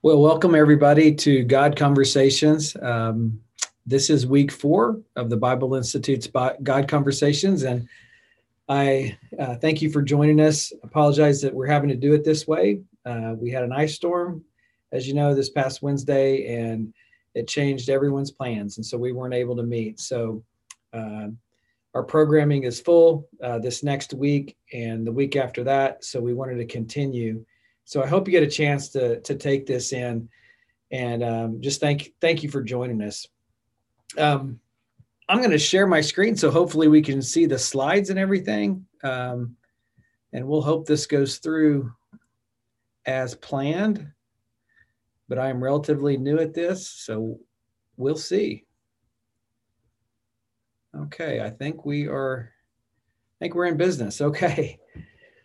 Well, 0.00 0.22
welcome 0.22 0.54
everybody 0.54 1.12
to 1.12 1.42
God 1.42 1.74
Conversations. 1.74 2.76
Um, 2.80 3.40
this 3.84 4.10
is 4.10 4.28
week 4.28 4.52
four 4.52 5.00
of 5.16 5.28
the 5.28 5.36
Bible 5.36 5.74
Institute's 5.74 6.28
God 6.62 6.86
Conversations, 6.86 7.64
and 7.64 7.88
I 8.68 9.18
uh, 9.40 9.56
thank 9.56 9.82
you 9.82 9.90
for 9.90 10.00
joining 10.00 10.40
us. 10.40 10.72
Apologize 10.84 11.40
that 11.40 11.52
we're 11.52 11.66
having 11.66 11.88
to 11.88 11.96
do 11.96 12.14
it 12.14 12.22
this 12.22 12.46
way. 12.46 12.80
Uh, 13.04 13.34
we 13.36 13.50
had 13.50 13.64
an 13.64 13.72
ice 13.72 13.96
storm, 13.96 14.44
as 14.92 15.08
you 15.08 15.14
know, 15.14 15.34
this 15.34 15.50
past 15.50 15.82
Wednesday, 15.82 16.46
and 16.46 16.94
it 17.34 17.48
changed 17.48 17.90
everyone's 17.90 18.30
plans, 18.30 18.76
and 18.76 18.86
so 18.86 18.96
we 18.96 19.10
weren't 19.10 19.34
able 19.34 19.56
to 19.56 19.64
meet. 19.64 19.98
So 19.98 20.44
uh, 20.92 21.26
our 21.94 22.04
programming 22.04 22.62
is 22.62 22.80
full 22.80 23.28
uh, 23.42 23.58
this 23.58 23.82
next 23.82 24.14
week 24.14 24.56
and 24.72 25.04
the 25.04 25.12
week 25.12 25.34
after 25.34 25.64
that. 25.64 26.04
So 26.04 26.20
we 26.20 26.34
wanted 26.34 26.58
to 26.58 26.66
continue 26.66 27.44
so 27.88 28.02
I 28.02 28.06
hope 28.06 28.28
you 28.28 28.32
get 28.32 28.42
a 28.42 28.46
chance 28.46 28.90
to 28.90 29.18
to 29.22 29.34
take 29.34 29.64
this 29.64 29.94
in, 29.94 30.28
and 30.90 31.22
um, 31.22 31.62
just 31.62 31.80
thank 31.80 32.12
thank 32.20 32.42
you 32.42 32.50
for 32.50 32.60
joining 32.60 33.00
us. 33.00 33.26
Um, 34.18 34.60
I'm 35.26 35.38
going 35.38 35.52
to 35.52 35.58
share 35.58 35.86
my 35.86 36.02
screen, 36.02 36.36
so 36.36 36.50
hopefully 36.50 36.88
we 36.88 37.00
can 37.00 37.22
see 37.22 37.46
the 37.46 37.58
slides 37.58 38.10
and 38.10 38.18
everything, 38.18 38.84
um, 39.02 39.56
and 40.34 40.46
we'll 40.46 40.60
hope 40.60 40.84
this 40.84 41.06
goes 41.06 41.38
through 41.38 41.90
as 43.06 43.34
planned. 43.34 44.12
But 45.26 45.38
I 45.38 45.48
am 45.48 45.64
relatively 45.64 46.18
new 46.18 46.38
at 46.40 46.52
this, 46.52 46.86
so 46.86 47.40
we'll 47.96 48.18
see. 48.18 48.66
Okay, 50.94 51.40
I 51.40 51.48
think 51.48 51.86
we 51.86 52.06
are. 52.06 52.52
I 53.40 53.44
think 53.44 53.54
we're 53.54 53.64
in 53.64 53.78
business. 53.78 54.20
Okay, 54.20 54.78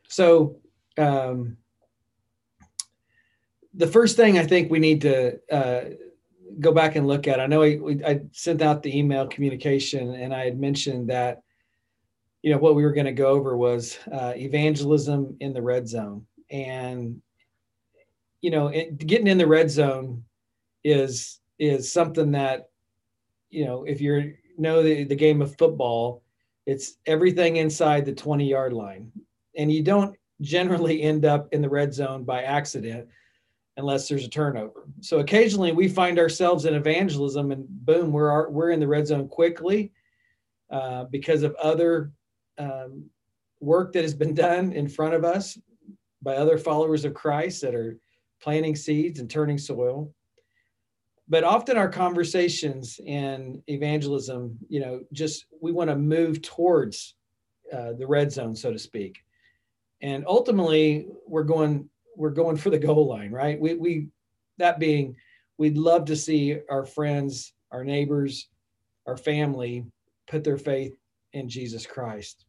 so. 0.09 0.58
Um, 0.98 1.58
the 3.73 3.88
first 3.88 4.16
thing 4.16 4.38
I 4.38 4.45
think 4.45 4.72
we 4.72 4.80
need 4.80 5.02
to 5.02 5.40
uh, 5.52 5.81
go 6.59 6.72
back 6.72 6.95
and 6.95 7.08
look 7.08 7.28
at. 7.28 7.39
I 7.39 7.47
know 7.47 7.64
I, 7.64 7.80
I, 8.06 8.22
sent 8.31 8.61
out 8.61 8.84
the 8.84 8.97
email 8.97 9.28
communication, 9.28 10.14
and 10.14 10.34
I 10.34 10.45
had 10.45 10.59
mentioned 10.59 11.09
that 11.09 11.42
you 12.42 12.52
know 12.52 12.58
what 12.58 12.75
we 12.75 12.84
were 12.84 12.92
going 12.92 13.06
to 13.06 13.14
go 13.14 13.28
over 13.28 13.58
was 13.58 13.97
uh, 14.12 14.34
evangelism 14.36 15.38
in 15.39 15.53
the 15.53 15.62
red 15.62 15.88
zone, 15.88 16.25
and 16.52 17.22
you 18.42 18.52
know 18.52 18.67
it, 18.67 18.97
getting 18.97 19.28
in 19.28 19.38
the 19.38 19.47
red 19.47 19.72
zone 19.72 20.23
is 20.84 21.40
is 21.58 21.92
something 21.92 22.31
that 22.31 22.69
you 23.50 23.66
know 23.66 23.84
if 23.86 24.02
you 24.02 24.36
know 24.58 24.84
the, 24.84 25.06
the 25.06 25.16
game 25.16 25.42
of 25.42 25.58
football, 25.58 26.22
it's 26.66 26.97
everything 27.08 27.56
inside 27.56 28.06
the 28.06 28.14
20 28.14 28.47
yard 28.47 28.73
line, 28.73 29.12
and 29.58 29.72
you 29.72 29.81
don't 29.81 30.16
generally 30.42 31.02
end 31.02 31.25
up 31.25 31.47
in 31.53 31.62
the 31.62 31.69
red 31.69 31.94
zone 31.94 32.23
by 32.23 32.44
accident 32.44 33.08
unless 33.77 34.07
there's 34.07 34.25
a 34.25 34.29
turnover. 34.29 34.88
So 35.02 35.19
occasionally 35.19 35.71
we 35.71 35.88
find 35.88 36.19
ourselves 36.19 36.66
in 36.66 36.75
evangelism 36.75 37.52
and 37.52 37.66
boom, 37.67 38.11
we're, 38.11 38.49
we're 38.49 38.71
in 38.71 38.79
the 38.79 38.88
red 38.88 39.07
zone 39.07 39.27
quickly 39.27 39.91
uh, 40.69 41.05
because 41.05 41.43
of 41.43 41.55
other 41.55 42.11
um, 42.57 43.05
work 43.59 43.94
that 43.94 44.03
has 44.03 44.13
been 44.13 44.33
done 44.33 44.73
in 44.73 44.88
front 44.88 45.13
of 45.13 45.23
us 45.23 45.57
by 46.21 46.35
other 46.35 46.57
followers 46.57 47.05
of 47.05 47.13
Christ 47.13 47.61
that 47.61 47.75
are 47.75 47.97
planting 48.41 48.75
seeds 48.75 49.19
and 49.19 49.29
turning 49.29 49.57
soil. 49.57 50.13
But 51.29 51.44
often 51.44 51.77
our 51.77 51.89
conversations 51.89 52.99
in 53.05 53.63
evangelism, 53.67 54.57
you 54.67 54.81
know, 54.81 55.01
just 55.13 55.45
we 55.61 55.71
want 55.71 55.89
to 55.89 55.95
move 55.95 56.41
towards 56.41 57.16
uh, 57.71 57.94
the 57.94 58.05
red 58.05 58.31
zone, 58.31 58.55
so 58.55 58.71
to 58.71 58.77
speak. 58.77 59.23
And 60.01 60.25
ultimately, 60.27 61.07
we're 61.25 61.44
going 61.44 61.89
we're 62.16 62.31
going 62.31 62.58
for 62.58 62.69
the 62.69 62.80
goal 62.80 63.08
line, 63.08 63.31
right? 63.31 63.59
We 63.59 63.75
we 63.75 64.08
that 64.58 64.80
being, 64.80 65.16
we'd 65.58 65.78
love 65.78 66.06
to 66.06 66.16
see 66.16 66.59
our 66.69 66.86
friends, 66.86 67.53
our 67.72 67.83
neighbors, 67.83 68.50
our 69.08 69.17
family 69.17 69.86
put 70.28 70.44
their 70.44 70.57
faith 70.57 70.96
in 71.34 71.50
Jesus 71.50 71.85
Christ. 71.85 72.46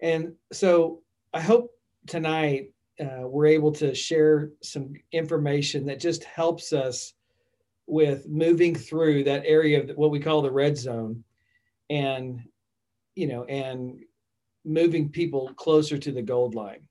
And 0.00 0.34
so 0.52 1.02
I 1.32 1.40
hope 1.40 1.70
tonight 2.06 2.72
uh, 3.00 3.26
we're 3.26 3.46
able 3.46 3.72
to 3.72 3.94
share 3.94 4.50
some 4.62 4.94
information 5.12 5.86
that 5.86 6.00
just 6.00 6.24
helps 6.24 6.72
us 6.72 7.12
with 7.86 8.28
moving 8.28 8.74
through 8.74 9.24
that 9.24 9.44
area 9.46 9.82
of 9.82 9.90
what 9.96 10.10
we 10.10 10.18
call 10.18 10.42
the 10.42 10.50
red 10.50 10.76
zone 10.76 11.22
and 11.88 12.40
you 13.14 13.28
know 13.28 13.44
and 13.44 14.00
moving 14.64 15.08
people 15.08 15.52
closer 15.54 15.96
to 15.96 16.10
the 16.10 16.22
gold 16.22 16.54
line 16.54 16.85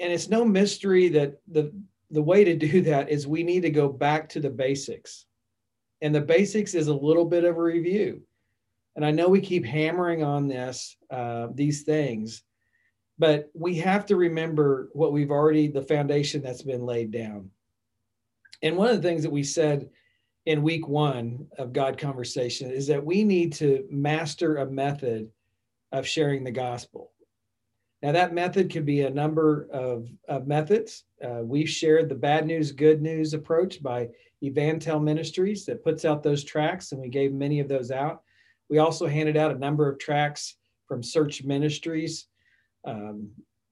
and 0.00 0.12
it's 0.12 0.28
no 0.28 0.44
mystery 0.44 1.08
that 1.10 1.40
the 1.48 1.72
the 2.10 2.22
way 2.22 2.44
to 2.44 2.56
do 2.56 2.82
that 2.82 3.08
is 3.08 3.26
we 3.26 3.42
need 3.42 3.62
to 3.62 3.70
go 3.70 3.88
back 3.88 4.28
to 4.30 4.40
the 4.40 4.50
basics. 4.50 5.26
And 6.02 6.14
the 6.14 6.20
basics 6.20 6.74
is 6.74 6.88
a 6.88 6.94
little 6.94 7.24
bit 7.24 7.44
of 7.44 7.56
a 7.56 7.62
review. 7.62 8.22
And 8.96 9.04
i 9.04 9.10
know 9.10 9.28
we 9.28 9.40
keep 9.40 9.64
hammering 9.64 10.22
on 10.22 10.46
this 10.46 10.96
uh, 11.10 11.48
these 11.54 11.82
things 11.82 12.44
but 13.18 13.50
we 13.54 13.76
have 13.76 14.06
to 14.06 14.16
remember 14.16 14.88
what 14.92 15.12
we've 15.12 15.30
already 15.30 15.68
the 15.68 15.82
foundation 15.82 16.42
that's 16.42 16.62
been 16.62 16.84
laid 16.84 17.10
down. 17.10 17.50
And 18.62 18.76
one 18.76 18.88
of 18.88 18.96
the 19.00 19.08
things 19.08 19.22
that 19.22 19.32
we 19.32 19.44
said 19.44 19.90
in 20.46 20.62
week 20.62 20.86
one 20.88 21.46
of 21.58 21.72
god 21.72 21.96
conversation 21.96 22.70
is 22.70 22.86
that 22.88 23.04
we 23.04 23.24
need 23.24 23.52
to 23.54 23.86
master 23.90 24.56
a 24.56 24.66
method 24.66 25.30
of 25.92 26.06
sharing 26.06 26.44
the 26.44 26.50
gospel 26.50 27.12
now, 28.04 28.12
that 28.12 28.34
method 28.34 28.70
could 28.70 28.84
be 28.84 29.00
a 29.00 29.10
number 29.10 29.66
of, 29.72 30.10
of 30.28 30.46
methods. 30.46 31.04
Uh, 31.24 31.40
we've 31.42 31.70
shared 31.70 32.10
the 32.10 32.14
bad 32.14 32.46
news, 32.46 32.70
good 32.70 33.00
news 33.00 33.32
approach 33.32 33.82
by 33.82 34.10
EvanTell 34.42 35.02
Ministries 35.02 35.64
that 35.64 35.82
puts 35.82 36.04
out 36.04 36.22
those 36.22 36.44
tracts, 36.44 36.92
and 36.92 37.00
we 37.00 37.08
gave 37.08 37.32
many 37.32 37.60
of 37.60 37.68
those 37.68 37.90
out. 37.90 38.20
We 38.68 38.76
also 38.76 39.06
handed 39.06 39.38
out 39.38 39.56
a 39.56 39.58
number 39.58 39.88
of 39.88 39.98
tracts 39.98 40.58
from 40.86 41.02
Search 41.02 41.44
Ministries. 41.44 42.26
Um, 42.84 43.30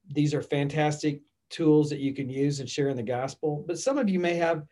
these 0.09 0.33
are 0.33 0.41
fantastic 0.41 1.21
tools 1.51 1.91
that 1.91 2.01
you 2.01 2.15
can 2.15 2.31
use 2.31 2.61
and 2.61 2.71
share 2.71 2.89
in 2.89 2.97
the 2.97 3.03
gospel, 3.03 3.63
but 3.69 3.79
some 3.79 3.99
of 3.99 4.09
you 4.09 4.19
may 4.19 4.37
have 4.37 4.63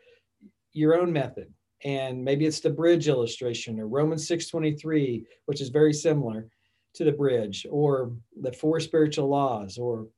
your 0.72 0.98
own 0.98 1.12
method, 1.12 1.52
and 1.84 2.24
maybe 2.24 2.46
it's 2.46 2.60
the 2.60 2.70
bridge 2.70 3.08
illustration 3.08 3.78
or 3.78 3.88
Romans 3.88 4.26
6:23, 4.26 5.26
which 5.44 5.60
is 5.60 5.68
very 5.68 5.92
similar 5.92 6.48
to 6.94 7.04
the 7.04 7.12
bridge 7.12 7.66
or 7.70 8.12
the 8.40 8.52
four 8.52 8.80
spiritual 8.80 9.28
laws 9.28 9.78
or 9.78 10.08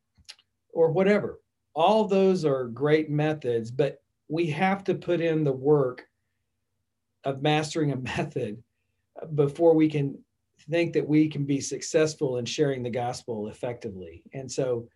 or 0.73 0.91
whatever. 0.91 1.41
All 1.75 2.07
those 2.07 2.45
are 2.45 2.65
great 2.65 3.11
methods 3.11 3.71
but 3.71 4.03
we 4.29 4.47
have 4.47 4.83
to 4.85 4.95
put 4.95 5.21
in 5.21 5.45
the 5.45 5.53
work 5.53 6.07
of 7.25 7.43
mastering 7.43 7.93
a 7.93 7.97
method 8.17 8.63
before 9.35 9.75
we 9.75 9.89
can 9.89 10.19
think 10.71 10.93
that 10.95 11.07
we 11.07 11.29
can 11.29 11.45
be 11.45 11.61
successful 11.61 12.39
in 12.39 12.45
sharing 12.45 12.83
the 12.83 12.91
gospel 12.91 13.49
effectively. 13.49 14.23
And 14.33 14.51
so 14.51 14.89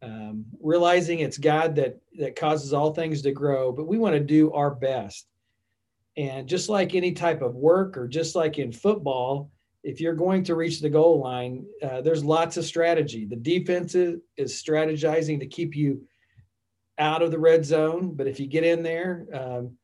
um, 0.00 0.44
realizing 0.60 1.18
it's 1.18 1.38
god 1.38 1.74
that 1.74 1.98
that 2.18 2.36
causes 2.36 2.72
all 2.72 2.94
things 2.94 3.20
to 3.22 3.32
grow 3.32 3.72
but 3.72 3.88
we 3.88 3.98
want 3.98 4.14
to 4.14 4.20
do 4.20 4.52
our 4.52 4.70
best. 4.70 5.26
And 6.16 6.48
just 6.48 6.68
like 6.68 6.94
any 6.94 7.12
type 7.12 7.42
of 7.42 7.54
work 7.54 7.96
or 7.96 8.08
just 8.08 8.34
like 8.34 8.58
in 8.58 8.72
football 8.72 9.50
if 9.82 10.00
you're 10.00 10.14
going 10.14 10.42
to 10.44 10.54
reach 10.54 10.80
the 10.80 10.90
goal 10.90 11.20
line, 11.20 11.64
uh, 11.82 12.00
there's 12.00 12.24
lots 12.24 12.56
of 12.56 12.64
strategy. 12.64 13.24
The 13.24 13.36
defense 13.36 13.94
is, 13.94 14.20
is, 14.36 14.62
strategizing 14.62 15.38
to 15.40 15.46
keep 15.46 15.76
you 15.76 16.02
out 16.98 17.22
of 17.22 17.30
the 17.30 17.38
red 17.38 17.64
zone, 17.64 18.14
but 18.14 18.26
if 18.26 18.40
you 18.40 18.46
get 18.46 18.64
in 18.64 18.82
there, 18.82 19.26
um, 19.32 19.76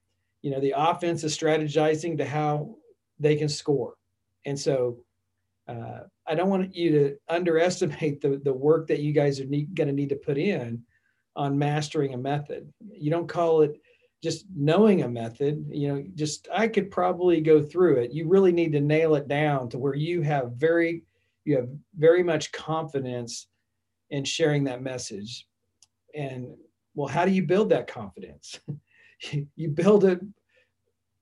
you 0.43 0.50
know 0.50 0.60
the 0.60 0.75
offense 0.77 1.25
is 1.25 1.37
strategizing 1.37 2.19
to 2.19 2.25
how 2.25 2.77
they 3.19 3.37
can 3.37 3.49
score. 3.49 3.94
And 4.44 4.59
so, 4.59 4.99
uh, 5.69 6.00
I 6.27 6.34
don't 6.34 6.50
want 6.50 6.75
you 6.75 6.91
to 6.93 7.16
underestimate 7.28 8.21
the 8.21 8.41
the 8.44 8.53
work 8.53 8.88
that 8.88 9.00
you 9.00 9.12
guys 9.12 9.41
are 9.41 9.44
going 9.44 9.88
to 9.88 9.93
need 9.93 10.10
to 10.10 10.16
put 10.16 10.38
in 10.38 10.83
on 11.36 11.59
mastering 11.59 12.15
a 12.15 12.18
method. 12.18 12.72
You 12.92 13.10
don't 13.10 13.28
call 13.28 13.63
it 13.63 13.80
just 14.24 14.47
knowing 14.56 15.03
a 15.03 15.09
method, 15.09 15.66
you 15.71 15.86
know, 15.86 16.04
just 16.15 16.48
I 16.50 16.66
could 16.66 16.91
probably 16.91 17.42
go 17.42 17.62
through 17.62 17.97
it. 17.97 18.10
You 18.10 18.26
really 18.26 18.53
need 18.53 18.72
to 18.72 18.80
nail 18.80 19.16
it 19.16 19.28
down 19.28 19.68
to 19.68 19.78
where 19.78 19.94
you 19.94 20.22
have 20.22 20.53
very 20.53 21.03
you 21.44 21.56
have 21.56 21.68
very 21.98 22.22
much 22.22 22.50
confidence 22.50 23.48
in 24.09 24.24
sharing 24.24 24.65
that 24.65 24.80
message. 24.80 25.47
And 26.15 26.56
well, 26.94 27.06
how 27.06 27.26
do 27.26 27.32
you 27.32 27.42
build 27.42 27.68
that 27.68 27.86
confidence? 27.86 28.59
you 29.56 29.68
build 29.68 30.06
it 30.06 30.21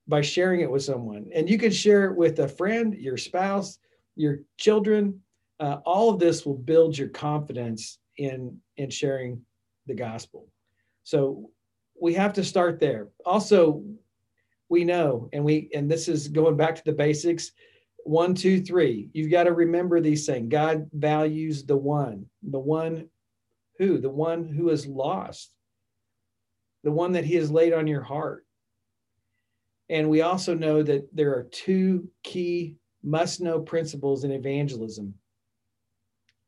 by 0.06 0.20
sharing 0.20 0.60
it 0.60 0.70
with 0.70 0.84
someone. 0.84 1.28
And 1.34 1.50
you 1.50 1.58
can 1.58 1.72
share 1.72 2.04
it 2.04 2.16
with 2.16 2.38
a 2.38 2.46
friend, 2.46 2.94
your 2.94 3.16
spouse, 3.16 3.80
your 4.14 4.42
children. 4.58 5.20
Uh, 5.58 5.78
all 5.84 6.08
of 6.08 6.20
this 6.20 6.46
will 6.46 6.54
build 6.56 6.96
your 6.96 7.08
confidence 7.08 7.98
in 8.16 8.56
in 8.76 8.90
sharing 8.90 9.42
the 9.88 9.94
gospel. 9.94 10.46
So 11.02 11.50
we 12.02 12.14
have 12.14 12.32
to 12.32 12.42
start 12.42 12.80
there. 12.80 13.08
Also, 13.24 13.84
we 14.68 14.82
know, 14.82 15.28
and 15.32 15.44
we 15.44 15.70
and 15.72 15.88
this 15.88 16.08
is 16.08 16.26
going 16.26 16.56
back 16.56 16.74
to 16.74 16.84
the 16.84 16.92
basics. 16.92 17.52
One, 18.04 18.34
two, 18.34 18.60
three. 18.60 19.08
You've 19.12 19.30
got 19.30 19.44
to 19.44 19.52
remember 19.52 20.00
these 20.00 20.26
things. 20.26 20.48
God 20.50 20.90
values 20.92 21.64
the 21.64 21.76
one, 21.76 22.26
the 22.42 22.58
one 22.58 23.08
who, 23.78 23.98
the 23.98 24.10
one 24.10 24.48
who 24.48 24.70
is 24.70 24.84
lost. 24.86 25.54
the 26.82 26.90
one 26.90 27.12
that 27.12 27.24
He 27.24 27.36
has 27.36 27.50
laid 27.50 27.72
on 27.72 27.86
your 27.86 28.02
heart. 28.02 28.44
And 29.88 30.08
we 30.08 30.22
also 30.22 30.54
know 30.54 30.82
that 30.82 31.08
there 31.14 31.34
are 31.34 31.44
two 31.44 32.08
key 32.22 32.76
must 33.02 33.40
know 33.40 33.60
principles 33.60 34.24
in 34.24 34.30
evangelism. 34.30 35.14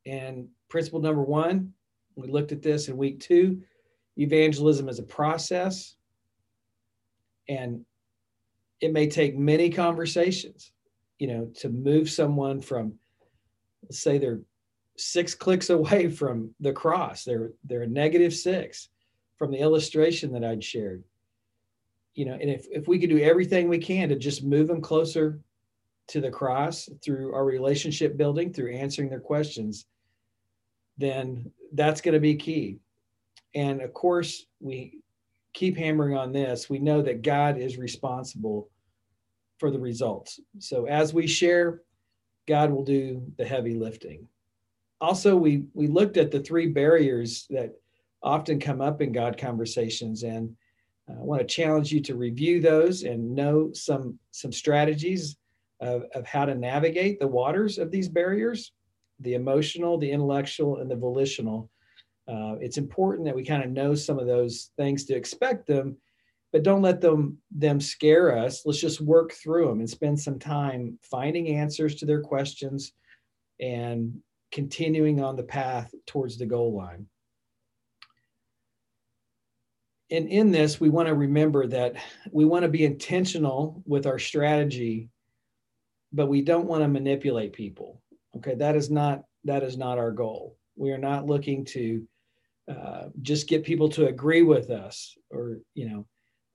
And 0.07 0.49
principle 0.69 1.01
number 1.01 1.23
one, 1.23 1.73
we 2.17 2.29
looked 2.29 2.53
at 2.53 2.63
this 2.63 2.89
in 2.89 2.97
week 2.97 3.21
two 3.21 3.63
evangelism 4.17 4.89
is 4.89 4.99
a 4.99 5.05
process, 5.05 5.97
and 7.49 7.85
it 8.81 8.93
may 8.93 9.09
take 9.09 9.37
many 9.37 9.71
conversations, 9.71 10.73
you 11.19 11.27
know, 11.27 11.51
to 11.57 11.69
move 11.69 12.11
someone 12.11 12.61
from, 12.61 12.95
let's 13.83 14.01
say 14.01 14.19
they're 14.19 14.41
six 14.97 15.35
clicks 15.35 15.71
away 15.71 16.09
from 16.11 16.55
the 16.61 16.73
cross, 16.73 17.25
they're, 17.25 17.53
they're 17.65 17.83
a 17.83 17.87
negative 17.87 18.35
six 18.35 18.89
from 19.37 19.51
the 19.51 19.59
illustration 19.59 20.33
that 20.33 20.45
I'd 20.45 20.63
shared. 20.63 21.03
You 22.15 22.27
know, 22.27 22.35
and 22.35 22.49
if, 22.49 22.67
if 22.71 22.87
we 22.87 22.99
could 23.01 23.11
do 23.11 23.19
everything 23.19 23.69
we 23.69 23.79
can 23.79 24.09
to 24.11 24.17
just 24.17 24.45
move 24.45 24.69
them 24.69 24.81
closer 24.81 25.41
to 26.09 26.21
the 26.21 26.31
cross 26.31 26.89
through 27.03 27.35
our 27.35 27.45
relationship 27.45 28.17
building, 28.17 28.53
through 28.53 28.75
answering 28.75 29.09
their 29.09 29.21
questions, 29.21 29.87
then 30.99 31.51
that's 31.73 32.01
going 32.01 32.15
to 32.15 32.21
be 32.21 32.37
key. 32.37 32.79
And 33.55 33.81
of 33.81 33.93
course, 33.93 34.47
we 34.61 35.01
keep 35.53 35.77
hammering 35.77 36.17
on 36.17 36.33
this. 36.33 36.69
We 36.69 36.79
know 36.79 37.03
that 37.03 37.23
God 37.23 37.59
is 37.59 37.79
responsible 37.79 38.69
for 39.59 39.71
the 39.71 39.79
results. 39.79 40.41
So 40.59 40.87
as 40.87 41.15
we 41.15 41.27
share, 41.27 41.83
God 42.47 42.71
will 42.71 42.85
do 42.85 43.23
the 43.39 43.45
heavy 43.45 43.75
lifting. 43.75 44.27
Also, 45.01 45.37
we 45.37 45.65
we 45.75 45.87
looked 45.87 46.17
at 46.17 46.31
the 46.31 46.41
three 46.41 46.69
barriers 46.69 47.47
that 47.51 47.75
often 48.23 48.59
come 48.59 48.81
up 48.81 49.01
in 49.01 49.13
God 49.13 49.39
conversations, 49.39 50.23
and 50.23 50.57
I 51.09 51.13
want 51.15 51.41
to 51.41 51.47
challenge 51.47 51.93
you 51.93 52.01
to 52.03 52.17
review 52.17 52.61
those 52.61 53.03
and 53.03 53.35
know 53.35 53.73
some 53.73 54.19
some 54.31 54.53
strategies 54.53 55.37
of, 55.81 56.05
of 56.15 56.27
how 56.27 56.45
to 56.45 56.55
navigate 56.55 57.21
the 57.21 57.27
waters 57.27 57.79
of 57.79 57.91
these 57.91 58.09
barriers 58.09 58.73
the 59.21 59.35
emotional, 59.35 59.99
the 59.99 60.11
intellectual, 60.11 60.79
and 60.79 60.91
the 60.91 60.97
volitional. 60.97 61.71
Uh, 62.27 62.57
it's 62.61 62.79
important 62.79 63.27
that 63.27 63.35
we 63.35 63.45
kind 63.45 63.63
of 63.63 63.71
know 63.71 63.95
some 63.95 64.19
of 64.19 64.27
those 64.27 64.71
things 64.77 65.05
to 65.05 65.15
expect 65.15 65.67
them, 65.67 65.97
but 66.53 66.63
don't 66.63 66.83
let 66.83 67.01
them 67.01 67.37
them 67.51 67.81
scare 67.81 68.37
us. 68.39 68.65
Let's 68.65 68.81
just 68.81 69.01
work 69.01 69.33
through 69.33 69.67
them 69.69 69.81
and 69.81 69.91
spend 69.91 70.19
some 70.19 70.39
time 70.39 70.99
finding 71.03 71.49
answers 71.49 71.97
to 71.97 72.07
their 72.07 72.23
questions 72.23 72.93
and 73.61 74.19
continuing 74.53 75.21
on 75.21 75.37
the 75.37 75.43
path 75.43 75.93
towards 76.07 76.39
the 76.39 76.47
goal 76.47 76.75
line. 76.75 77.07
And 80.11 80.29
in 80.29 80.51
this, 80.51 80.81
we 80.81 80.91
want 80.91 81.09
to 81.09 81.15
remember 81.15 81.67
that 81.67 81.97
we 82.31 82.45
want 82.45 82.63
to 82.63 82.69
be 82.69 82.85
intentional 82.85 83.83
with 83.85 84.07
our 84.07 84.19
strategy, 84.19 85.09
but 86.13 86.29
we 86.29 86.41
don't 86.41 86.67
want 86.67 86.83
to 86.83 86.89
manipulate 86.89 87.53
people. 87.53 88.01
Okay, 88.37 88.55
that 88.55 88.77
is 88.77 88.91
not 88.91 89.25
that 89.45 89.63
is 89.63 89.77
not 89.77 89.99
our 89.99 90.13
goal. 90.13 90.57
We 90.77 90.93
are 90.93 90.99
not 90.99 91.27
looking 91.27 91.65
to 91.67 92.07
uh, 92.69 93.09
just 93.21 93.49
get 93.49 93.65
people 93.65 93.89
to 93.91 94.07
agree 94.07 94.43
with 94.43 94.71
us, 94.71 95.17
or 95.31 95.59
you 95.75 95.89
know, 95.89 96.07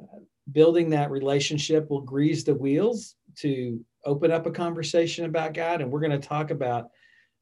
uh, 0.01 0.19
building 0.51 0.89
that 0.89 1.11
relationship 1.11 1.89
will 1.89 2.01
grease 2.01 2.43
the 2.43 2.53
wheels 2.53 3.15
to 3.37 3.83
open 4.05 4.31
up 4.31 4.45
a 4.45 4.51
conversation 4.51 5.25
about 5.25 5.53
God, 5.53 5.81
and 5.81 5.91
we're 5.91 5.99
going 5.99 6.19
to 6.19 6.27
talk 6.27 6.51
about 6.51 6.89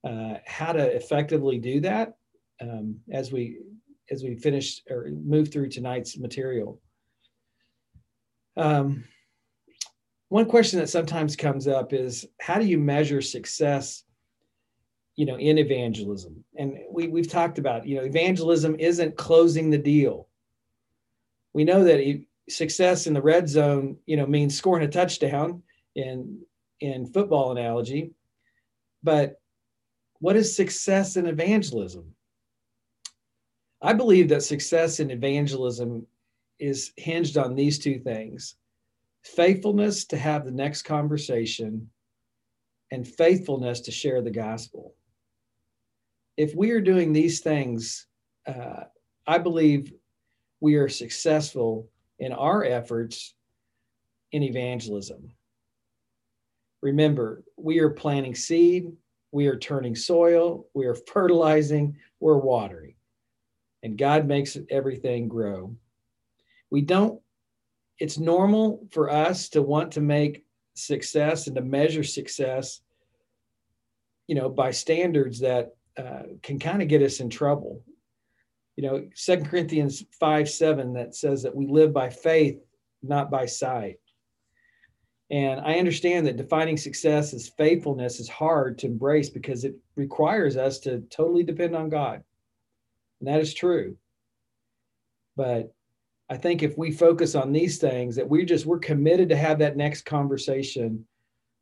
uh, 0.03 0.35
how 0.45 0.73
to 0.73 0.95
effectively 0.95 1.57
do 1.59 1.79
that 1.81 2.13
um, 2.61 2.99
as 3.11 3.31
we 3.31 3.59
as 4.09 4.23
we 4.23 4.35
finish 4.35 4.81
or 4.89 5.09
move 5.23 5.51
through 5.51 5.69
tonight's 5.69 6.17
material. 6.17 6.81
Um, 8.55 9.03
one 10.29 10.45
question 10.45 10.79
that 10.79 10.89
sometimes 10.89 11.35
comes 11.35 11.67
up 11.67 11.93
is 11.93 12.25
how 12.41 12.59
do 12.59 12.65
you 12.65 12.77
measure 12.77 13.21
success 13.21 14.03
you 15.17 15.25
know 15.25 15.37
in 15.37 15.57
evangelism. 15.57 16.45
And 16.55 16.77
we, 16.89 17.07
we've 17.07 17.29
talked 17.29 17.57
about 17.57 17.85
you 17.85 17.97
know 17.97 18.03
evangelism 18.03 18.77
isn't 18.79 19.17
closing 19.17 19.69
the 19.69 19.77
deal. 19.77 20.29
We 21.53 21.65
know 21.65 21.83
that 21.83 22.23
success 22.47 23.07
in 23.07 23.13
the 23.13 23.21
red 23.21 23.49
zone 23.49 23.97
you 24.05 24.15
know 24.15 24.27
means 24.27 24.55
scoring 24.55 24.85
a 24.85 24.87
touchdown 24.87 25.63
in 25.95 26.39
in 26.79 27.07
football 27.07 27.51
analogy. 27.51 28.11
But 29.03 29.41
what 30.19 30.35
is 30.35 30.55
success 30.55 31.17
in 31.17 31.25
evangelism? 31.25 32.13
I 33.81 33.93
believe 33.93 34.29
that 34.29 34.43
success 34.43 34.99
in 34.99 35.11
evangelism 35.11 36.07
is 36.59 36.93
hinged 36.95 37.37
on 37.37 37.55
these 37.55 37.77
two 37.79 37.99
things 37.99 38.55
faithfulness 39.23 40.05
to 40.05 40.17
have 40.17 40.45
the 40.45 40.51
next 40.51 40.83
conversation 40.83 41.89
and 42.91 43.05
faithfulness 43.05 43.81
to 43.81 43.91
share 43.91 44.21
the 44.21 44.31
gospel 44.31 44.95
if 46.37 46.53
we 46.55 46.71
are 46.71 46.81
doing 46.81 47.11
these 47.11 47.41
things, 47.41 48.05
uh, 48.45 48.83
I 49.25 49.39
believe 49.39 49.91
we 50.61 50.75
are 50.75 50.87
successful 50.87 51.89
in 52.19 52.31
our 52.31 52.63
efforts 52.63 53.33
in 54.31 54.43
evangelism. 54.43 55.31
Remember, 56.81 57.43
we 57.57 57.79
are 57.79 57.89
planting 57.89 58.35
seed, 58.35 58.91
we 59.31 59.47
are 59.47 59.57
turning 59.57 59.95
soil, 59.95 60.67
we 60.73 60.85
are 60.85 60.95
fertilizing, 60.95 61.97
we're 62.19 62.37
watering, 62.37 62.95
and 63.81 63.97
God 63.97 64.27
makes 64.27 64.57
everything 64.69 65.27
grow. 65.27 65.75
We 66.69 66.81
don't, 66.81 67.19
it's 67.99 68.19
normal 68.19 68.87
for 68.91 69.09
us 69.09 69.49
to 69.49 69.61
want 69.63 69.93
to 69.93 70.01
make 70.01 70.45
success 70.75 71.47
and 71.47 71.55
to 71.55 71.63
measure 71.63 72.03
success, 72.03 72.81
you 74.27 74.35
know, 74.35 74.49
by 74.49 74.69
standards 74.69 75.39
that 75.39 75.76
uh, 75.97 76.23
can 76.43 76.59
kind 76.59 76.81
of 76.81 76.87
get 76.87 77.01
us 77.01 77.19
in 77.19 77.29
trouble. 77.29 77.83
You 78.75 78.83
know, 78.83 79.09
Second 79.15 79.47
Corinthians 79.47 80.03
5 80.19 80.49
7 80.49 80.93
that 80.93 81.15
says 81.15 81.43
that 81.43 81.55
we 81.55 81.67
live 81.67 81.93
by 81.93 82.09
faith, 82.09 82.59
not 83.01 83.31
by 83.31 83.45
sight. 83.45 83.97
And 85.29 85.59
I 85.59 85.79
understand 85.79 86.25
that 86.27 86.37
defining 86.37 86.77
success 86.77 87.33
as 87.33 87.49
faithfulness 87.49 88.19
is 88.19 88.29
hard 88.29 88.77
to 88.79 88.87
embrace 88.87 89.29
because 89.29 89.65
it 89.65 89.75
requires 89.95 90.55
us 90.55 90.79
to 90.79 91.01
totally 91.09 91.43
depend 91.43 91.75
on 91.75 91.89
God. 91.89 92.23
And 93.19 93.27
that 93.27 93.41
is 93.41 93.53
true. 93.53 93.97
But 95.35 95.73
I 96.29 96.37
think 96.37 96.63
if 96.63 96.77
we 96.77 96.91
focus 96.91 97.35
on 97.35 97.51
these 97.51 97.77
things, 97.77 98.15
that 98.15 98.29
we 98.29 98.45
just 98.45 98.65
we're 98.65 98.79
committed 98.79 99.29
to 99.29 99.37
have 99.37 99.59
that 99.59 99.77
next 99.77 100.03
conversation 100.03 101.05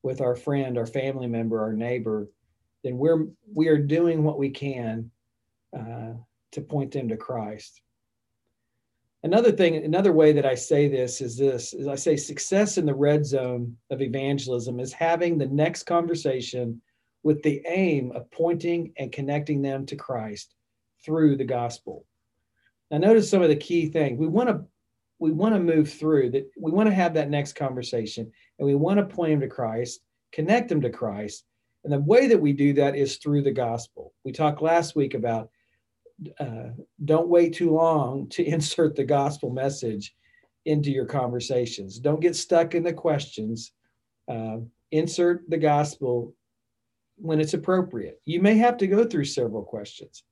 with 0.04 0.22
our 0.22 0.36
friend, 0.36 0.78
our 0.78 0.86
family 0.86 1.28
member, 1.28 1.62
our 1.62 1.74
neighbor, 1.74 2.28
then 2.86 3.00
we're 3.00 3.26
we 3.52 3.68
are 3.68 3.80
doing 3.80 4.24
what 4.24 4.38
we 4.38 4.52
can 4.52 5.10
uh, 5.76 6.14
to 6.52 6.62
point 6.62 6.92
them 6.92 7.10
to 7.10 7.18
Christ. 7.18 7.82
Another 9.24 9.52
thing, 9.52 9.84
another 9.84 10.14
way 10.14 10.34
that 10.34 10.46
I 10.46 10.54
say 10.54 10.88
this 10.88 11.20
is 11.20 11.36
this: 11.36 11.74
is 11.74 11.88
I 11.88 11.96
say 11.96 12.16
success 12.16 12.78
in 12.78 12.86
the 12.86 12.94
red 12.94 13.26
zone 13.26 13.76
of 13.90 14.04
evangelism 14.04 14.80
is 14.80 14.94
having 14.94 15.38
the 15.38 15.48
next 15.48 15.84
conversation 15.84 16.80
with 17.24 17.42
the 17.42 17.60
aim 17.68 18.12
of 18.12 18.30
pointing 18.30 18.94
and 18.98 19.12
connecting 19.12 19.64
them 19.64 19.88
to 19.88 19.96
Christ 19.96 20.54
through 21.04 21.38
the 21.38 21.44
gospel. 21.44 22.06
Now, 22.92 23.00
notice 23.00 23.28
some 23.28 23.42
of 23.42 23.50
the 23.50 23.56
key 23.56 23.88
things 23.88 24.20
we 24.20 24.28
want 24.28 24.50
to 24.50 24.64
we 25.18 25.32
want 25.32 25.56
to 25.56 25.60
move 25.60 25.92
through 25.92 26.30
that. 26.32 26.52
We 26.56 26.72
want 26.72 26.88
to 26.88 26.94
have 26.94 27.16
that 27.16 27.32
next 27.32 27.54
conversation, 27.54 28.32
and 28.60 28.68
we 28.68 28.76
want 28.76 29.00
to 29.00 29.16
point 29.16 29.32
them 29.32 29.40
to 29.40 29.48
Christ, 29.48 30.02
connect 30.32 30.70
them 30.70 30.82
to 30.82 30.92
Christ, 30.92 31.46
and 31.86 31.94
the 31.94 32.00
way 32.00 32.28
that 32.28 32.42
we 32.42 32.52
do 32.52 32.74
that 32.74 32.96
is 32.96 33.18
through 33.18 33.44
the 33.44 33.52
gospel. 33.52 34.12
We 34.24 34.32
talked 34.32 34.62
last 34.62 34.96
week 34.96 35.14
about 35.14 35.50
uh, 36.40 36.70
don't 37.06 37.30
wait 37.30 37.54
too 37.54 37.72
long 37.72 38.28
to 38.30 38.44
insert 38.56 38.96
the 38.96 39.04
gospel 39.06 39.52
message 39.52 40.16
into 40.66 40.92
your 40.92 41.06
conversations. 41.06 42.00
Don't 42.00 42.20
get 42.20 42.36
stuck 42.36 42.74
in 42.74 42.84
the 42.84 42.94
questions. 42.94 43.72
Uh, 44.28 44.58
insert 44.92 45.48
the 45.48 45.58
gospel 45.58 46.34
when 47.18 47.40
it's 47.40 47.54
appropriate. 47.54 48.20
You 48.26 48.42
may 48.42 48.56
have 48.56 48.78
to 48.78 48.88
go 48.88 49.06
through 49.06 49.26
several 49.26 49.62
questions, 49.62 50.24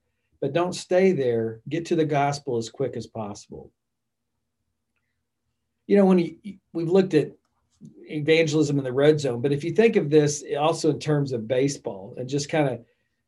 but 0.42 0.54
don't 0.54 0.74
stay 0.74 1.12
there. 1.12 1.62
Get 1.70 1.86
to 1.88 1.96
the 1.96 2.06
gospel 2.06 2.58
as 2.58 2.72
quick 2.72 2.98
as 2.98 3.06
possible. 3.06 3.72
You 5.86 5.98
know, 5.98 6.06
when 6.06 6.18
you, 6.18 6.58
we've 6.74 6.90
looked 6.90 7.14
at 7.14 7.34
evangelism 8.10 8.78
in 8.78 8.84
the 8.84 8.92
red 8.92 9.20
zone. 9.20 9.42
But 9.42 9.52
if 9.52 9.64
you 9.64 9.72
think 9.72 9.96
of 9.96 10.10
this 10.10 10.44
also 10.60 10.92
in 10.92 11.00
terms 11.00 11.32
of 11.32 11.48
baseball 11.48 12.16
and 12.18 12.28
just 12.28 12.50
kind 12.50 12.70
of 12.70 12.86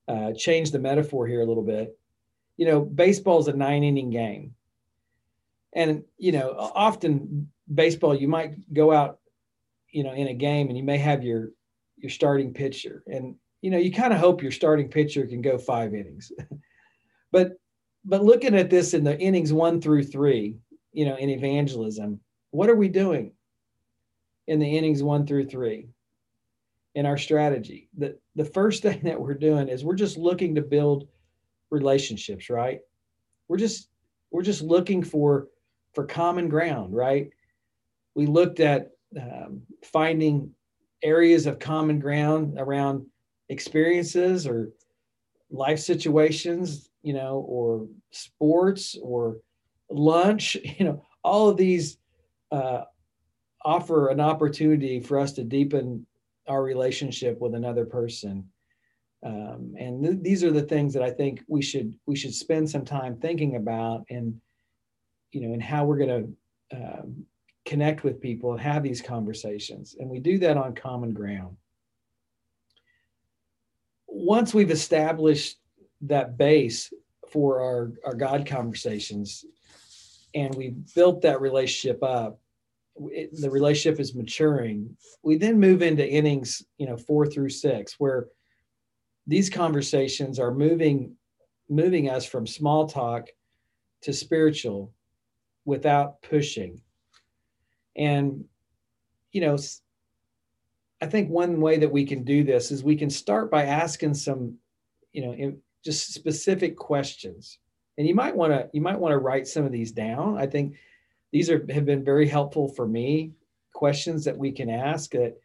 uh, 0.08 0.34
change 0.34 0.72
the 0.72 0.80
metaphor 0.80 1.28
here 1.28 1.42
a 1.42 1.46
little 1.46 1.64
bit, 1.64 1.98
you 2.58 2.66
know, 2.66 2.82
baseball 2.82 3.40
is 3.40 3.48
a 3.48 3.54
nine 3.54 3.84
inning 3.84 4.10
game. 4.10 4.54
And, 5.74 6.04
you 6.18 6.32
know, 6.32 6.56
often 6.58 7.50
baseball, 7.74 8.16
you 8.16 8.28
might 8.28 8.74
go 8.74 8.94
out, 8.94 9.20
you 9.90 10.04
know, 10.04 10.14
in 10.14 10.28
a 10.28 10.34
game 10.34 10.70
and 10.70 10.78
you 10.78 10.84
may 10.84 10.98
have 10.98 11.24
your, 11.24 11.50
your 11.98 12.10
starting 12.10 12.54
pitcher 12.54 13.04
and, 13.08 13.36
you 13.62 13.72
know, 13.72 13.78
you 13.78 13.92
kind 13.92 14.14
of 14.14 14.20
hope 14.20 14.42
your 14.42 14.52
starting 14.52 14.88
pitcher 14.88 15.26
can 15.26 15.42
go 15.42 15.58
five 15.58 15.94
innings. 15.94 16.32
but, 17.32 17.60
but 18.06 18.24
looking 18.24 18.56
at 18.56 18.70
this 18.70 18.94
in 18.94 19.04
the 19.04 19.20
innings 19.20 19.52
one 19.52 19.82
through 19.82 20.04
three, 20.04 20.56
you 20.94 21.06
know, 21.06 21.16
in 21.16 21.30
evangelism, 21.30 22.20
what 22.52 22.70
are 22.70 22.76
we 22.76 22.88
doing 22.88 23.34
in 24.48 24.60
the 24.60 24.78
innings 24.78 25.04
one 25.04 25.26
through 25.26 25.48
three 25.48 25.88
in 26.94 27.06
our 27.06 27.18
strategy? 27.18 27.90
The, 27.98 28.18
the 28.36 28.46
first 28.46 28.82
thing 28.84 29.02
that 29.04 29.20
we're 29.20 29.34
doing 29.34 29.70
is 29.70 29.84
we're 29.84 29.96
just 29.96 30.18
looking 30.18 30.56
to 30.56 30.62
build 30.62 31.08
relationships, 31.72 32.50
right? 32.50 32.80
We're 33.48 33.58
just 33.58 33.90
we're 34.32 34.44
just 34.44 34.62
looking 34.62 35.04
for 35.04 35.48
for 35.94 36.06
common 36.06 36.50
ground, 36.50 36.94
right? 36.94 37.30
We 38.16 38.26
looked 38.26 38.60
at 38.60 38.92
um, 39.20 39.62
finding 39.84 40.52
areas 41.04 41.46
of 41.46 41.60
common 41.60 42.00
ground 42.00 42.56
around 42.58 43.06
experiences 43.50 44.48
or 44.48 44.72
life 45.52 45.80
situations, 45.80 46.90
you 47.04 47.14
know, 47.14 47.46
or 47.48 47.88
sports 48.12 48.98
or 49.02 49.38
lunch, 49.90 50.56
you 50.80 50.86
know, 50.86 51.04
all 51.24 51.50
of 51.50 51.58
these 51.58 51.98
uh, 52.52 52.84
offer 53.66 54.08
an 54.10 54.22
opportunity 54.22 55.00
for 55.02 55.20
us 55.20 55.34
to 55.34 55.44
deepen 55.44 56.06
our 56.48 56.64
relationship 56.64 57.42
with 57.42 57.56
another 57.56 57.86
person. 57.86 58.48
Um, 59.26 59.74
and 59.78 60.04
th- 60.04 60.22
these 60.22 60.44
are 60.44 60.52
the 60.52 60.62
things 60.62 60.94
that 60.94 61.04
I 61.04 61.10
think 61.10 61.44
we 61.48 61.62
should 61.62 61.96
we 62.06 62.16
should 62.16 62.34
spend 62.34 62.70
some 62.70 62.86
time 62.86 63.18
thinking 63.18 63.56
about, 63.56 64.06
and 64.10 64.40
you 65.32 65.42
know, 65.42 65.54
and 65.54 65.64
how 65.64 65.84
we're 65.84 65.98
going 65.98 66.36
to 66.72 66.78
um, 66.78 67.26
connect 67.66 68.04
with 68.04 68.22
people 68.22 68.52
and 68.52 68.62
have 68.62 68.84
these 68.84 69.02
conversations. 69.02 69.96
And 70.00 70.10
we 70.10 70.20
do 70.20 70.38
that 70.40 70.58
on 70.58 70.76
common 70.76 71.14
ground. 71.14 71.58
Once 74.08 74.54
we've 74.54 74.72
established 74.72 75.58
that 76.02 76.38
base 76.38 76.94
for 77.32 77.60
our, 77.62 77.92
our 78.06 78.14
God 78.14 78.46
conversations 78.46 79.44
and 80.34 80.54
we've 80.56 80.78
built 80.94 81.22
that 81.22 81.42
relationship 81.42 82.04
up, 82.04 82.40
it, 82.98 83.30
the 83.40 83.50
relationship 83.50 84.00
is 84.00 84.16
maturing. 84.16 84.96
We 85.24 85.38
then 85.38 85.60
move 85.60 85.82
into 85.82 86.08
innings, 86.08 86.64
you 86.78 86.88
know, 86.88 86.98
four 86.98 87.26
through 87.26 87.50
six, 87.50 88.00
where 88.00 88.28
these 89.28 89.50
conversations 89.50 90.40
are 90.40 90.54
moving 90.54 91.16
moving 91.68 92.10
us 92.12 92.26
from 92.26 92.46
small 92.46 92.88
talk 92.88 93.30
to 94.02 94.14
spiritual 94.14 94.94
without 95.66 96.22
pushing 96.22 96.80
and, 97.96 98.46
you 99.32 99.42
know, 99.42 99.58
I 101.02 101.08
think 101.08 101.30
one 101.30 101.62
way 101.62 101.78
that 101.78 101.92
we 101.92 102.06
can 102.06 102.24
do 102.24 102.44
this 102.44 102.72
is 102.72 102.84
we 102.84 102.96
can 102.96 103.10
start 103.10 103.52
by 103.52 103.66
asking 103.66 104.16
some, 104.16 104.58
you 105.14 105.22
know, 105.22 105.54
just 105.84 106.14
specific 106.14 106.76
questions. 106.76 107.60
And 107.98 108.08
you 108.08 108.16
might 108.16 108.36
want 108.36 108.52
to 108.52 108.70
you 108.74 108.82
might 108.82 109.00
want 109.00 109.14
to 109.14 109.18
write 109.18 109.48
some 109.48 109.66
of 109.66 109.72
these 109.72 109.92
down. 109.92 110.38
I 110.38 110.48
think 110.48 110.76
these 111.36 111.50
are 111.50 111.66
have 111.70 111.86
been 111.86 112.02
very 112.02 112.30
helpful 112.30 112.70
for 112.70 112.88
me. 112.88 113.34
Questions 113.74 114.24
that 114.24 114.38
we 114.38 114.54
can 114.54 114.70
ask 114.70 115.12
that, 115.12 115.36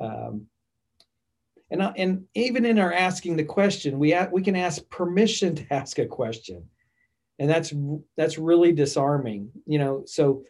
um, 0.00 0.46
and 1.70 1.82
and 1.98 2.24
even 2.34 2.64
in 2.64 2.78
our 2.78 2.94
asking 2.94 3.36
the 3.36 3.44
question, 3.44 3.98
we 3.98 4.16
we 4.32 4.40
can 4.40 4.56
ask 4.56 4.88
permission 4.88 5.54
to 5.56 5.66
ask 5.70 5.98
a 5.98 6.06
question, 6.06 6.64
and 7.38 7.50
that's 7.50 7.74
that's 8.16 8.38
really 8.38 8.72
disarming. 8.72 9.50
You 9.66 9.80
know, 9.80 10.04
so 10.06 10.44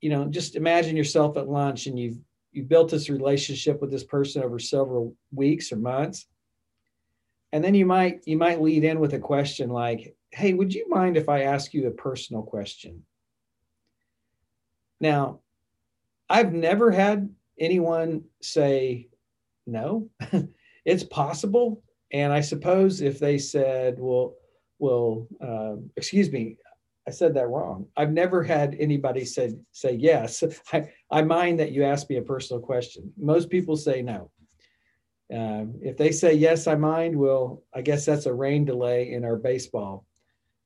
you 0.00 0.08
know, 0.08 0.24
just 0.28 0.56
imagine 0.56 0.96
yourself 0.96 1.36
at 1.36 1.50
lunch 1.50 1.86
and 1.86 1.98
you've 1.98 2.16
you've 2.52 2.68
built 2.68 2.90
this 2.90 3.10
relationship 3.10 3.82
with 3.82 3.90
this 3.90 4.04
person 4.04 4.42
over 4.42 4.58
several 4.58 5.14
weeks 5.30 5.70
or 5.72 5.76
months. 5.76 6.26
And 7.52 7.62
then 7.62 7.74
you 7.74 7.84
might 7.84 8.22
you 8.24 8.38
might 8.38 8.62
lead 8.62 8.82
in 8.82 8.98
with 8.98 9.12
a 9.12 9.18
question 9.18 9.68
like, 9.68 10.16
"Hey, 10.30 10.54
would 10.54 10.72
you 10.72 10.88
mind 10.88 11.18
if 11.18 11.28
I 11.28 11.42
ask 11.42 11.74
you 11.74 11.86
a 11.86 11.90
personal 11.90 12.42
question?" 12.42 13.04
Now, 15.04 15.40
I've 16.30 16.54
never 16.54 16.90
had 16.90 17.28
anyone 17.60 18.24
say 18.40 19.08
no. 19.66 20.08
it's 20.86 21.04
possible, 21.04 21.82
and 22.10 22.32
I 22.32 22.40
suppose 22.40 23.02
if 23.02 23.18
they 23.18 23.36
said, 23.36 23.96
"Well, 23.98 24.36
well, 24.78 25.28
uh, 25.42 25.74
excuse 25.98 26.32
me, 26.32 26.56
I 27.06 27.10
said 27.10 27.34
that 27.34 27.48
wrong. 27.48 27.86
I've 27.98 28.12
never 28.12 28.42
had 28.42 28.76
anybody 28.80 29.26
say 29.26 29.52
say 29.72 29.92
yes. 29.92 30.42
I, 30.72 30.88
I 31.10 31.20
mind 31.20 31.60
that 31.60 31.72
you 31.72 31.84
asked 31.84 32.08
me 32.08 32.16
a 32.16 32.22
personal 32.22 32.62
question. 32.62 33.12
Most 33.18 33.50
people 33.50 33.76
say 33.76 34.00
no. 34.00 34.30
Um, 35.30 35.74
if 35.82 35.98
they 35.98 36.12
say 36.12 36.32
yes, 36.32 36.66
I 36.66 36.76
mind. 36.76 37.14
Well, 37.14 37.62
I 37.74 37.82
guess 37.82 38.06
that's 38.06 38.24
a 38.24 38.32
rain 38.32 38.64
delay 38.64 39.12
in 39.12 39.22
our 39.26 39.36
baseball 39.36 40.06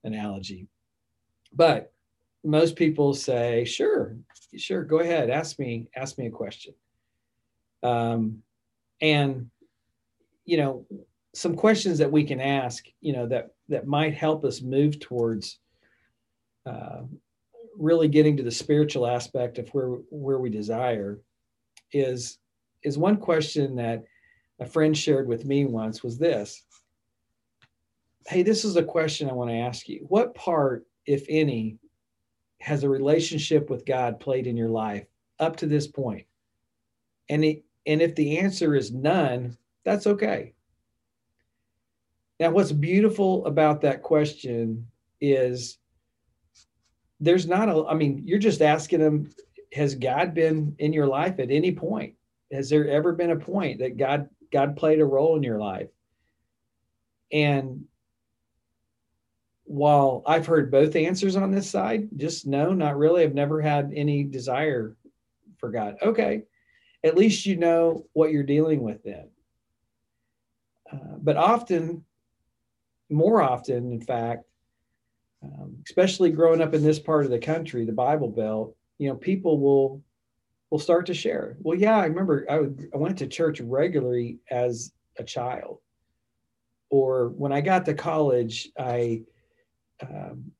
analogy. 0.04 0.68
But 1.52 1.92
most 2.49 2.76
people 2.76 3.12
say 3.14 3.64
sure, 3.64 4.17
sure, 4.57 4.83
go 4.83 5.00
ahead, 5.00 5.31
ask 5.31 5.59
me, 5.59 5.87
ask 5.95 6.17
me 6.19 6.26
a 6.26 6.31
question. 6.31 6.75
Um, 7.83 8.43
and 9.00 9.50
you 10.45 10.57
know, 10.57 10.87
some 11.35 11.55
questions 11.55 11.99
that 11.99 12.11
we 12.11 12.25
can 12.25 12.40
ask, 12.40 12.87
you 13.00 13.12
know, 13.12 13.26
that 13.26 13.50
that 13.69 13.87
might 13.87 14.14
help 14.14 14.45
us 14.45 14.62
move 14.62 14.99
towards 14.99 15.59
uh, 16.64 17.02
really 17.76 18.09
getting 18.09 18.37
to 18.37 18.43
the 18.43 18.50
spiritual 18.50 19.07
aspect 19.07 19.59
of 19.59 19.69
where 19.69 19.99
where 20.11 20.38
we 20.38 20.50
desire 20.50 21.21
is 21.93 22.38
is 22.83 22.97
one 22.97 23.17
question 23.17 23.76
that 23.76 24.05
a 24.59 24.67
friend 24.67 24.97
shared 24.97 25.28
with 25.28 25.45
me 25.45 25.64
once 25.64 26.02
was 26.02 26.19
this 26.19 26.64
hey 28.26 28.43
this 28.43 28.64
is 28.64 28.76
a 28.76 28.83
question 28.83 29.31
i 29.31 29.33
want 29.33 29.49
to 29.49 29.57
ask 29.57 29.88
you 29.88 30.05
what 30.09 30.35
part 30.35 30.85
if 31.07 31.25
any 31.28 31.78
has 32.61 32.83
a 32.83 32.88
relationship 32.88 33.71
with 33.71 33.87
god 33.87 34.21
played 34.21 34.47
in 34.47 34.57
your 34.57 34.69
life 34.69 35.07
up 35.38 35.57
to 35.57 35.67
this 35.67 35.87
point? 35.87 36.27
And 37.29 37.45
it, 37.45 37.65
and 37.87 38.03
if 38.03 38.15
the 38.15 38.38
answer 38.38 38.75
is 38.75 38.93
none 38.93 39.57
that's 39.85 40.07
okay. 40.07 40.53
Now 42.38 42.50
what's 42.50 42.73
beautiful 42.73 43.47
about 43.47 43.81
that 43.83 44.03
question 44.03 44.87
is 45.21 45.79
there's 47.21 47.47
not 47.47 47.69
a 47.69 47.85
i 47.88 47.95
mean 47.95 48.23
you're 48.25 48.38
just 48.38 48.62
asking 48.62 49.00
them 49.00 49.29
has 49.73 49.95
god 49.95 50.35
been 50.35 50.75
in 50.79 50.93
your 50.93 51.07
life 51.07 51.38
at 51.38 51.50
any 51.50 51.73
point? 51.73 52.15
Has 52.53 52.71
there 52.71 52.88
ever 52.88 53.12
been 53.12 53.31
a 53.31 53.37
point 53.37 53.79
that 53.81 53.97
god 53.97 54.29
god 54.53 54.77
played 54.77 55.00
a 55.00 55.05
role 55.05 55.37
in 55.37 55.43
your 55.43 55.59
life? 55.59 55.88
And 57.33 57.85
while 59.69 60.23
i've 60.27 60.47
heard 60.47 60.71
both 60.71 60.97
answers 60.97 61.37
on 61.37 61.51
this 61.51 61.69
side 61.69 62.09
just 62.17 62.47
no 62.47 62.73
not 62.73 62.97
really. 62.97 63.23
I've 63.23 63.35
never 63.35 63.61
had 63.61 63.93
any 63.95 64.25
desire 64.25 64.97
for 65.59 65.71
god. 65.71 65.97
Okay 66.03 66.43
at 67.05 67.17
least 67.17 67.47
you 67.47 67.57
know 67.57 68.07
what 68.13 68.33
you're 68.33 68.43
dealing 68.43 68.83
with 68.83 69.05
then. 69.05 69.29
Uh, 70.93 71.17
but 71.19 71.37
often 71.37 72.05
more 73.09 73.41
often 73.41 73.93
in 73.93 74.01
fact 74.01 74.45
um, 75.43 75.77
especially 75.87 76.31
growing 76.31 76.61
up 76.61 76.75
in 76.75 76.83
this 76.83 76.99
part 76.99 77.25
of 77.25 77.31
the 77.31 77.39
country, 77.39 77.85
the 77.85 77.93
Bible 77.93 78.29
Belt, 78.29 78.75
you 78.99 79.09
know, 79.09 79.15
people 79.15 79.61
will 79.61 80.03
will 80.71 80.79
start 80.79 81.07
to 81.07 81.15
share. 81.15 81.57
Well, 81.61 81.79
yeah, 81.79 81.97
I 81.97 82.07
remember 82.07 82.45
I, 82.51 82.59
would, 82.59 82.91
I 82.93 82.99
went 82.99 83.19
to 83.19 83.27
church 83.27 83.61
regularly 83.61 84.39
as 84.51 84.93
a 85.19 85.25
child, 85.25 85.79
or 86.91 87.29
when 87.31 87.53
I 87.53 87.61
got 87.61 87.87
to 87.87 87.95
college, 87.95 88.69
I 88.79 89.23
um, 90.02 90.52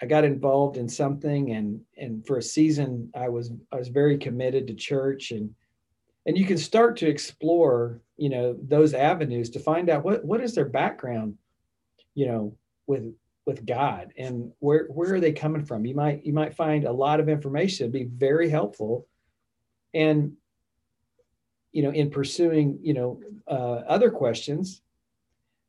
I 0.00 0.06
got 0.06 0.24
involved 0.24 0.76
in 0.76 0.88
something, 0.88 1.52
and 1.52 1.80
and 1.96 2.26
for 2.26 2.36
a 2.38 2.42
season, 2.42 3.10
I 3.14 3.28
was 3.28 3.52
I 3.72 3.76
was 3.76 3.88
very 3.88 4.18
committed 4.18 4.66
to 4.66 4.74
church, 4.74 5.30
and 5.30 5.54
and 6.26 6.36
you 6.36 6.44
can 6.44 6.58
start 6.58 6.96
to 6.98 7.08
explore, 7.08 8.00
you 8.16 8.28
know, 8.28 8.56
those 8.60 8.94
avenues 8.94 9.50
to 9.50 9.60
find 9.60 9.88
out 9.88 10.04
what 10.04 10.24
what 10.24 10.40
is 10.40 10.54
their 10.54 10.66
background, 10.66 11.38
you 12.14 12.26
know, 12.26 12.56
with 12.86 13.14
with 13.46 13.64
God 13.64 14.12
and 14.18 14.52
where 14.58 14.86
where 14.88 15.14
are 15.14 15.20
they 15.20 15.32
coming 15.32 15.64
from? 15.64 15.86
You 15.86 15.94
might 15.94 16.26
you 16.26 16.32
might 16.32 16.54
find 16.54 16.84
a 16.84 16.92
lot 16.92 17.20
of 17.20 17.28
information. 17.28 17.90
Be 17.90 18.04
very 18.04 18.50
helpful, 18.50 19.06
and 19.94 20.32
you 21.72 21.82
know 21.82 21.90
in 21.90 22.10
pursuing 22.10 22.80
you 22.82 22.92
know 22.92 23.20
uh, 23.48 23.82
other 23.88 24.10
questions, 24.10 24.82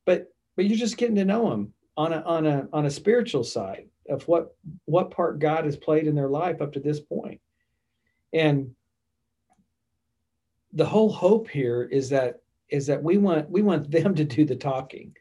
but 0.05 0.33
but 0.57 0.65
you're 0.65 0.77
just 0.77 0.97
getting 0.97 1.15
to 1.15 1.25
know 1.25 1.49
them 1.49 1.73
on 1.97 2.13
a 2.13 2.21
on 2.21 2.45
a 2.45 2.67
on 2.71 2.85
a 2.85 2.91
spiritual 2.91 3.43
side 3.43 3.89
of 4.09 4.27
what 4.27 4.55
what 4.85 5.11
part 5.11 5.39
God 5.39 5.65
has 5.65 5.75
played 5.75 6.07
in 6.07 6.15
their 6.15 6.29
life 6.29 6.61
up 6.61 6.73
to 6.73 6.79
this 6.79 6.99
point, 6.99 7.41
and 8.33 8.71
the 10.73 10.85
whole 10.85 11.11
hope 11.11 11.49
here 11.49 11.83
is 11.83 12.09
that 12.09 12.41
is 12.69 12.87
that 12.87 13.03
we 13.03 13.17
want 13.17 13.49
we 13.49 13.61
want 13.61 13.89
them 13.91 14.15
to 14.15 14.23
do 14.23 14.45
the 14.45 14.55
talking 14.55 15.13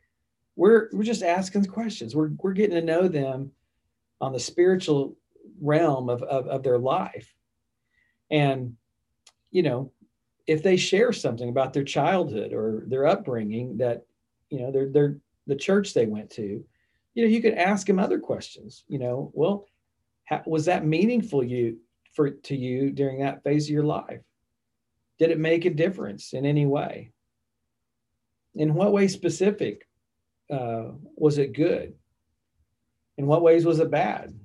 we're 0.57 0.89
we're 0.93 1.05
just 1.05 1.23
asking 1.23 1.67
questions. 1.67 2.17
We're 2.17 2.31
we're 2.39 2.55
getting 2.55 2.77
to 2.77 2.83
know 2.83 3.09
them 3.09 3.53
on 4.21 4.33
the 4.33 4.41
spiritual 4.41 5.17
realm 5.61 6.09
of, 6.09 6.23
of, 6.23 6.49
of 6.49 6.63
their 6.63 6.79
life. 6.79 7.33
And, 8.31 8.77
you 9.51 9.63
know, 9.63 9.93
if 10.47 10.63
they 10.63 10.79
share 10.79 11.13
something 11.13 11.49
about 11.49 11.75
their 11.75 11.85
childhood 11.85 12.53
or 12.53 12.85
their 12.87 13.07
upbringing 13.07 13.77
that, 13.77 14.07
you 14.49 14.61
know, 14.61 14.73
they're 14.73 14.89
they're 14.89 15.17
the 15.47 15.57
church 15.57 15.95
they 15.95 16.07
went 16.07 16.31
to, 16.31 16.65
you 17.15 17.23
know, 17.23 17.29
you 17.29 17.41
could 17.41 17.55
ask 17.55 17.87
them 17.87 17.99
other 17.99 18.19
questions. 18.19 18.85
You 18.89 18.99
know, 18.99 19.31
well, 19.35 19.67
how, 20.25 20.43
was 20.47 20.67
that 20.67 20.85
meaningful 20.85 21.43
you 21.43 21.79
for 22.15 22.31
to 22.31 22.57
you 22.57 22.91
during 22.91 23.21
that 23.21 23.43
phase 23.43 23.67
of 23.67 23.71
your 23.71 23.85
life? 23.85 24.21
Did 25.19 25.31
it 25.31 25.39
make 25.39 25.65
a 25.65 25.71
difference 25.71 26.35
in 26.35 26.45
any 26.45 26.67
way? 26.67 27.13
In 28.55 28.75
what 28.75 28.93
way 28.93 29.09
specific 29.09 29.87
uh, 30.51 30.91
was 31.17 31.39
it 31.39 31.53
good? 31.53 31.95
In 33.19 33.27
what 33.27 33.43
ways 33.43 33.65
was 33.65 33.81
it 33.81 33.91
bad? 33.91 34.39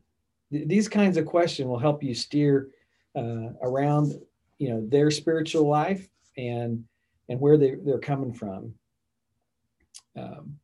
Th- 0.51 0.67
these 0.67 0.87
kinds 0.87 1.17
of 1.17 1.25
questions 1.25 1.67
will 1.67 1.79
help 1.79 2.03
you 2.03 2.13
steer 2.13 2.69
uh, 3.15 3.49
around, 3.61 4.13
you 4.57 4.69
know, 4.69 4.85
their 4.87 5.11
spiritual 5.11 5.67
life 5.67 6.07
and 6.37 6.85
and 7.29 7.39
where 7.39 7.57
they, 7.57 7.75
they're 7.75 7.99
coming 7.99 8.33
from. 8.33 8.73
Um, 10.17 10.57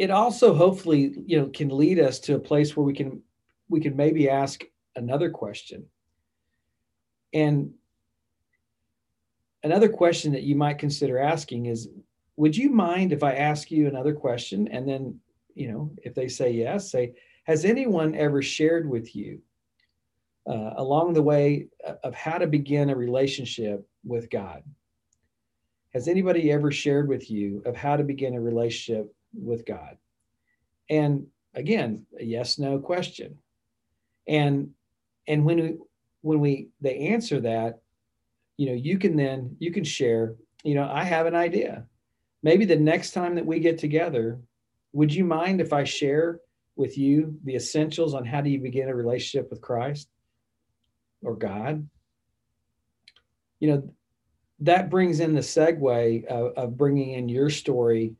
it 0.00 0.10
also 0.10 0.54
hopefully, 0.54 1.12
you 1.26 1.38
know, 1.38 1.48
can 1.48 1.68
lead 1.68 1.98
us 1.98 2.18
to 2.20 2.34
a 2.34 2.38
place 2.38 2.74
where 2.74 2.86
we 2.86 2.94
can 2.94 3.20
we 3.68 3.80
can 3.80 3.94
maybe 3.94 4.30
ask 4.30 4.64
another 4.96 5.28
question. 5.28 5.84
And 7.34 7.74
another 9.62 9.90
question 9.90 10.32
that 10.32 10.42
you 10.42 10.56
might 10.56 10.78
consider 10.78 11.18
asking 11.18 11.66
is 11.66 11.90
would 12.36 12.56
you 12.56 12.70
mind 12.70 13.12
if 13.12 13.22
I 13.22 13.34
ask 13.34 13.70
you 13.70 13.88
another 13.88 14.14
question? 14.14 14.68
And 14.68 14.88
then, 14.88 15.20
you 15.54 15.70
know, 15.70 15.90
if 16.02 16.14
they 16.14 16.28
say 16.28 16.50
yes, 16.50 16.90
say, 16.90 17.12
has 17.44 17.66
anyone 17.66 18.14
ever 18.14 18.40
shared 18.40 18.88
with 18.88 19.14
you 19.14 19.42
uh, 20.46 20.70
along 20.78 21.12
the 21.12 21.22
way 21.22 21.68
of 22.02 22.14
how 22.14 22.38
to 22.38 22.46
begin 22.46 22.88
a 22.88 22.96
relationship 22.96 23.86
with 24.02 24.30
God? 24.30 24.62
Has 25.92 26.08
anybody 26.08 26.50
ever 26.50 26.72
shared 26.72 27.06
with 27.06 27.30
you 27.30 27.62
of 27.66 27.76
how 27.76 27.98
to 27.98 28.02
begin 28.02 28.34
a 28.34 28.40
relationship 28.40 29.14
with 29.34 29.66
God? 29.66 29.96
And 30.88 31.26
again, 31.54 32.06
a 32.18 32.24
yes 32.24 32.58
no 32.58 32.78
question. 32.78 33.38
And 34.26 34.70
and 35.26 35.44
when 35.44 35.60
we 35.60 35.76
when 36.22 36.40
we 36.40 36.68
they 36.80 36.98
answer 37.08 37.40
that, 37.40 37.80
you 38.56 38.66
know, 38.66 38.74
you 38.74 38.98
can 38.98 39.16
then 39.16 39.56
you 39.58 39.72
can 39.72 39.84
share, 39.84 40.34
you 40.64 40.74
know, 40.74 40.88
I 40.90 41.04
have 41.04 41.26
an 41.26 41.34
idea 41.34 41.86
maybe 42.42 42.64
the 42.64 42.76
next 42.76 43.12
time 43.12 43.34
that 43.34 43.46
we 43.46 43.60
get 43.60 43.78
together, 43.78 44.38
would 44.92 45.14
you 45.14 45.24
mind 45.24 45.60
if 45.60 45.72
I 45.72 45.84
share 45.84 46.40
with 46.76 46.96
you 46.96 47.38
the 47.44 47.54
essentials 47.54 48.14
on 48.14 48.24
how 48.24 48.40
do 48.40 48.50
you 48.50 48.58
begin 48.58 48.88
a 48.88 48.94
relationship 48.94 49.50
with 49.50 49.60
Christ 49.60 50.08
or 51.22 51.36
God? 51.36 51.88
You 53.60 53.70
know, 53.70 53.94
that 54.60 54.90
brings 54.90 55.20
in 55.20 55.34
the 55.34 55.40
segue 55.40 56.24
of, 56.26 56.52
of 56.56 56.76
bringing 56.76 57.12
in 57.12 57.28
your 57.28 57.50
story 57.50 58.14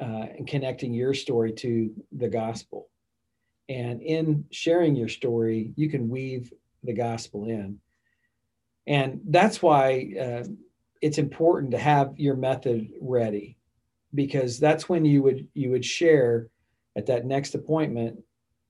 uh, 0.00 0.26
and 0.36 0.46
connecting 0.46 0.94
your 0.94 1.14
story 1.14 1.52
to 1.52 1.92
the 2.12 2.28
gospel. 2.28 2.88
And 3.68 4.00
in 4.02 4.44
sharing 4.50 4.96
your 4.96 5.08
story, 5.08 5.72
you 5.76 5.90
can 5.90 6.08
weave 6.08 6.52
the 6.82 6.94
gospel 6.94 7.44
in. 7.44 7.78
And 8.86 9.20
that's 9.26 9.60
why 9.60 10.14
uh, 10.20 10.44
it's 11.02 11.18
important 11.18 11.72
to 11.72 11.78
have 11.78 12.18
your 12.18 12.36
method 12.36 12.88
ready 13.00 13.56
because 14.14 14.58
that's 14.58 14.88
when 14.88 15.04
you 15.04 15.22
would 15.22 15.46
you 15.54 15.70
would 15.70 15.84
share 15.84 16.48
at 16.96 17.06
that 17.06 17.26
next 17.26 17.54
appointment 17.54 18.18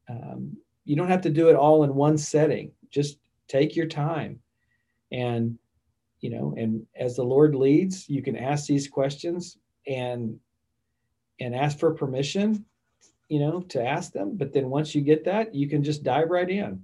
um, 0.08 0.56
you 0.84 0.96
don't 0.96 1.10
have 1.10 1.20
to 1.22 1.30
do 1.30 1.48
it 1.48 1.56
all 1.56 1.84
in 1.84 1.94
one 1.94 2.18
setting 2.18 2.72
just 2.90 3.18
take 3.46 3.76
your 3.76 3.86
time 3.86 4.40
and 5.12 5.58
you 6.20 6.30
know 6.30 6.54
and 6.56 6.84
as 6.96 7.16
the 7.16 7.22
lord 7.22 7.54
leads 7.54 8.08
you 8.08 8.22
can 8.22 8.36
ask 8.36 8.66
these 8.66 8.88
questions 8.88 9.58
and 9.86 10.36
and 11.40 11.54
ask 11.54 11.78
for 11.78 11.94
permission 11.94 12.64
you 13.28 13.38
know 13.38 13.60
to 13.60 13.84
ask 13.84 14.12
them. 14.12 14.36
But 14.36 14.52
then 14.52 14.70
once 14.70 14.94
you 14.94 15.02
get 15.02 15.24
that 15.24 15.54
you 15.54 15.68
can 15.68 15.82
just 15.82 16.02
dive 16.02 16.30
right 16.30 16.48
in. 16.48 16.82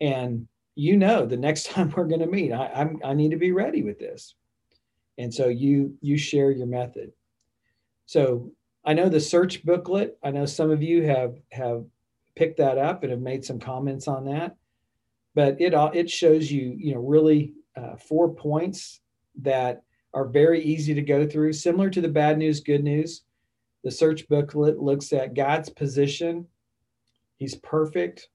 And 0.00 0.46
you 0.74 0.96
know 0.96 1.24
the 1.24 1.36
next 1.36 1.66
time 1.70 1.92
we're 1.96 2.04
going 2.04 2.20
to 2.20 2.26
meet 2.26 2.52
I, 2.52 2.66
I'm, 2.74 3.00
I 3.04 3.14
need 3.14 3.30
to 3.30 3.36
be 3.36 3.52
ready 3.52 3.82
with 3.82 3.98
this. 3.98 4.34
And 5.18 5.32
so 5.32 5.48
you 5.48 5.96
you 6.00 6.18
share 6.18 6.50
your 6.50 6.66
method. 6.66 7.12
So 8.06 8.52
i 8.84 8.92
know 8.92 9.08
the 9.08 9.20
search 9.20 9.64
booklet. 9.64 10.18
I 10.22 10.30
know 10.30 10.46
some 10.46 10.70
of 10.70 10.82
you 10.82 11.04
have 11.04 11.36
have 11.52 11.84
picked 12.34 12.58
that 12.58 12.78
up 12.78 13.02
and 13.02 13.10
have 13.10 13.20
made 13.20 13.44
some 13.44 13.58
comments 13.58 14.06
on 14.08 14.26
that. 14.26 14.56
But 15.34 15.60
it 15.60 15.74
it 15.94 16.10
shows 16.10 16.50
you 16.50 16.74
you 16.76 16.94
know 16.94 17.00
really 17.00 17.54
uh, 17.76 17.96
four 17.96 18.34
points 18.34 19.00
that 19.42 19.82
are 20.14 20.24
very 20.24 20.62
easy 20.62 20.94
to 20.94 21.02
go 21.02 21.26
through 21.26 21.52
similar 21.52 21.90
to 21.90 22.00
the 22.00 22.08
bad 22.08 22.38
news 22.38 22.60
good 22.60 22.82
news 22.82 23.22
the 23.86 23.90
search 23.90 24.28
booklet 24.28 24.78
looks 24.78 25.12
at 25.12 25.34
god's 25.34 25.70
position 25.70 26.46
he's 27.38 27.54
perfect 27.54 28.28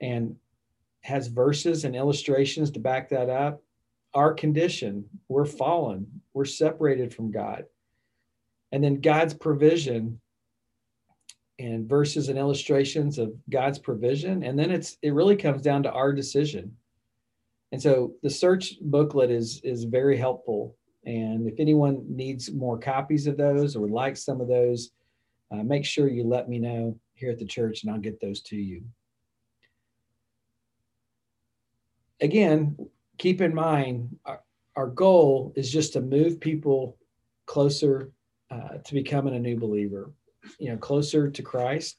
and 0.00 0.34
has 1.02 1.28
verses 1.28 1.84
and 1.84 1.94
illustrations 1.94 2.70
to 2.70 2.80
back 2.80 3.08
that 3.10 3.30
up 3.30 3.62
our 4.14 4.32
condition. 4.32 5.04
We're 5.28 5.44
fallen, 5.44 6.06
we're 6.32 6.44
separated 6.44 7.14
from 7.14 7.30
God. 7.30 7.64
And 8.72 8.82
then 8.82 9.00
God's 9.00 9.34
provision 9.34 10.20
and 11.58 11.88
verses 11.88 12.28
and 12.28 12.38
illustrations 12.38 13.18
of 13.18 13.32
God's 13.50 13.78
provision. 13.78 14.42
And 14.44 14.58
then 14.58 14.70
it's 14.70 14.98
it 15.02 15.14
really 15.14 15.36
comes 15.36 15.62
down 15.62 15.82
to 15.84 15.92
our 15.92 16.12
decision. 16.12 16.76
And 17.72 17.82
so 17.82 18.14
the 18.22 18.30
search 18.30 18.74
booklet 18.80 19.30
is 19.30 19.60
is 19.64 19.84
very 19.84 20.16
helpful. 20.16 20.76
And 21.08 21.48
if 21.48 21.54
anyone 21.58 22.04
needs 22.06 22.52
more 22.52 22.78
copies 22.78 23.26
of 23.26 23.38
those 23.38 23.74
or 23.74 23.80
would 23.80 23.90
like 23.90 24.14
some 24.14 24.42
of 24.42 24.46
those, 24.46 24.90
uh, 25.50 25.62
make 25.62 25.86
sure 25.86 26.06
you 26.06 26.22
let 26.22 26.50
me 26.50 26.58
know 26.58 26.98
here 27.14 27.30
at 27.30 27.38
the 27.38 27.46
church 27.46 27.82
and 27.82 27.90
I'll 27.90 27.98
get 27.98 28.20
those 28.20 28.42
to 28.42 28.56
you. 28.56 28.82
Again, 32.20 32.76
keep 33.16 33.40
in 33.40 33.54
mind 33.54 34.18
our, 34.26 34.42
our 34.76 34.86
goal 34.86 35.54
is 35.56 35.72
just 35.72 35.94
to 35.94 36.02
move 36.02 36.40
people 36.40 36.98
closer 37.46 38.12
uh, 38.50 38.76
to 38.84 38.92
becoming 38.92 39.34
a 39.34 39.40
new 39.40 39.56
believer, 39.56 40.12
you 40.58 40.68
know, 40.68 40.76
closer 40.76 41.30
to 41.30 41.42
Christ. 41.42 41.96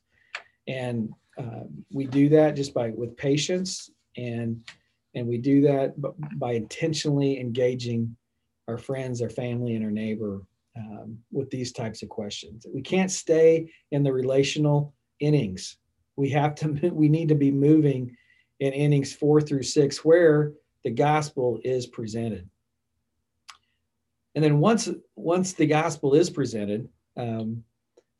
And 0.68 1.12
uh, 1.36 1.64
we 1.92 2.06
do 2.06 2.30
that 2.30 2.56
just 2.56 2.76
by 2.76 2.92
with 2.92 3.18
patience 3.18 3.90
and 4.16 4.62
and 5.16 5.28
we 5.28 5.40
do 5.40 5.62
that 5.62 5.96
by 6.38 6.52
intentionally 6.52 7.40
engaging 7.40 8.16
our 8.70 8.78
friends, 8.78 9.22
our 9.22 9.30
family, 9.30 9.76
and 9.76 9.84
our 9.84 9.92
neighbor 9.92 10.44
um, 10.78 11.18
with 11.32 11.50
these 11.50 11.72
types 11.72 12.04
of 12.04 12.10
questions. 12.10 12.66
We 12.72 12.82
can't 12.82 13.12
stay 13.12 13.72
in 13.92 14.04
the 14.04 14.14
relational 14.14 14.94
innings. 15.20 15.78
We 16.16 16.30
have 16.30 16.56
to. 16.56 16.68
We 16.94 17.10
need 17.10 17.30
to 17.30 17.36
be 17.36 17.52
moving 17.52 18.16
in 18.60 18.74
innings 18.74 19.14
four 19.14 19.42
through 19.42 19.64
six, 19.64 20.06
where 20.06 20.54
the 20.84 20.92
gospel 20.92 21.60
is 21.64 21.88
presented. 21.88 22.48
And 24.36 24.44
then 24.44 24.60
once 24.60 24.88
once 25.16 25.54
the 25.54 25.66
gospel 25.66 26.14
is 26.14 26.30
presented, 26.30 26.88
um, 27.18 27.64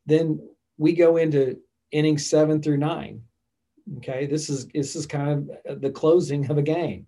then 0.06 0.40
we 0.76 0.92
go 0.94 1.16
into 1.16 1.58
innings 1.92 2.26
seven 2.26 2.60
through 2.60 2.78
nine. 2.78 3.22
Okay, 3.98 4.26
this 4.26 4.50
is 4.50 4.66
this 4.68 4.96
is 4.96 5.06
kind 5.06 5.50
of 5.66 5.80
the 5.80 5.90
closing 5.90 6.50
of 6.50 6.58
a 6.58 6.62
game, 6.62 7.06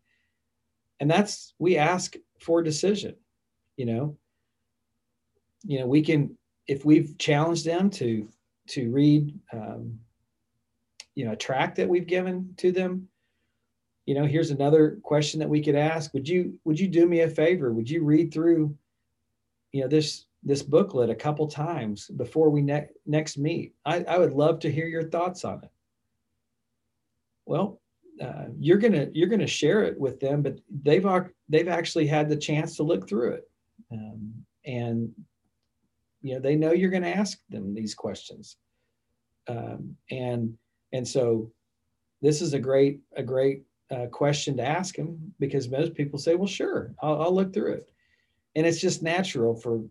and 1.00 1.10
that's 1.10 1.54
we 1.58 1.76
ask 1.76 2.14
for 2.40 2.62
decision. 2.62 3.16
You 3.76 3.86
know, 3.86 4.16
you 5.64 5.80
know 5.80 5.86
we 5.86 6.02
can 6.02 6.36
if 6.66 6.84
we've 6.84 7.16
challenged 7.18 7.64
them 7.64 7.90
to 7.90 8.28
to 8.68 8.90
read, 8.90 9.38
um, 9.52 9.98
you 11.14 11.24
know, 11.24 11.32
a 11.32 11.36
tract 11.36 11.76
that 11.76 11.88
we've 11.88 12.06
given 12.06 12.54
to 12.58 12.70
them, 12.70 13.08
you 14.06 14.14
know 14.14 14.24
here's 14.24 14.50
another 14.50 14.98
question 15.02 15.40
that 15.40 15.48
we 15.48 15.62
could 15.62 15.76
ask. 15.76 16.12
Would 16.14 16.28
you 16.28 16.58
would 16.64 16.78
you 16.78 16.88
do 16.88 17.06
me 17.06 17.20
a 17.20 17.28
favor? 17.28 17.72
Would 17.72 17.88
you 17.88 18.04
read 18.04 18.32
through 18.32 18.76
you 19.72 19.82
know 19.82 19.88
this 19.88 20.26
this 20.42 20.62
booklet 20.62 21.08
a 21.08 21.14
couple 21.14 21.46
times 21.46 22.08
before 22.08 22.50
we 22.50 22.62
ne- 22.62 22.88
next 23.06 23.38
meet? 23.38 23.74
I, 23.84 24.02
I 24.04 24.18
would 24.18 24.32
love 24.32 24.58
to 24.60 24.72
hear 24.72 24.86
your 24.86 25.04
thoughts 25.04 25.44
on 25.44 25.62
it. 25.62 25.70
Well 27.46 27.80
uh, 28.20 28.46
you're 28.58 28.78
gonna 28.78 29.08
you're 29.12 29.28
gonna 29.28 29.46
share 29.46 29.82
it 29.84 29.98
with 29.98 30.20
them 30.20 30.42
but 30.42 30.58
they've 30.82 31.06
they've 31.48 31.68
actually 31.68 32.06
had 32.06 32.28
the 32.28 32.36
chance 32.36 32.76
to 32.76 32.82
look 32.82 33.08
through 33.08 33.32
it 33.32 33.50
um, 33.92 34.32
and 34.64 35.10
you 36.22 36.34
know 36.34 36.40
they 36.40 36.56
know 36.56 36.72
you're 36.72 36.90
going 36.90 37.02
to 37.02 37.16
ask 37.16 37.38
them 37.50 37.74
these 37.74 37.94
questions 37.94 38.56
um, 39.48 39.96
and 40.10 40.56
and 40.92 41.06
so 41.06 41.50
this 42.20 42.40
is 42.40 42.54
a 42.54 42.58
great 42.58 43.00
a 43.16 43.22
great 43.22 43.64
uh, 43.92 44.06
question 44.06 44.56
to 44.56 44.66
ask 44.66 44.96
them 44.96 45.34
because 45.38 45.68
most 45.68 45.94
people 45.94 46.18
say, 46.18 46.34
well, 46.34 46.46
sure, 46.46 46.94
I'll, 47.02 47.22
I'll 47.22 47.34
look 47.34 47.52
through 47.52 47.74
it. 47.74 47.90
And 48.54 48.66
it's 48.66 48.80
just 48.80 49.02
natural 49.02 49.54
for, 49.54 49.82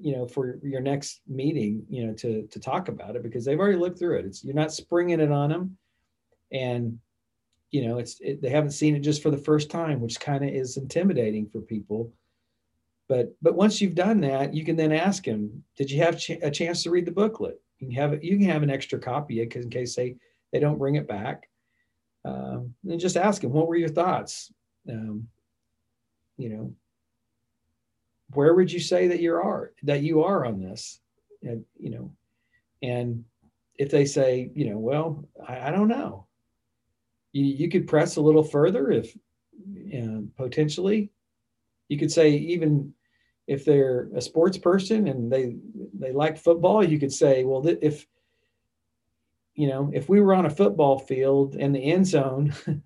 you 0.00 0.16
know, 0.16 0.26
for 0.26 0.58
your 0.62 0.80
next 0.80 1.20
meeting, 1.28 1.84
you 1.88 2.06
know, 2.06 2.14
to, 2.14 2.46
to 2.46 2.60
talk 2.60 2.88
about 2.88 3.16
it 3.16 3.22
because 3.22 3.44
they've 3.44 3.58
already 3.58 3.78
looked 3.78 3.98
through 3.98 4.18
it. 4.18 4.24
It's, 4.26 4.44
you're 4.44 4.54
not 4.54 4.72
springing 4.72 5.20
it 5.20 5.30
on 5.30 5.50
them. 5.50 5.76
And, 6.52 6.98
you 7.70 7.86
know, 7.86 7.98
it's, 7.98 8.20
it, 8.20 8.40
they 8.40 8.50
haven't 8.50 8.70
seen 8.70 8.96
it 8.96 9.00
just 9.00 9.22
for 9.22 9.30
the 9.30 9.36
first 9.36 9.70
time, 9.70 10.00
which 10.00 10.20
kind 10.20 10.44
of 10.44 10.50
is 10.50 10.76
intimidating 10.76 11.46
for 11.46 11.60
people. 11.60 12.12
But, 13.08 13.34
but 13.42 13.54
once 13.54 13.80
you've 13.80 13.94
done 13.94 14.20
that, 14.22 14.54
you 14.54 14.64
can 14.64 14.76
then 14.76 14.92
ask 14.92 15.24
him, 15.24 15.62
did 15.76 15.90
you 15.90 16.02
have 16.02 16.18
ch- 16.18 16.30
a 16.30 16.50
chance 16.50 16.82
to 16.82 16.90
read 16.90 17.04
the 17.04 17.12
booklet? 17.12 17.60
You 17.78 17.88
can 17.88 17.96
have 17.96 18.24
you 18.24 18.38
can 18.38 18.48
have 18.48 18.62
an 18.62 18.70
extra 18.70 18.98
copy 18.98 19.42
in 19.42 19.70
case 19.70 19.94
they, 19.94 20.16
they 20.52 20.60
don't 20.60 20.78
bring 20.78 20.94
it 20.94 21.08
back 21.08 21.48
um, 22.24 22.74
and 22.88 23.00
just 23.00 23.16
ask 23.16 23.42
him, 23.44 23.52
what 23.52 23.66
were 23.66 23.76
your 23.76 23.88
thoughts? 23.88 24.52
Um, 24.88 25.28
you 26.36 26.48
know, 26.48 26.74
where 28.32 28.54
would 28.54 28.72
you 28.72 28.80
say 28.80 29.08
that 29.08 29.20
you 29.20 29.34
are 29.34 29.72
that 29.82 30.02
you 30.02 30.22
are 30.24 30.44
on 30.44 30.60
this? 30.60 31.00
And, 31.42 31.64
you 31.78 31.90
know, 31.90 32.12
and 32.82 33.24
if 33.76 33.90
they 33.90 34.04
say, 34.04 34.50
you 34.54 34.70
know, 34.70 34.78
well, 34.78 35.28
I, 35.46 35.68
I 35.68 35.70
don't 35.70 35.88
know, 35.88 36.26
you, 37.32 37.44
you 37.44 37.68
could 37.68 37.86
press 37.86 38.16
a 38.16 38.22
little 38.22 38.42
further 38.42 38.90
if 38.90 39.16
potentially 40.36 41.10
you 41.88 41.98
could 41.98 42.12
say 42.12 42.30
even 42.30 42.92
if 43.46 43.64
they're 43.64 44.08
a 44.14 44.20
sports 44.20 44.56
person 44.56 45.08
and 45.08 45.30
they 45.30 45.56
they 45.98 46.12
like 46.12 46.38
football 46.38 46.82
you 46.82 46.98
could 46.98 47.12
say 47.12 47.44
well 47.44 47.66
if 47.66 48.06
you 49.54 49.68
know 49.68 49.90
if 49.92 50.08
we 50.08 50.20
were 50.20 50.34
on 50.34 50.46
a 50.46 50.50
football 50.50 50.98
field 50.98 51.56
and 51.56 51.74
the 51.74 51.92
end 51.92 52.06
zone 52.06 52.54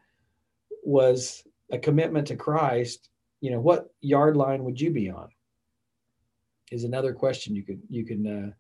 was 0.84 1.44
a 1.70 1.78
commitment 1.78 2.26
to 2.26 2.36
christ 2.36 3.08
you 3.40 3.50
know 3.50 3.60
what 3.60 3.92
yard 4.00 4.36
line 4.36 4.64
would 4.64 4.80
you 4.80 4.90
be 4.90 5.10
on? 5.10 5.28
Is 6.70 6.84
another 6.84 7.12
question 7.12 7.54
you 7.54 7.62
could 7.62 7.80
you 7.88 8.04
can 8.04 8.26
uh, 8.26 8.50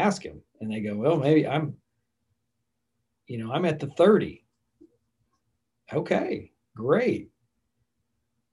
ask 0.00 0.22
him. 0.22 0.40
And 0.60 0.70
they 0.70 0.80
go 0.80 0.94
well 0.94 1.16
maybe 1.16 1.46
i'm 1.46 1.76
you 3.26 3.38
know 3.38 3.52
i'm 3.52 3.64
at 3.64 3.78
the 3.78 3.86
30 3.86 4.44
okay 5.92 6.52
great. 6.76 7.30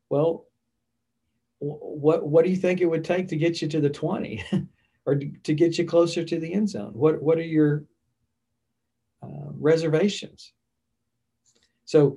Well 0.09 0.46
what 1.59 2.27
what 2.27 2.45
do 2.45 2.51
you 2.51 2.57
think 2.57 2.81
it 2.81 2.85
would 2.85 3.03
take 3.03 3.27
to 3.29 3.35
get 3.35 3.61
you 3.61 3.67
to 3.67 3.81
the 3.81 3.89
20 3.89 4.43
or 5.05 5.15
to 5.15 5.53
get 5.53 5.77
you 5.77 5.85
closer 5.85 6.23
to 6.23 6.39
the 6.39 6.53
end 6.53 6.69
zone? 6.69 6.91
What 6.93 7.21
what 7.21 7.37
are 7.37 7.41
your 7.41 7.85
uh, 9.23 9.51
reservations? 9.59 10.53
So 11.85 12.15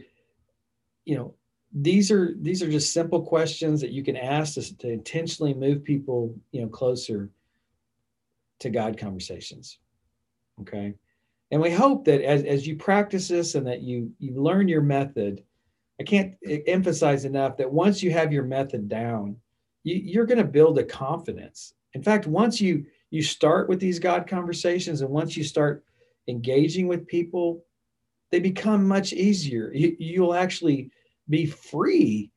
you 1.04 1.16
know 1.16 1.34
these 1.72 2.10
are 2.10 2.34
these 2.40 2.62
are 2.62 2.70
just 2.70 2.92
simple 2.92 3.22
questions 3.22 3.80
that 3.80 3.92
you 3.92 4.02
can 4.02 4.16
ask 4.16 4.54
to, 4.54 4.76
to 4.78 4.88
intentionally 4.90 5.54
move 5.54 5.84
people 5.84 6.34
you 6.50 6.62
know 6.62 6.68
closer 6.68 7.30
to 8.58 8.68
god 8.68 8.98
conversations 8.98 9.78
okay? 10.60 10.94
And 11.50 11.60
we 11.60 11.70
hope 11.70 12.04
that 12.04 12.22
as, 12.22 12.44
as 12.44 12.66
you 12.66 12.76
practice 12.76 13.28
this 13.28 13.54
and 13.54 13.66
that 13.66 13.82
you 13.82 14.12
you 14.18 14.40
learn 14.40 14.68
your 14.68 14.82
method 14.82 15.42
I 16.00 16.02
can't 16.02 16.34
emphasize 16.66 17.26
enough 17.26 17.58
that 17.58 17.70
once 17.70 18.02
you 18.02 18.10
have 18.10 18.32
your 18.32 18.44
method 18.44 18.88
down, 18.88 19.36
you, 19.84 20.20
are 20.20 20.26
going 20.26 20.38
to 20.38 20.44
build 20.44 20.78
a 20.78 20.84
confidence. 20.84 21.74
In 21.92 22.02
fact, 22.02 22.26
once 22.26 22.60
you 22.60 22.86
you 23.10 23.22
start 23.22 23.68
with 23.68 23.80
these 23.80 23.98
God 23.98 24.26
conversations, 24.26 25.02
and 25.02 25.10
once 25.10 25.36
you 25.36 25.44
start 25.44 25.84
engaging 26.28 26.86
with 26.86 27.06
people, 27.06 27.64
they 28.30 28.40
become 28.40 28.86
much 28.86 29.12
easier. 29.12 29.72
You, 29.74 29.96
you'll 29.98 30.34
actually 30.34 30.90
be 31.28 31.44
free 31.44 32.30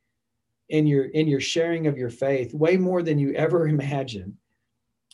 in 0.70 0.86
your 0.86 1.06
in 1.06 1.28
your 1.28 1.40
sharing 1.40 1.88
of 1.88 1.98
your 1.98 2.10
faith, 2.10 2.54
way 2.54 2.76
more 2.76 3.02
than 3.02 3.18
you 3.18 3.34
ever 3.34 3.68
imagined. 3.70 4.36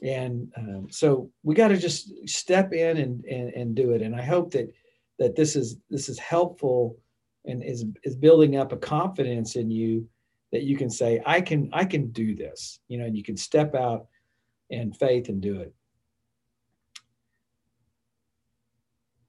And 0.02 0.52
um, 0.58 0.88
so 0.90 1.30
we 1.44 1.54
got 1.54 1.68
to 1.68 1.78
just 1.78 2.28
step 2.28 2.74
in 2.74 2.98
and, 2.98 3.26
and 3.26 3.54
and 3.54 3.76
do 3.76 3.92
it. 3.92 4.02
And 4.02 4.16
I 4.16 4.24
hope 4.24 4.52
that 4.52 4.74
that 5.20 5.36
this 5.36 5.56
is 5.56 5.78
this 5.90 6.10
is 6.10 6.18
helpful 6.18 6.98
and 7.46 7.64
is 7.64 7.86
is 8.04 8.16
building 8.16 8.58
up 8.58 8.72
a 8.72 8.78
confidence 8.78 9.56
in 9.56 9.72
you 9.72 10.08
that 10.52 10.64
you 10.64 10.76
can 10.76 10.90
say 10.90 11.22
i 11.26 11.40
can 11.40 11.70
i 11.74 11.86
can 11.86 12.12
do 12.12 12.36
this 12.36 12.80
you 12.88 12.98
know 12.98 13.06
and 13.06 13.16
you 13.16 13.24
can 13.24 13.38
step 13.38 13.76
out 13.76 14.08
in 14.70 14.94
faith 14.94 15.30
and 15.30 15.42
do 15.42 15.60
it. 15.60 15.74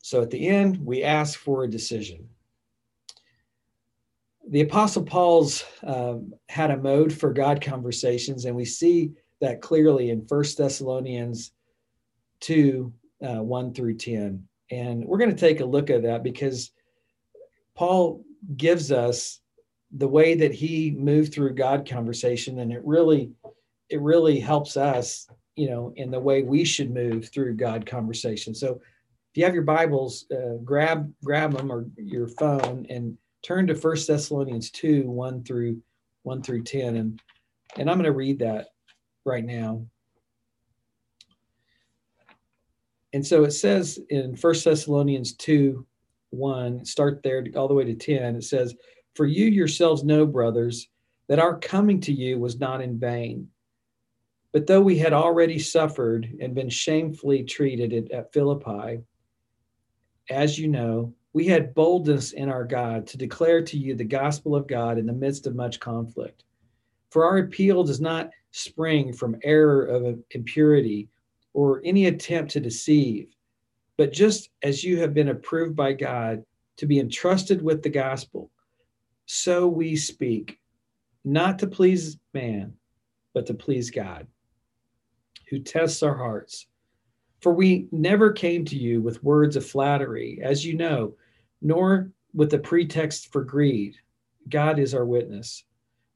So 0.03 0.23
at 0.23 0.31
the 0.31 0.49
end 0.49 0.85
we 0.85 1.03
ask 1.03 1.39
for 1.39 1.65
a 1.65 1.71
decision. 1.71 2.29
The 4.49 4.63
apostle 4.63 5.05
paul's 5.05 5.65
um, 5.85 6.33
had 6.49 6.71
a 6.71 6.77
mode 6.77 7.13
for 7.13 7.33
god 7.33 7.61
conversations 7.61 8.45
and 8.45 8.57
we 8.57 8.65
see 8.65 9.13
that 9.41 9.61
clearly 9.61 10.11
in 10.11 10.27
First 10.27 10.59
thessalonians 10.59 11.53
2 12.41 12.93
uh, 13.23 13.43
1 13.43 13.75
through 13.75 13.97
10 13.97 14.47
and 14.71 15.05
we're 15.05 15.19
going 15.19 15.35
to 15.35 15.37
take 15.37 15.61
a 15.61 15.65
look 15.65 15.91
at 15.91 16.03
that 16.03 16.23
because 16.23 16.73
Paul 17.81 18.23
gives 18.59 18.93
us 18.93 19.41
the 19.91 20.07
way 20.07 20.35
that 20.35 20.53
he 20.53 20.91
moved 20.91 21.33
through 21.33 21.55
God 21.55 21.89
conversation, 21.89 22.59
and 22.59 22.71
it 22.71 22.83
really, 22.85 23.33
it 23.89 24.03
really 24.03 24.39
helps 24.39 24.77
us, 24.77 25.27
you 25.57 25.71
know, 25.71 25.91
in 25.97 26.11
the 26.11 26.21
way 26.21 26.43
we 26.43 26.63
should 26.63 26.93
move 26.93 27.31
through 27.31 27.55
God 27.55 27.87
conversation. 27.87 28.55
So, 28.55 28.73
if 28.75 29.37
you 29.37 29.47
have 29.47 29.55
your 29.55 29.63
Bibles, 29.63 30.27
uh, 30.31 30.59
grab 30.63 31.11
grab 31.25 31.57
them 31.57 31.73
or 31.73 31.87
your 31.97 32.29
phone 32.29 32.85
and 32.91 33.17
turn 33.43 33.67
to 33.69 33.75
First 33.75 34.07
Thessalonians 34.07 34.71
two 34.71 35.11
one 35.11 35.43
through 35.43 35.81
one 36.23 36.43
through 36.43 36.65
ten, 36.65 36.97
and 36.97 37.19
and 37.79 37.89
I'm 37.89 37.97
going 37.97 38.05
to 38.05 38.13
read 38.13 38.41
that 38.41 38.67
right 39.25 39.45
now. 39.45 39.87
And 43.15 43.27
so 43.27 43.45
it 43.45 43.53
says 43.53 43.99
in 44.11 44.37
First 44.37 44.67
Thessalonians 44.67 45.33
2 45.33 45.87
1, 46.31 46.85
start 46.85 47.23
there 47.23 47.45
all 47.57 47.69
the 47.69 47.75
way 47.75 47.85
to 47.85 47.95
10. 47.95 48.37
It 48.37 48.45
says, 48.45 48.75
For 49.15 49.27
you 49.27 49.47
yourselves 49.47 50.05
know, 50.05 50.27
brothers, 50.27 50.89
that 51.29 51.39
our 51.39 51.59
coming 51.59 52.01
to 52.03 52.13
you 52.13 52.39
was 52.39 52.59
not 52.59 52.81
in 52.81 52.99
vain. 52.99 53.49
But 54.53 54.67
though 54.67 54.81
we 54.81 54.99
had 54.99 55.13
already 55.13 55.59
suffered 55.59 56.29
and 56.41 56.55
been 56.55 56.71
shamefully 56.71 57.45
treated 57.45 58.11
at 58.11 58.33
Philippi, 58.33 59.03
as 60.29 60.59
you 60.59 60.69
know, 60.69 61.15
we 61.33 61.47
had 61.47 61.75
boldness 61.75 62.33
in 62.33 62.49
our 62.49 62.65
God 62.65 63.07
to 63.09 63.17
declare 63.17 63.63
to 63.63 63.79
you 63.79 63.95
the 63.95 64.05
gospel 64.05 64.57
of 64.57 64.67
God 64.67 64.99
in 64.99 65.07
the 65.07 65.13
midst 65.13 65.47
of 65.47 65.55
much 65.55 65.79
conflict. 65.79 66.43
For 67.11 67.25
our 67.25 67.39
appeal 67.39 67.85
does 67.85 68.01
not 68.01 68.31
spring 68.51 69.13
from 69.13 69.39
error 69.45 69.85
of 69.85 70.19
impurity 70.33 71.09
or 71.53 71.81
any 71.85 72.07
attempt 72.07 72.53
to 72.53 72.61
deceive 72.61 73.29
but 74.01 74.15
just 74.15 74.49
as 74.63 74.83
you 74.83 74.99
have 74.99 75.13
been 75.13 75.29
approved 75.29 75.77
by 75.77 75.93
God 75.93 76.43
to 76.79 76.87
be 76.87 77.01
entrusted 77.01 77.61
with 77.61 77.83
the 77.83 77.91
gospel, 77.91 78.51
so 79.27 79.69
we 79.69 79.95
speak, 79.95 80.59
not 81.23 81.59
to 81.59 81.67
please 81.67 82.17
man, 82.33 82.73
but 83.35 83.45
to 83.45 83.53
please 83.53 83.91
God, 83.91 84.27
who 85.51 85.59
tests 85.59 86.03
our 86.03 86.17
hearts. 86.17 86.67
For 87.43 87.53
we 87.53 87.89
never 87.93 88.33
came 88.33 88.65
to 88.65 88.75
you 88.75 89.03
with 89.03 89.23
words 89.23 89.55
of 89.55 89.67
flattery, 89.67 90.41
as 90.43 90.65
you 90.65 90.79
know, 90.79 91.17
nor 91.61 92.11
with 92.33 92.55
a 92.55 92.59
pretext 92.59 93.31
for 93.31 93.45
greed. 93.45 93.97
God 94.49 94.79
is 94.79 94.95
our 94.95 95.05
witness. 95.05 95.65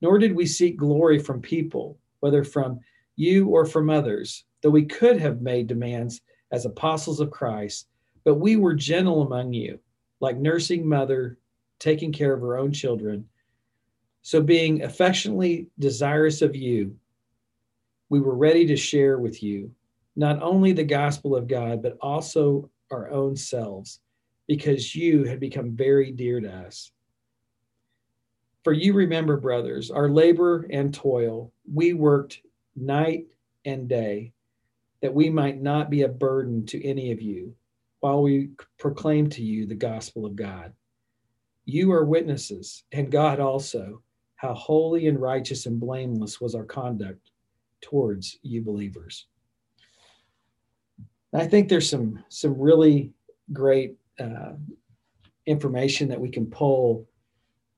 Nor 0.01 0.17
did 0.17 0.35
we 0.35 0.47
seek 0.47 0.79
glory 0.79 1.19
from 1.19 1.43
people, 1.43 1.99
whether 2.21 2.45
from 2.45 2.81
you 3.17 3.49
or 3.49 3.67
from 3.67 3.91
others, 3.91 4.47
though 4.63 4.71
we 4.71 4.87
could 4.87 5.21
have 5.21 5.43
made 5.43 5.67
demands 5.67 6.23
as 6.55 6.67
apostles 6.67 7.19
of 7.19 7.33
Christ, 7.33 7.89
but 8.23 8.37
we 8.37 8.55
were 8.55 8.75
gentle 8.75 9.23
among 9.23 9.53
you, 9.53 9.81
like 10.21 10.37
nursing 10.37 10.89
mother 10.89 11.37
taking 11.81 12.13
care 12.13 12.33
of 12.33 12.41
her 12.41 12.57
own 12.57 12.73
children. 12.73 13.29
So, 14.23 14.41
being 14.41 14.83
affectionately 14.83 15.67
desirous 15.81 16.43
of 16.43 16.55
you, 16.55 16.97
we 18.09 18.21
were 18.21 18.37
ready 18.37 18.67
to 18.67 18.77
share 18.77 19.19
with 19.19 19.43
you 19.43 19.73
not 20.15 20.41
only 20.41 20.73
the 20.73 20.85
gospel 20.85 21.35
of 21.35 21.49
God, 21.49 21.83
but 21.83 21.99
also 22.01 22.71
our 22.93 23.11
own 23.11 23.35
selves, 23.35 23.99
because 24.47 24.95
you 24.95 25.25
had 25.25 25.41
become 25.41 25.73
very 25.73 26.13
dear 26.13 26.41
to 26.41 26.49
us. 26.49 26.93
For 28.63 28.73
you 28.73 28.93
remember, 28.93 29.37
brothers, 29.39 29.91
our 29.91 30.09
labor 30.09 30.67
and 30.71 30.95
toil. 30.95 31.53
We 31.71 31.95
worked 31.95 32.41
night 32.77 33.27
and 33.65 33.89
day 33.89 34.33
that 35.05 35.13
we 35.13 35.29
might 35.29 35.61
not 35.61 35.91
be 35.91 36.01
a 36.01 36.09
burden 36.09 36.65
to 36.65 36.83
any 36.83 37.13
of 37.13 37.21
you 37.21 37.55
while 38.01 38.23
we 38.23 38.49
proclaim 38.79 39.29
to 39.29 39.43
you 39.43 39.67
the 39.67 39.75
gospel 39.75 40.25
of 40.25 40.35
God. 40.35 40.73
You 41.67 41.93
are 41.93 42.07
witnesses, 42.07 42.85
and 42.91 43.13
God 43.13 43.39
also, 43.39 44.01
how 44.37 44.55
holy 44.55 45.07
and 45.07 45.21
righteous 45.21 45.67
and 45.67 45.79
blameless 45.79 46.41
was 46.41 46.55
our 46.55 46.65
conduct 46.65 47.21
towards 47.83 48.39
you 48.41 48.63
believers. 48.63 49.27
I 51.35 51.49
think 51.49 51.69
there's 51.69 51.91
some 51.91 52.25
some 52.31 52.59
really 52.59 53.13
great 53.53 53.97
uh, 54.19 54.55
information 55.45 56.09
that 56.09 56.21
we 56.21 56.31
can 56.31 56.47
pull 56.47 57.07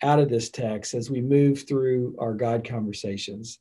out 0.01 0.21
of 0.21 0.29
this 0.29 0.49
text 0.49 0.95
as 0.95 1.11
we 1.11 1.23
move 1.23 1.67
through 1.67 2.15
our 2.21 2.35
God 2.35 2.65
conversations. 2.65 3.59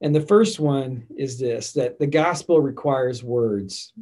And 0.00 0.14
the 0.14 0.20
first 0.20 0.60
one 0.60 1.06
is 1.16 1.38
this 1.38 1.72
that 1.72 1.98
the 1.98 2.06
gospel 2.06 2.60
requires 2.60 3.22
words 3.22 3.92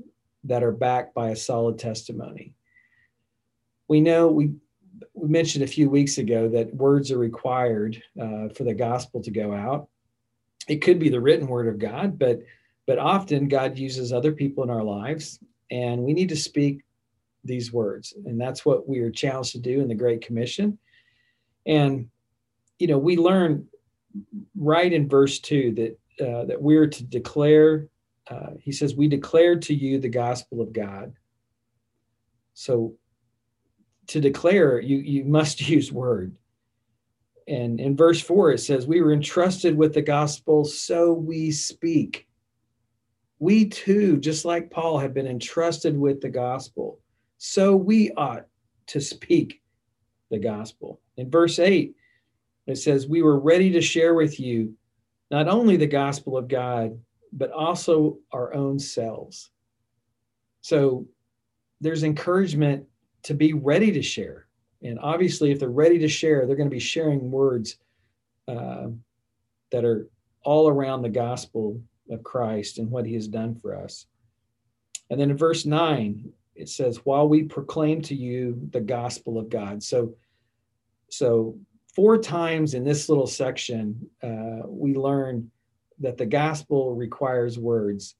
that 0.44 0.62
are 0.62 0.72
backed 0.72 1.14
by 1.14 1.30
a 1.30 1.37
solid 1.37 1.78
testimony. 1.78 2.54
We 3.88 4.00
know 4.00 4.28
we, 4.28 4.52
we 5.14 5.28
mentioned 5.28 5.64
a 5.64 5.68
few 5.68 5.88
weeks 5.88 6.18
ago 6.18 6.48
that 6.48 6.74
words 6.74 7.11
are 7.11 7.18
required 7.18 8.02
uh, 8.20 8.48
for 8.50 8.64
the 8.64 8.74
gospel 8.74 9.22
to 9.22 9.30
go 9.30 9.54
out. 9.54 9.88
It 10.68 10.82
could 10.82 10.98
be 10.98 11.09
the 11.09 11.20
written 11.20 11.46
word 11.46 11.68
of 11.68 11.78
God, 11.78 12.18
but 12.18 12.40
but 12.87 12.98
often 12.98 13.48
God 13.48 13.76
uses 13.76 14.12
other 14.12 14.32
people 14.32 14.62
in 14.62 14.70
our 14.70 14.85
lives, 14.85 15.40
and 15.70 16.02
we 16.02 16.12
need 16.12 16.28
to 16.28 16.37
speak 16.37 16.85
these 17.44 17.72
words. 17.72 18.14
And 18.24 18.40
that's 18.40 18.64
what 18.64 18.88
we 18.88 19.00
are 19.00 19.11
challenged 19.11 19.52
to 19.52 19.59
do 19.59 19.80
in 19.80 19.88
the 19.88 19.94
Great 19.94 20.20
Commission. 20.20 20.78
And, 21.66 22.09
you 22.78 22.87
know, 22.87 22.98
we 22.98 23.16
learn 23.16 23.66
right 24.57 24.92
in 24.92 25.09
verse 25.09 25.38
two 25.38 25.72
that, 25.72 26.26
uh, 26.26 26.44
that 26.46 26.61
we're 26.61 26.87
to 26.87 27.05
declare, 27.05 27.88
uh, 28.29 28.50
he 28.61 28.72
says, 28.72 28.94
we 28.94 29.09
declare 29.09 29.57
to 29.57 29.74
you 29.74 29.98
the 29.98 30.09
gospel 30.09 30.61
of 30.61 30.72
God. 30.72 31.14
So 32.55 32.94
to 34.09 34.20
declare, 34.20 34.81
you, 34.81 34.98
you 34.98 35.24
must 35.24 35.61
use 35.68 35.92
word. 35.92 36.35
And 37.48 37.79
in 37.79 37.96
verse 37.96 38.20
four, 38.20 38.50
it 38.50 38.59
says, 38.59 38.87
we 38.87 39.00
were 39.00 39.12
entrusted 39.12 39.76
with 39.76 39.94
the 39.94 40.02
gospel, 40.02 40.64
so 40.64 41.12
we 41.12 41.52
speak. 41.52 42.26
We 43.38 43.68
too, 43.68 44.18
just 44.18 44.44
like 44.44 44.70
Paul, 44.70 44.98
have 44.98 45.14
been 45.14 45.29
entrusted 45.29 45.96
with 45.96 46.20
the 46.20 46.29
gospel 46.29 46.98
so 47.38 47.76
we 47.76 48.11
ought 48.12 48.46
to 48.88 49.00
speak 49.00 49.61
the 50.31 50.38
gospel. 50.38 51.00
In 51.16 51.31
verse 51.31 51.59
8, 51.59 51.94
it 52.66 52.76
says, 52.76 53.07
We 53.07 53.22
were 53.22 53.38
ready 53.38 53.70
to 53.72 53.81
share 53.81 54.14
with 54.14 54.40
you 54.40 54.74
not 55.31 55.48
only 55.48 55.76
the 55.76 55.87
gospel 55.87 56.37
of 56.37 56.48
God, 56.48 56.98
but 57.33 57.50
also 57.50 58.18
our 58.33 58.55
own 58.55 58.79
selves. 58.79 59.50
So 60.61 61.07
there's 61.81 62.02
encouragement 62.02 62.87
to 63.24 63.35
be 63.35 63.52
ready 63.52 63.92
to 63.92 64.02
share. 64.02 64.46
And 64.83 64.98
obviously, 65.00 65.50
if 65.50 65.59
they're 65.59 65.68
ready 65.68 65.98
to 65.98 66.09
share, 66.09 66.46
they're 66.46 66.57
going 66.57 66.70
to 66.70 66.74
be 66.74 66.81
sharing 66.81 67.31
words 67.31 67.79
uh, 68.48 68.88
that 69.72 69.85
are 69.85 70.09
all 70.42 70.68
around 70.68 71.02
the 71.02 71.09
gospel 71.09 71.81
of 72.11 72.22
Christ 72.22 72.79
and 72.79 72.90
what 72.90 73.07
he 73.07 73.14
has 73.14 73.26
done 73.26 73.55
for 73.55 73.76
us. 73.76 74.07
And 75.11 75.20
then 75.20 75.31
in 75.31 75.37
verse 75.37 75.66
9, 75.66 76.33
it 76.55 76.68
says, 76.68 77.05
while 77.05 77.29
we 77.29 77.42
proclaim 77.42 78.00
to 78.02 78.14
you 78.14 78.59
the 78.70 78.81
gospel 78.81 79.38
of 79.38 79.50
God. 79.50 79.83
So, 79.83 80.14
so 81.11 81.59
four 81.96 82.18
times 82.18 82.74
in 82.74 82.85
this 82.85 83.09
little 83.09 83.26
section, 83.26 84.06
uh, 84.22 84.61
we 84.66 84.94
learn 84.94 85.50
that 85.98 86.18
the 86.18 86.26
gospel 86.26 86.94
requires 86.94 87.59
words, 87.59 88.16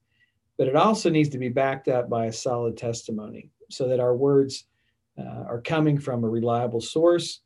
but 0.57 0.67
it 0.67 0.75
also 0.75 1.11
needs 1.11 1.29
to 1.29 1.37
be 1.37 1.47
backed 1.47 1.87
up 1.87 2.09
by 2.09 2.25
a 2.25 2.33
solid 2.33 2.75
testimony 2.75 3.51
so 3.69 3.87
that 3.87 3.99
our 3.99 4.15
words 4.15 4.65
uh, 5.19 5.43
are 5.47 5.61
coming 5.61 5.99
from 5.99 6.23
a 6.23 6.29
reliable 6.29 6.81
source 6.81 7.41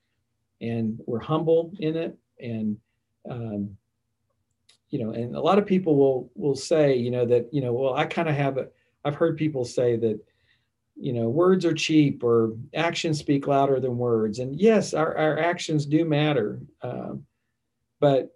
and 0.61 0.97
we're 1.05 1.19
humble 1.19 1.73
in 1.79 1.97
it. 1.97 2.17
And, 2.39 2.77
um, 3.29 3.75
you 4.89 5.03
know, 5.03 5.11
and 5.11 5.35
a 5.35 5.41
lot 5.41 5.59
of 5.59 5.65
people 5.65 5.97
will, 5.97 6.31
will 6.35 6.55
say, 6.55 6.95
you 6.95 7.11
know, 7.11 7.25
that, 7.25 7.53
you 7.53 7.61
know, 7.61 7.73
well, 7.73 7.93
I 7.93 8.05
kind 8.05 8.29
of 8.29 8.35
have 8.35 8.57
a, 8.57 8.67
I've 9.03 9.15
heard 9.15 9.35
people 9.35 9.65
say 9.65 9.97
that, 9.97 10.17
you 10.95 11.13
know 11.13 11.29
words 11.29 11.65
are 11.65 11.73
cheap 11.73 12.23
or 12.23 12.53
actions 12.75 13.19
speak 13.19 13.47
louder 13.47 13.79
than 13.79 13.97
words. 13.97 14.39
And 14.39 14.59
yes 14.59 14.93
our, 14.93 15.17
our 15.17 15.39
actions 15.39 15.85
do 15.85 16.05
matter 16.05 16.59
um, 16.81 17.25
but 17.99 18.35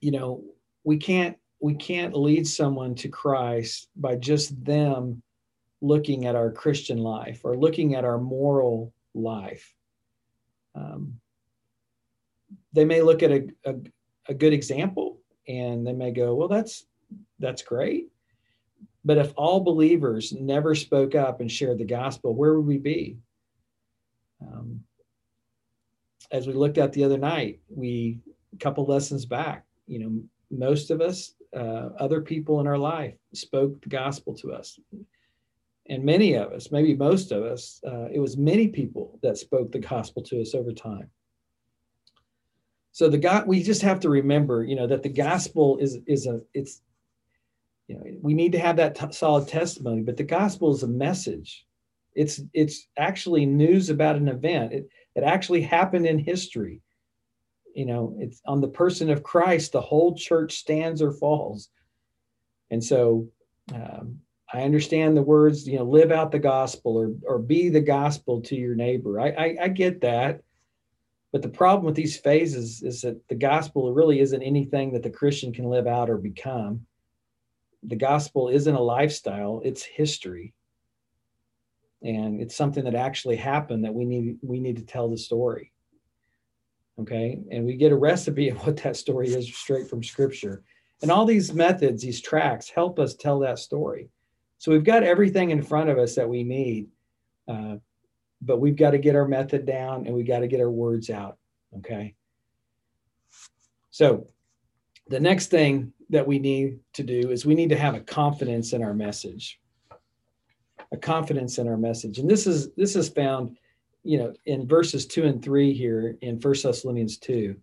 you 0.00 0.10
know 0.10 0.42
we 0.84 0.96
can't 0.96 1.36
we 1.60 1.74
can't 1.74 2.16
lead 2.16 2.46
someone 2.46 2.94
to 2.96 3.08
christ 3.08 3.88
by 3.96 4.16
just 4.16 4.64
them 4.64 5.22
looking 5.80 6.26
at 6.26 6.34
our 6.36 6.50
christian 6.50 6.98
life 6.98 7.40
or 7.44 7.56
looking 7.56 7.94
at 7.94 8.04
our 8.04 8.18
moral 8.18 8.92
life. 9.14 9.74
Um, 10.74 11.20
they 12.72 12.84
may 12.84 13.02
look 13.02 13.22
at 13.22 13.30
a, 13.30 13.48
a, 13.64 13.74
a 14.28 14.34
good 14.34 14.52
example 14.52 15.18
and 15.48 15.86
they 15.86 15.92
may 15.92 16.12
go 16.12 16.34
well 16.34 16.48
that's 16.48 16.86
that's 17.38 17.62
great 17.62 18.11
but 19.04 19.18
if 19.18 19.32
all 19.36 19.60
believers 19.60 20.32
never 20.32 20.74
spoke 20.74 21.14
up 21.14 21.40
and 21.40 21.50
shared 21.50 21.78
the 21.78 21.84
gospel, 21.84 22.34
where 22.34 22.54
would 22.54 22.66
we 22.66 22.78
be? 22.78 23.18
Um, 24.40 24.84
as 26.30 26.46
we 26.46 26.52
looked 26.52 26.78
at 26.78 26.92
the 26.92 27.04
other 27.04 27.18
night, 27.18 27.60
we 27.68 28.20
a 28.52 28.58
couple 28.58 28.84
lessons 28.84 29.26
back, 29.26 29.64
you 29.86 29.98
know, 29.98 30.22
most 30.50 30.90
of 30.90 31.00
us, 31.00 31.34
uh, 31.56 31.90
other 31.98 32.20
people 32.20 32.60
in 32.60 32.66
our 32.66 32.78
life 32.78 33.14
spoke 33.34 33.80
the 33.82 33.88
gospel 33.88 34.34
to 34.36 34.52
us. 34.52 34.78
And 35.88 36.04
many 36.04 36.34
of 36.34 36.52
us, 36.52 36.70
maybe 36.70 36.94
most 36.94 37.32
of 37.32 37.42
us, 37.42 37.80
uh, 37.86 38.08
it 38.12 38.20
was 38.20 38.36
many 38.36 38.68
people 38.68 39.18
that 39.22 39.36
spoke 39.36 39.72
the 39.72 39.78
gospel 39.78 40.22
to 40.24 40.40
us 40.40 40.54
over 40.54 40.72
time. 40.72 41.10
So 42.92 43.08
the 43.08 43.18
God, 43.18 43.46
we 43.46 43.62
just 43.62 43.82
have 43.82 44.00
to 44.00 44.10
remember, 44.10 44.64
you 44.64 44.76
know, 44.76 44.86
that 44.86 45.02
the 45.02 45.08
gospel 45.08 45.78
is 45.78 45.98
is 46.06 46.26
a 46.26 46.40
it's 46.52 46.82
you 47.88 47.96
know 47.96 48.02
we 48.20 48.34
need 48.34 48.52
to 48.52 48.58
have 48.58 48.76
that 48.76 48.94
t- 48.94 49.12
solid 49.12 49.48
testimony 49.48 50.02
but 50.02 50.16
the 50.16 50.22
gospel 50.22 50.72
is 50.72 50.82
a 50.82 50.88
message. 50.88 51.66
It's 52.14 52.40
it's 52.52 52.88
actually 52.98 53.46
news 53.46 53.88
about 53.88 54.16
an 54.16 54.28
event. 54.28 54.72
It, 54.72 54.88
it 55.14 55.24
actually 55.24 55.62
happened 55.62 56.06
in 56.06 56.18
history. 56.18 56.80
You 57.74 57.86
know 57.86 58.16
it's 58.18 58.40
on 58.46 58.60
the 58.60 58.68
person 58.68 59.10
of 59.10 59.22
christ 59.22 59.72
the 59.72 59.80
whole 59.80 60.14
church 60.14 60.56
stands 60.56 61.00
or 61.02 61.12
falls. 61.12 61.68
And 62.70 62.82
so 62.82 63.28
um, 63.74 64.18
i 64.52 64.62
understand 64.62 65.16
the 65.16 65.22
words 65.22 65.66
you 65.66 65.78
know 65.78 65.84
live 65.84 66.10
out 66.10 66.32
the 66.32 66.38
gospel 66.38 66.96
or 66.96 67.14
or 67.26 67.38
be 67.38 67.68
the 67.68 67.80
gospel 67.80 68.40
to 68.42 68.56
your 68.56 68.74
neighbor. 68.74 69.20
I 69.20 69.30
i, 69.30 69.56
I 69.62 69.68
get 69.68 70.00
that. 70.02 70.42
But 71.32 71.40
the 71.40 71.48
problem 71.48 71.86
with 71.86 71.94
these 71.94 72.18
phases 72.18 72.82
is 72.82 73.00
that 73.00 73.26
the 73.28 73.34
gospel 73.34 73.94
really 73.94 74.20
isn't 74.20 74.42
anything 74.42 74.92
that 74.92 75.02
the 75.02 75.10
christian 75.10 75.52
can 75.52 75.64
live 75.64 75.86
out 75.86 76.10
or 76.10 76.18
become 76.18 76.86
the 77.82 77.96
gospel 77.96 78.48
isn't 78.48 78.74
a 78.74 78.80
lifestyle 78.80 79.60
it's 79.64 79.82
history. 79.82 80.54
And 82.02 82.40
it's 82.40 82.56
something 82.56 82.84
that 82.84 82.96
actually 82.96 83.36
happened 83.36 83.84
that 83.84 83.94
we 83.94 84.04
need 84.04 84.38
we 84.42 84.60
need 84.60 84.76
to 84.76 84.84
tell 84.84 85.08
the 85.08 85.18
story. 85.18 85.72
Okay? 86.98 87.38
And 87.50 87.64
we 87.64 87.76
get 87.76 87.92
a 87.92 87.96
recipe 87.96 88.48
of 88.50 88.64
what 88.66 88.78
that 88.78 88.96
story 88.96 89.28
is 89.28 89.54
straight 89.54 89.88
from 89.88 90.02
scripture. 90.02 90.62
And 91.00 91.10
all 91.10 91.24
these 91.24 91.52
methods 91.52 92.02
these 92.02 92.20
tracts 92.20 92.68
help 92.70 92.98
us 92.98 93.14
tell 93.14 93.40
that 93.40 93.58
story. 93.58 94.10
So 94.58 94.70
we've 94.70 94.84
got 94.84 95.02
everything 95.02 95.50
in 95.50 95.62
front 95.62 95.90
of 95.90 95.98
us 95.98 96.14
that 96.14 96.28
we 96.28 96.44
need 96.44 96.88
uh, 97.48 97.76
but 98.40 98.60
we've 98.60 98.76
got 98.76 98.90
to 98.90 98.98
get 98.98 99.16
our 99.16 99.26
method 99.26 99.64
down 99.64 100.06
and 100.06 100.14
we've 100.14 100.26
got 100.26 100.40
to 100.40 100.48
get 100.48 100.60
our 100.60 100.70
words 100.70 101.10
out. 101.10 101.38
Okay? 101.78 102.14
So 103.90 104.26
the 105.12 105.20
next 105.20 105.48
thing 105.48 105.92
that 106.08 106.26
we 106.26 106.38
need 106.38 106.80
to 106.94 107.02
do 107.02 107.30
is 107.30 107.44
we 107.44 107.54
need 107.54 107.68
to 107.68 107.76
have 107.76 107.94
a 107.94 108.00
confidence 108.00 108.72
in 108.72 108.82
our 108.82 108.94
message. 108.94 109.60
A 110.90 110.96
confidence 110.96 111.58
in 111.58 111.68
our 111.68 111.76
message. 111.76 112.18
And 112.18 112.28
this 112.28 112.46
is 112.46 112.72
this 112.74 112.96
is 112.96 113.10
found 113.10 113.58
you 114.04 114.18
know 114.18 114.32
in 114.46 114.66
verses 114.66 115.06
2 115.06 115.24
and 115.24 115.44
3 115.44 115.74
here 115.74 116.16
in 116.22 116.40
First 116.40 116.64
thessalonians 116.64 117.18
2 117.18 117.54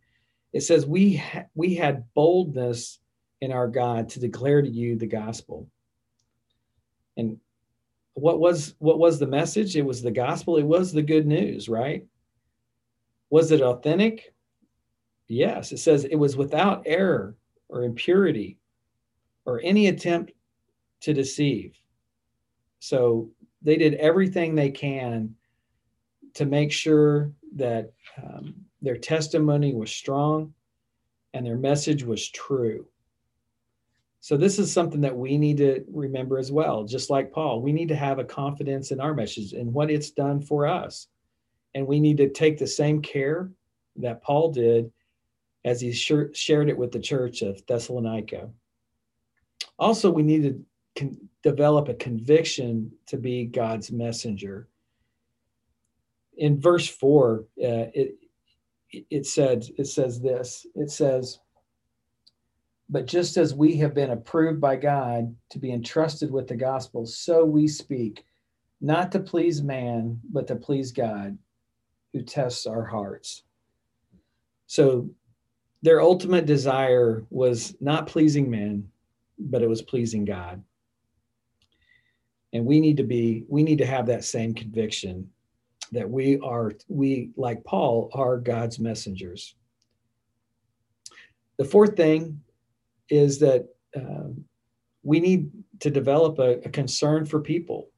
it 0.54 0.62
says 0.62 0.86
we 0.86 1.18
ha- 1.18 1.46
we 1.56 1.76
had 1.76 2.06
boldness 2.14 3.00
in 3.42 3.52
our 3.52 3.68
god 3.68 4.10
to 4.10 4.20
declare 4.20 4.62
to 4.62 4.70
you 4.70 4.96
the 4.96 5.08
gospel. 5.08 5.68
And 7.18 7.40
what 8.14 8.40
was 8.40 8.76
what 8.78 9.00
was 9.00 9.18
the 9.18 9.28
message? 9.28 9.76
It 9.76 9.86
was 9.86 10.04
the 10.04 10.12
gospel. 10.12 10.58
It 10.58 10.68
was 10.68 10.92
the 10.92 11.02
good 11.02 11.26
news 11.26 11.68
right? 11.68 12.06
Was 13.32 13.52
it 13.52 13.62
authentic? 13.62 14.36
Yes. 15.28 15.72
It 15.72 15.78
says 15.78 16.06
it 16.06 16.16
was 16.16 16.38
without 16.38 16.84
error 16.86 17.36
or 17.70 17.84
impurity 17.84 18.58
or 19.46 19.62
any 19.64 19.88
attempt 19.88 20.34
to 21.02 21.14
deceive. 21.14 21.80
So 22.80 23.30
they 23.62 23.78
did 23.78 23.96
everything 23.96 24.56
they 24.56 24.72
can 24.72 25.36
to 26.34 26.46
make 26.46 26.72
sure 26.72 27.32
that 27.56 27.92
um, 28.22 28.54
their 28.82 28.98
testimony 28.98 29.74
was 29.74 29.92
strong 29.92 30.54
and 31.34 31.46
their 31.46 31.58
message 31.58 32.04
was 32.04 32.30
true. 32.30 32.88
So, 34.22 34.36
this 34.36 34.60
is 34.60 34.72
something 34.72 35.00
that 35.02 35.16
we 35.16 35.38
need 35.38 35.58
to 35.58 35.84
remember 35.90 36.38
as 36.38 36.52
well. 36.52 36.84
Just 36.84 37.10
like 37.10 37.32
Paul, 37.32 37.62
we 37.62 37.72
need 37.72 37.88
to 37.88 37.96
have 37.96 38.20
a 38.20 38.26
confidence 38.26 38.92
in 38.92 39.00
our 39.00 39.14
message 39.14 39.54
and 39.54 39.74
what 39.74 39.90
it's 39.90 40.12
done 40.12 40.42
for 40.42 40.68
us. 40.68 41.08
And 41.74 41.88
we 41.88 42.02
need 42.02 42.18
to 42.18 42.30
take 42.30 42.58
the 42.58 42.68
same 42.68 43.02
care 43.02 43.50
that 43.96 44.22
Paul 44.22 44.52
did 44.52 44.92
as 45.66 45.82
he 45.82 45.92
shared 45.92 46.70
it 46.70 46.78
with 46.78 46.92
the 46.92 47.00
church 47.00 47.42
of 47.42 47.66
Thessalonica. 47.66 48.50
Also, 49.78 50.10
we 50.10 50.24
need 50.24 50.44
to 50.44 50.66
con- 50.96 51.30
develop 51.44 51.90
a 51.90 51.94
conviction 51.94 52.92
to 53.08 53.18
be 53.18 53.46
God's 53.46 53.92
messenger. 53.92 54.70
In 56.38 56.60
verse 56.60 56.88
four, 56.88 57.46
uh, 57.62 57.92
it 57.94 58.16
it 58.92 59.26
said 59.26 59.66
it 59.78 59.86
says 59.86 60.22
this. 60.22 60.66
It 60.76 60.90
says, 60.90 61.40
"But 62.90 63.06
just 63.06 63.38
as 63.38 63.54
we 63.54 63.76
have 63.78 63.94
been 63.94 64.12
approved 64.12 64.62
by 64.62 64.78
God 64.78 65.36
to 65.50 65.60
be 65.60 65.72
entrusted 65.74 66.32
with 66.32 66.48
the 66.48 66.56
gospel, 66.56 67.06
so 67.06 67.44
we 67.44 67.68
speak, 67.68 68.26
not 68.80 69.12
to 69.12 69.20
please 69.20 69.62
man, 69.62 70.22
but 70.32 70.48
to 70.48 70.56
please 70.56 70.94
God, 70.94 71.38
who 72.14 72.22
tests 72.22 72.66
our 72.66 72.86
hearts." 72.86 73.44
So 74.68 75.10
their 75.82 76.02
ultimate 76.02 76.46
desire 76.46 77.24
was 77.30 77.76
not 77.80 78.08
pleasing 78.08 78.50
men, 78.50 78.90
but 79.38 79.62
it 79.62 79.70
was 79.70 79.82
pleasing 79.82 80.26
God. 80.26 80.64
And 82.52 82.66
we 82.66 82.80
need 82.80 82.98
to 82.98 83.04
be, 83.04 83.46
we 83.48 83.64
need 83.64 83.78
to 83.78 83.86
have 83.86 84.08
that 84.08 84.24
same 84.24 84.54
conviction 84.54 85.30
that 85.92 86.10
we 86.10 86.40
are, 86.40 86.74
we, 86.88 87.30
like 87.36 87.64
Paul, 87.64 88.10
are 88.14 88.38
God's 88.38 88.80
messengers. 88.80 89.56
The 91.58 91.66
fourth 91.66 91.96
thing 91.96 92.42
is 93.10 93.40
that 93.40 93.68
um, 93.96 94.46
we 95.04 95.20
need 95.20 95.52
to 95.80 95.90
develop 95.90 96.40
a, 96.40 96.60
a, 96.60 96.70
concern 96.70 97.26
for 97.26 97.40
people. 97.40 97.90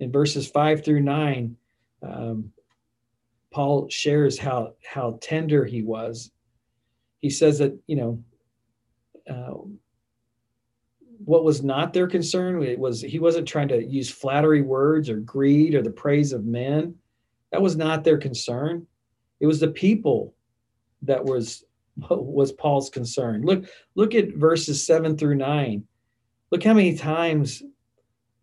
In 0.00 0.12
verses 0.12 0.46
five 0.46 0.84
through 0.84 1.00
nine, 1.00 1.56
um, 2.02 2.52
Paul 3.50 3.88
shares 3.88 4.38
how 4.38 4.74
how 4.84 5.18
tender 5.20 5.64
he 5.64 5.82
was. 5.82 6.30
He 7.20 7.30
says 7.30 7.58
that 7.58 7.78
you 7.86 7.96
know 7.96 8.24
uh, 9.28 9.54
what 11.24 11.44
was 11.44 11.62
not 11.62 11.92
their 11.92 12.06
concern 12.06 12.62
it 12.62 12.78
was 12.78 13.00
he 13.00 13.18
wasn't 13.18 13.48
trying 13.48 13.68
to 13.68 13.84
use 13.84 14.10
flattery 14.10 14.62
words 14.62 15.10
or 15.10 15.18
greed 15.18 15.74
or 15.74 15.82
the 15.82 15.90
praise 15.90 16.32
of 16.32 16.44
men. 16.44 16.94
That 17.52 17.62
was 17.62 17.76
not 17.76 18.04
their 18.04 18.18
concern. 18.18 18.86
It 19.40 19.46
was 19.46 19.60
the 19.60 19.68
people 19.68 20.34
that 21.02 21.24
was 21.24 21.64
was 22.10 22.52
Paul's 22.52 22.90
concern. 22.90 23.42
Look 23.42 23.66
look 23.94 24.14
at 24.14 24.34
verses 24.34 24.84
seven 24.84 25.16
through 25.16 25.36
nine. 25.36 25.84
Look 26.50 26.64
how 26.64 26.74
many 26.74 26.96
times 26.96 27.62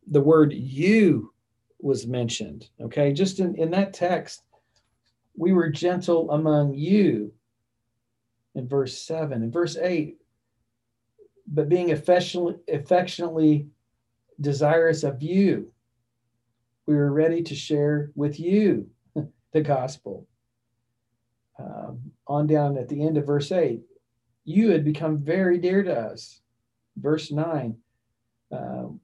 the 0.07 0.21
word 0.21 0.53
you 0.53 1.33
was 1.79 2.05
mentioned. 2.07 2.69
Okay, 2.81 3.13
just 3.13 3.39
in, 3.39 3.55
in 3.55 3.71
that 3.71 3.93
text, 3.93 4.43
we 5.37 5.51
were 5.51 5.69
gentle 5.69 6.31
among 6.31 6.73
you 6.73 7.33
in 8.55 8.67
verse 8.67 8.97
7. 8.97 9.43
In 9.43 9.51
verse 9.51 9.77
8, 9.77 10.17
but 11.47 11.69
being 11.69 11.91
affectionately, 11.91 12.55
affectionately 12.73 13.67
desirous 14.39 15.03
of 15.03 15.21
you, 15.21 15.71
we 16.85 16.95
were 16.95 17.11
ready 17.11 17.43
to 17.43 17.55
share 17.55 18.11
with 18.15 18.39
you 18.39 18.89
the 19.51 19.61
gospel. 19.61 20.27
Um, 21.57 22.11
on 22.27 22.47
down 22.47 22.77
at 22.77 22.89
the 22.89 23.01
end 23.01 23.17
of 23.17 23.25
verse 23.25 23.51
8, 23.51 23.81
you 24.43 24.71
had 24.71 24.83
become 24.83 25.19
very 25.19 25.57
dear 25.57 25.83
to 25.83 25.97
us. 25.97 26.41
Verse 26.97 27.31
9, 27.31 27.77
um, 28.51 28.99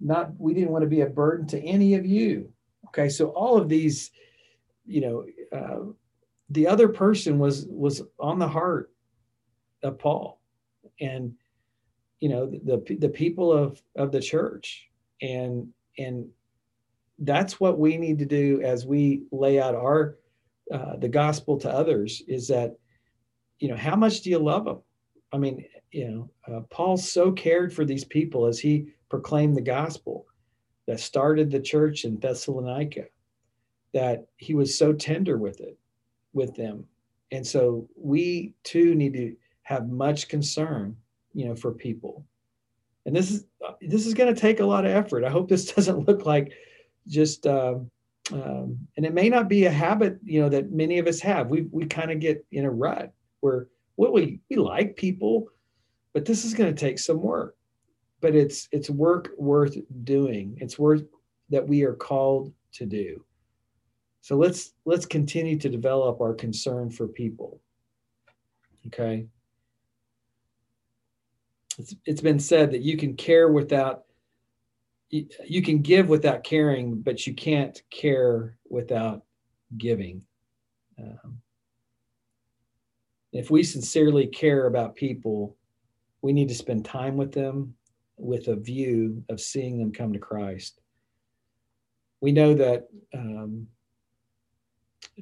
not 0.00 0.32
we 0.38 0.54
didn't 0.54 0.70
want 0.70 0.82
to 0.82 0.88
be 0.88 1.02
a 1.02 1.06
burden 1.06 1.46
to 1.48 1.60
any 1.60 1.94
of 1.94 2.04
you. 2.06 2.50
Okay, 2.88 3.08
so 3.08 3.28
all 3.28 3.56
of 3.56 3.68
these 3.68 4.10
you 4.86 5.00
know, 5.00 5.24
uh, 5.56 5.92
the 6.50 6.66
other 6.66 6.88
person 6.88 7.38
was 7.38 7.66
was 7.68 8.02
on 8.18 8.38
the 8.38 8.48
heart 8.48 8.92
of 9.82 9.98
Paul, 9.98 10.40
and 11.00 11.34
you 12.20 12.28
know 12.28 12.46
the 12.46 12.82
the 12.98 13.08
people 13.08 13.52
of 13.52 13.82
of 13.96 14.12
the 14.12 14.20
church, 14.20 14.88
and 15.20 15.68
and 15.98 16.28
that's 17.20 17.60
what 17.60 17.78
we 17.78 17.96
need 17.96 18.18
to 18.18 18.26
do 18.26 18.60
as 18.62 18.86
we 18.86 19.22
lay 19.30 19.60
out 19.60 19.74
our 19.74 20.16
uh, 20.72 20.96
the 20.96 21.08
gospel 21.08 21.58
to 21.58 21.70
others 21.70 22.22
is 22.28 22.48
that 22.48 22.76
you 23.58 23.68
know 23.68 23.76
how 23.76 23.96
much 23.96 24.22
do 24.22 24.30
you 24.30 24.38
love 24.38 24.64
them 24.64 24.80
i 25.32 25.38
mean 25.38 25.64
you 25.90 26.08
know 26.08 26.30
uh, 26.48 26.60
paul 26.70 26.96
so 26.96 27.30
cared 27.30 27.72
for 27.72 27.84
these 27.84 28.04
people 28.04 28.46
as 28.46 28.58
he 28.58 28.86
proclaimed 29.08 29.56
the 29.56 29.60
gospel 29.62 30.26
that 30.86 30.98
started 30.98 31.50
the 31.50 31.60
church 31.60 32.04
in 32.04 32.18
thessalonica 32.18 33.04
that 33.92 34.26
he 34.36 34.54
was 34.54 34.76
so 34.76 34.92
tender 34.92 35.38
with 35.38 35.60
it, 35.60 35.78
with 36.32 36.54
them. 36.54 36.84
And 37.30 37.46
so 37.46 37.88
we 37.96 38.54
too 38.64 38.94
need 38.94 39.14
to 39.14 39.36
have 39.62 39.88
much 39.88 40.28
concern, 40.28 40.96
you 41.34 41.46
know, 41.46 41.54
for 41.54 41.72
people. 41.72 42.24
And 43.06 43.14
this 43.14 43.30
is 43.30 43.44
this 43.80 44.06
is 44.06 44.14
going 44.14 44.32
to 44.32 44.40
take 44.40 44.60
a 44.60 44.66
lot 44.66 44.84
of 44.84 44.92
effort. 44.92 45.24
I 45.24 45.30
hope 45.30 45.48
this 45.48 45.72
doesn't 45.74 46.06
look 46.06 46.26
like 46.26 46.52
just 47.08 47.46
um, 47.46 47.90
um, 48.30 48.78
and 48.96 49.04
it 49.04 49.14
may 49.14 49.28
not 49.28 49.48
be 49.48 49.64
a 49.64 49.70
habit, 49.70 50.18
you 50.22 50.40
know, 50.40 50.48
that 50.48 50.70
many 50.70 50.98
of 50.98 51.06
us 51.06 51.20
have. 51.20 51.48
We 51.48 51.62
we 51.72 51.86
kind 51.86 52.10
of 52.10 52.20
get 52.20 52.44
in 52.52 52.64
a 52.64 52.70
rut 52.70 53.12
where 53.40 53.68
what 53.96 54.12
well, 54.12 54.22
we 54.22 54.40
we 54.48 54.56
like 54.56 54.96
people, 54.96 55.48
but 56.12 56.24
this 56.24 56.44
is 56.44 56.54
going 56.54 56.72
to 56.72 56.80
take 56.80 56.98
some 56.98 57.20
work. 57.20 57.56
But 58.20 58.36
it's 58.36 58.68
it's 58.70 58.88
work 58.88 59.30
worth 59.36 59.76
doing. 60.04 60.56
It's 60.60 60.78
worth 60.78 61.02
that 61.50 61.66
we 61.66 61.82
are 61.82 61.94
called 61.94 62.52
to 62.74 62.86
do. 62.86 63.24
So 64.22 64.36
let's 64.36 64.72
let's 64.84 65.04
continue 65.04 65.58
to 65.58 65.68
develop 65.68 66.20
our 66.20 66.32
concern 66.32 66.90
for 66.90 67.08
people. 67.08 67.60
Okay. 68.86 69.26
It's, 71.78 71.94
it's 72.06 72.20
been 72.20 72.38
said 72.38 72.70
that 72.70 72.82
you 72.82 72.96
can 72.96 73.14
care 73.16 73.48
without 73.48 74.04
you 75.10 75.60
can 75.60 75.82
give 75.82 76.08
without 76.08 76.42
caring, 76.42 77.00
but 77.02 77.26
you 77.26 77.34
can't 77.34 77.82
care 77.90 78.56
without 78.70 79.24
giving. 79.76 80.22
Um, 80.98 81.42
if 83.32 83.50
we 83.50 83.62
sincerely 83.62 84.26
care 84.26 84.66
about 84.66 84.94
people, 84.94 85.56
we 86.22 86.32
need 86.32 86.48
to 86.48 86.54
spend 86.54 86.84
time 86.84 87.16
with 87.16 87.32
them 87.32 87.74
with 88.16 88.48
a 88.48 88.56
view 88.56 89.22
of 89.28 89.40
seeing 89.40 89.78
them 89.78 89.92
come 89.92 90.12
to 90.12 90.18
Christ. 90.18 90.80
We 92.22 92.32
know 92.32 92.54
that 92.54 92.88
um, 93.12 93.66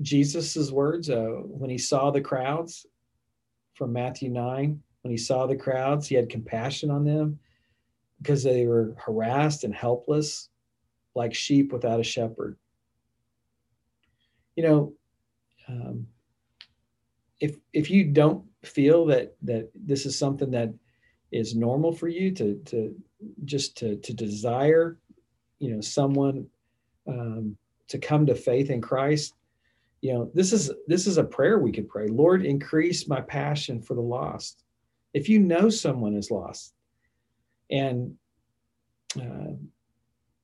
Jesus's 0.02 0.72
words 0.72 1.10
uh, 1.10 1.40
when 1.44 1.70
he 1.70 1.78
saw 1.78 2.10
the 2.10 2.20
crowds 2.20 2.86
from 3.74 3.92
Matthew 3.92 4.30
9. 4.30 4.80
When 5.02 5.10
he 5.10 5.16
saw 5.16 5.46
the 5.46 5.56
crowds, 5.56 6.06
he 6.06 6.14
had 6.14 6.28
compassion 6.28 6.90
on 6.90 7.04
them 7.04 7.38
because 8.20 8.42
they 8.42 8.66
were 8.66 8.94
harassed 8.98 9.64
and 9.64 9.74
helpless, 9.74 10.48
like 11.14 11.34
sheep 11.34 11.72
without 11.72 12.00
a 12.00 12.04
shepherd. 12.04 12.56
You 14.56 14.62
know, 14.64 14.92
um, 15.68 16.06
if 17.40 17.56
if 17.72 17.90
you 17.90 18.04
don't 18.04 18.44
feel 18.62 19.06
that 19.06 19.36
that 19.42 19.70
this 19.74 20.04
is 20.04 20.18
something 20.18 20.50
that 20.50 20.74
is 21.32 21.54
normal 21.54 21.92
for 21.92 22.08
you 22.08 22.30
to 22.32 22.60
to 22.66 22.94
just 23.44 23.76
to 23.78 23.96
to 23.96 24.12
desire, 24.12 24.98
you 25.58 25.74
know, 25.74 25.80
someone 25.80 26.46
um, 27.06 27.56
to 27.88 27.98
come 27.98 28.26
to 28.26 28.34
faith 28.34 28.68
in 28.70 28.80
Christ, 28.82 29.34
you 30.00 30.14
know 30.14 30.30
this 30.34 30.52
is 30.52 30.70
this 30.86 31.06
is 31.06 31.18
a 31.18 31.24
prayer 31.24 31.58
we 31.58 31.72
could 31.72 31.88
pray. 31.88 32.08
Lord 32.08 32.44
increase 32.44 33.06
my 33.06 33.20
passion 33.20 33.82
for 33.82 33.94
the 33.94 34.00
lost. 34.00 34.64
If 35.12 35.28
you 35.28 35.38
know 35.38 35.68
someone 35.68 36.14
is 36.14 36.30
lost 36.30 36.74
and 37.70 38.14
uh, 39.20 39.52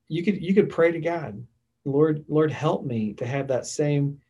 you 0.09 0.23
could 0.23 0.43
you 0.43 0.55
could 0.55 0.69
pray 0.69 0.93
to 0.93 1.01
god. 1.01 1.43
Lord 1.85 2.25
lord 2.29 2.51
help 2.51 2.85
me 2.85 3.15
to 3.15 3.27
have 3.27 3.49
that 3.49 3.67
same 3.67 4.21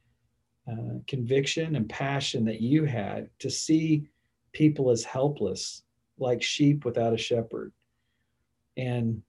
uh, 0.70 0.98
conviction 1.08 1.76
and 1.76 1.88
passion 1.88 2.44
that 2.44 2.60
you 2.60 2.84
had 2.84 3.28
to 3.40 3.50
see 3.50 4.08
people 4.52 4.90
as 4.90 5.04
helpless 5.04 5.82
like 6.18 6.42
sheep 6.42 6.84
without 6.84 7.14
a 7.14 7.18
shepherd. 7.18 7.72
And 8.76 9.22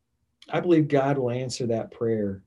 i 0.49 0.60
believe 0.60 0.88
god 0.88 1.17
will 1.17 1.31
answer 1.31 1.65
that 1.67 1.91
prayer. 1.91 2.43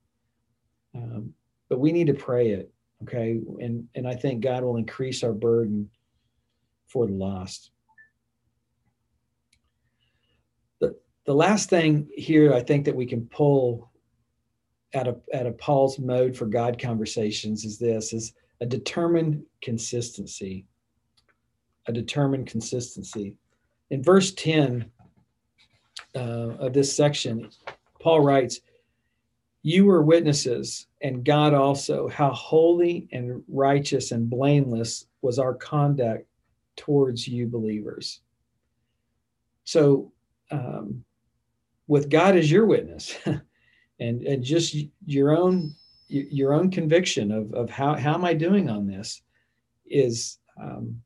Um, 0.94 1.34
but 1.68 1.80
we 1.80 1.90
need 1.90 2.08
to 2.08 2.14
pray 2.14 2.50
it 2.50 2.72
Okay. 3.02 3.40
And, 3.60 3.88
and 3.94 4.06
I 4.06 4.14
think 4.14 4.42
God 4.42 4.62
will 4.62 4.76
increase 4.76 5.22
our 5.22 5.32
burden 5.32 5.90
for 6.86 7.06
the 7.06 7.12
lost. 7.12 7.70
The, 10.80 10.96
the 11.24 11.34
last 11.34 11.70
thing 11.70 12.08
here 12.14 12.52
I 12.52 12.60
think 12.60 12.84
that 12.84 12.96
we 12.96 13.06
can 13.06 13.26
pull 13.26 13.90
out 14.94 15.06
of, 15.06 15.20
out 15.32 15.46
of 15.46 15.56
Paul's 15.56 15.98
mode 15.98 16.36
for 16.36 16.46
God 16.46 16.78
conversations 16.78 17.64
is 17.64 17.78
this 17.78 18.12
is 18.12 18.34
a 18.60 18.66
determined 18.66 19.42
consistency. 19.62 20.66
A 21.86 21.92
determined 21.92 22.46
consistency. 22.46 23.34
In 23.90 24.02
verse 24.02 24.32
10 24.32 24.90
uh, 26.14 26.18
of 26.18 26.72
this 26.72 26.94
section, 26.94 27.50
Paul 28.00 28.20
writes, 28.20 28.60
you 29.62 29.84
were 29.84 30.02
witnesses, 30.02 30.86
and 31.02 31.24
God 31.24 31.52
also, 31.52 32.08
how 32.08 32.30
holy 32.30 33.08
and 33.12 33.42
righteous 33.48 34.10
and 34.10 34.28
blameless 34.28 35.06
was 35.22 35.38
our 35.38 35.54
conduct 35.54 36.26
towards 36.76 37.28
you 37.28 37.46
believers. 37.46 38.20
So, 39.64 40.12
um, 40.50 41.04
with 41.86 42.08
God 42.08 42.36
as 42.36 42.50
your 42.50 42.66
witness, 42.66 43.16
and 44.00 44.22
and 44.22 44.42
just 44.42 44.74
your 45.04 45.36
own 45.36 45.74
your 46.08 46.54
own 46.54 46.70
conviction 46.70 47.30
of 47.30 47.52
of 47.52 47.70
how 47.70 47.94
how 47.94 48.14
am 48.14 48.24
I 48.24 48.34
doing 48.34 48.70
on 48.70 48.86
this 48.86 49.22
is, 49.86 50.38
um, 50.60 51.02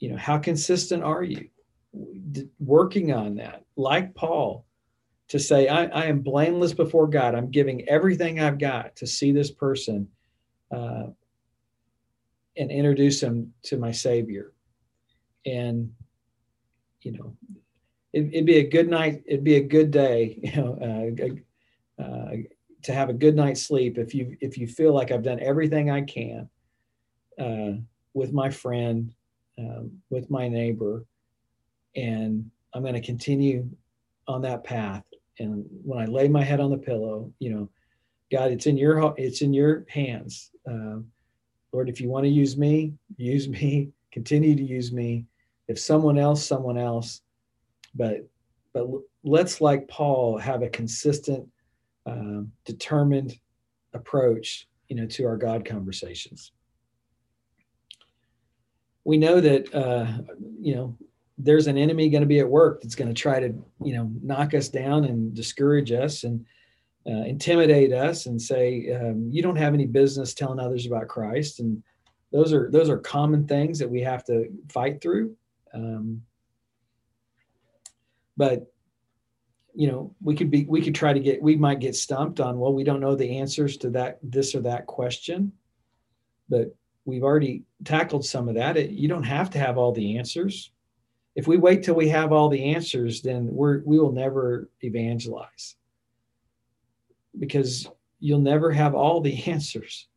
you 0.00 0.10
know, 0.10 0.16
how 0.16 0.38
consistent 0.38 1.04
are 1.04 1.22
you 1.22 1.48
working 2.58 3.12
on 3.12 3.36
that? 3.36 3.64
Like 3.76 4.14
Paul, 4.14 4.66
to 5.34 5.40
say, 5.40 5.66
I, 5.66 5.86
I, 5.86 6.04
am 6.04 6.20
blameless 6.20 6.74
before 6.74 7.08
God. 7.08 7.34
I'm 7.34 7.50
giving 7.50 7.88
everything 7.88 8.38
I've 8.38 8.56
got 8.56 8.94
to 8.94 9.04
see 9.04 9.32
this 9.32 9.50
person 9.50 10.06
uh, 10.70 11.06
and 12.56 12.70
introduce 12.70 13.20
him 13.20 13.52
to 13.64 13.76
my 13.76 13.90
Savior. 13.90 14.52
And, 15.44 15.92
you 17.02 17.18
know, 17.18 17.36
it, 18.12 18.32
would 18.32 18.46
be 18.46 18.58
a 18.58 18.68
good 18.68 18.88
night. 18.88 19.24
It'd 19.26 19.42
be 19.42 19.56
a 19.56 19.60
good 19.64 19.90
day, 19.90 20.38
you 20.40 20.54
know, 20.54 21.12
uh, 21.98 22.00
uh, 22.00 22.30
to 22.84 22.92
have 22.92 23.08
a 23.08 23.12
good 23.12 23.34
night's 23.34 23.62
sleep 23.62 23.98
if 23.98 24.14
you 24.14 24.36
if 24.40 24.56
you 24.56 24.68
feel 24.68 24.94
like 24.94 25.10
I've 25.10 25.24
done 25.24 25.40
everything 25.40 25.90
I 25.90 26.02
can 26.02 26.48
uh, 27.40 27.72
with 28.12 28.32
my 28.32 28.50
friend, 28.50 29.12
um, 29.58 30.00
with 30.10 30.30
my 30.30 30.46
neighbor, 30.46 31.04
and 31.96 32.48
I'm 32.72 32.82
going 32.82 32.94
to 32.94 33.00
continue 33.00 33.68
on 34.28 34.42
that 34.42 34.62
path. 34.62 35.02
And 35.38 35.64
when 35.84 35.98
I 35.98 36.06
lay 36.06 36.28
my 36.28 36.42
head 36.42 36.60
on 36.60 36.70
the 36.70 36.78
pillow, 36.78 37.32
you 37.38 37.50
know, 37.50 37.68
God, 38.30 38.52
it's 38.52 38.66
in 38.66 38.76
your 38.76 39.14
it's 39.16 39.42
in 39.42 39.52
your 39.52 39.84
hands. 39.88 40.50
Uh, 40.68 40.98
Lord, 41.72 41.88
if 41.88 42.00
you 42.00 42.08
want 42.08 42.24
to 42.24 42.30
use 42.30 42.56
me, 42.56 42.94
use 43.16 43.48
me. 43.48 43.90
Continue 44.12 44.54
to 44.54 44.62
use 44.62 44.92
me. 44.92 45.26
If 45.66 45.76
someone 45.78 46.18
else, 46.18 46.46
someone 46.46 46.78
else. 46.78 47.22
But 47.96 48.28
but 48.72 48.86
let's 49.24 49.60
like 49.60 49.88
Paul 49.88 50.38
have 50.38 50.62
a 50.62 50.68
consistent, 50.68 51.48
uh, 52.06 52.42
determined 52.64 53.38
approach, 53.92 54.68
you 54.88 54.96
know, 54.96 55.06
to 55.06 55.24
our 55.26 55.36
God 55.36 55.64
conversations. 55.64 56.52
We 59.04 59.16
know 59.16 59.40
that 59.40 59.74
uh, 59.74 60.06
you 60.60 60.74
know 60.74 60.96
there's 61.36 61.66
an 61.66 61.76
enemy 61.76 62.08
going 62.08 62.22
to 62.22 62.28
be 62.28 62.38
at 62.38 62.48
work 62.48 62.80
that's 62.80 62.94
going 62.94 63.08
to 63.08 63.14
try 63.14 63.40
to 63.40 63.48
you 63.82 63.94
know 63.94 64.10
knock 64.22 64.54
us 64.54 64.68
down 64.68 65.04
and 65.04 65.34
discourage 65.34 65.90
us 65.92 66.24
and 66.24 66.44
uh, 67.06 67.24
intimidate 67.24 67.92
us 67.92 68.26
and 68.26 68.40
say 68.40 68.90
um, 68.92 69.28
you 69.30 69.42
don't 69.42 69.56
have 69.56 69.74
any 69.74 69.86
business 69.86 70.32
telling 70.32 70.58
others 70.58 70.86
about 70.86 71.08
christ. 71.08 71.60
And 71.60 71.82
those 72.32 72.52
are 72.52 72.70
those 72.70 72.88
are 72.88 72.98
common 72.98 73.46
things 73.46 73.78
that 73.78 73.90
we 73.90 74.00
have 74.02 74.24
to 74.24 74.48
fight 74.70 75.00
through. 75.02 75.36
Um, 75.72 76.22
but 78.36 78.72
you 79.74 79.88
know 79.88 80.14
we 80.22 80.36
could 80.36 80.50
be 80.50 80.64
we 80.64 80.80
could 80.80 80.94
try 80.94 81.12
to 81.12 81.20
get 81.20 81.42
we 81.42 81.56
might 81.56 81.80
get 81.80 81.96
stumped 81.96 82.38
on 82.38 82.60
well 82.60 82.72
we 82.72 82.84
don't 82.84 83.00
know 83.00 83.16
the 83.16 83.38
answers 83.38 83.76
to 83.78 83.90
that 83.90 84.18
this 84.22 84.54
or 84.54 84.60
that 84.60 84.86
question. 84.86 85.52
But 86.48 86.74
we've 87.04 87.24
already 87.24 87.64
tackled 87.84 88.24
some 88.24 88.48
of 88.48 88.54
that. 88.54 88.76
It, 88.76 88.90
you 88.90 89.08
don't 89.08 89.24
have 89.24 89.50
to 89.50 89.58
have 89.58 89.78
all 89.78 89.92
the 89.92 90.18
answers 90.18 90.70
if 91.34 91.48
we 91.48 91.56
wait 91.56 91.82
till 91.82 91.94
we 91.94 92.08
have 92.08 92.32
all 92.32 92.48
the 92.48 92.74
answers, 92.74 93.22
then 93.22 93.48
we're 93.50 93.82
we 93.84 93.98
will 93.98 94.12
never 94.12 94.70
evangelize 94.82 95.76
because 97.38 97.88
you'll 98.20 98.40
never 98.40 98.70
have 98.70 98.94
all 98.94 99.20
the 99.20 99.44
answers. 99.50 100.08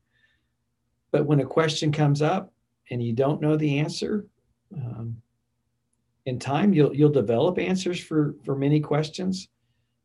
But 1.11 1.25
when 1.25 1.39
a 1.39 1.45
question 1.45 1.91
comes 1.91 2.21
up 2.21 2.53
and 2.91 3.01
you 3.01 3.13
don't 3.13 3.41
know 3.41 3.57
the 3.57 3.79
answer, 3.79 4.27
um, 4.75 5.21
in 6.25 6.37
time 6.37 6.73
you'll 6.73 6.95
you'll 6.95 7.09
develop 7.09 7.57
answers 7.57 7.99
for 7.99 8.35
for 8.43 8.55
many 8.55 8.79
questions. 8.79 9.49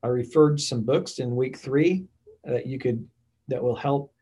I 0.03 0.09
referred 0.09 0.61
some 0.61 0.83
books 0.83 1.19
in 1.19 1.37
week 1.37 1.57
three 1.59 2.07
that 2.45 2.67
you 2.67 2.79
could 2.79 3.07
that 3.49 3.63
will 3.63 3.77
help 3.77 4.13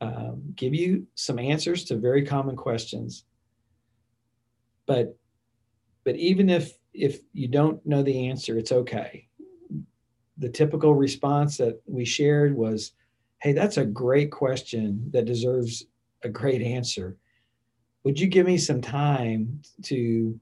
um, 0.00 0.42
give 0.56 0.74
you 0.74 1.06
some 1.14 1.38
answers 1.38 1.84
to 1.84 1.96
very 1.96 2.26
common 2.26 2.56
questions. 2.56 3.24
But 4.86 5.16
but 6.04 6.16
even 6.16 6.48
if 6.48 6.72
if 6.92 7.20
you 7.32 7.48
don't 7.48 7.84
know 7.86 8.02
the 8.02 8.28
answer 8.28 8.58
it's 8.58 8.72
okay. 8.72 9.28
The 10.38 10.48
typical 10.48 10.94
response 10.94 11.56
that 11.58 11.80
we 11.86 12.04
shared 12.04 12.56
was 12.56 12.92
hey 13.40 13.52
that's 13.52 13.76
a 13.76 13.84
great 13.84 14.30
question 14.30 15.10
that 15.12 15.24
deserves 15.24 15.84
a 16.22 16.28
great 16.28 16.62
answer. 16.62 17.16
Would 18.04 18.18
you 18.18 18.26
give 18.26 18.46
me 18.46 18.58
some 18.58 18.80
time 18.80 19.62
to 19.84 20.38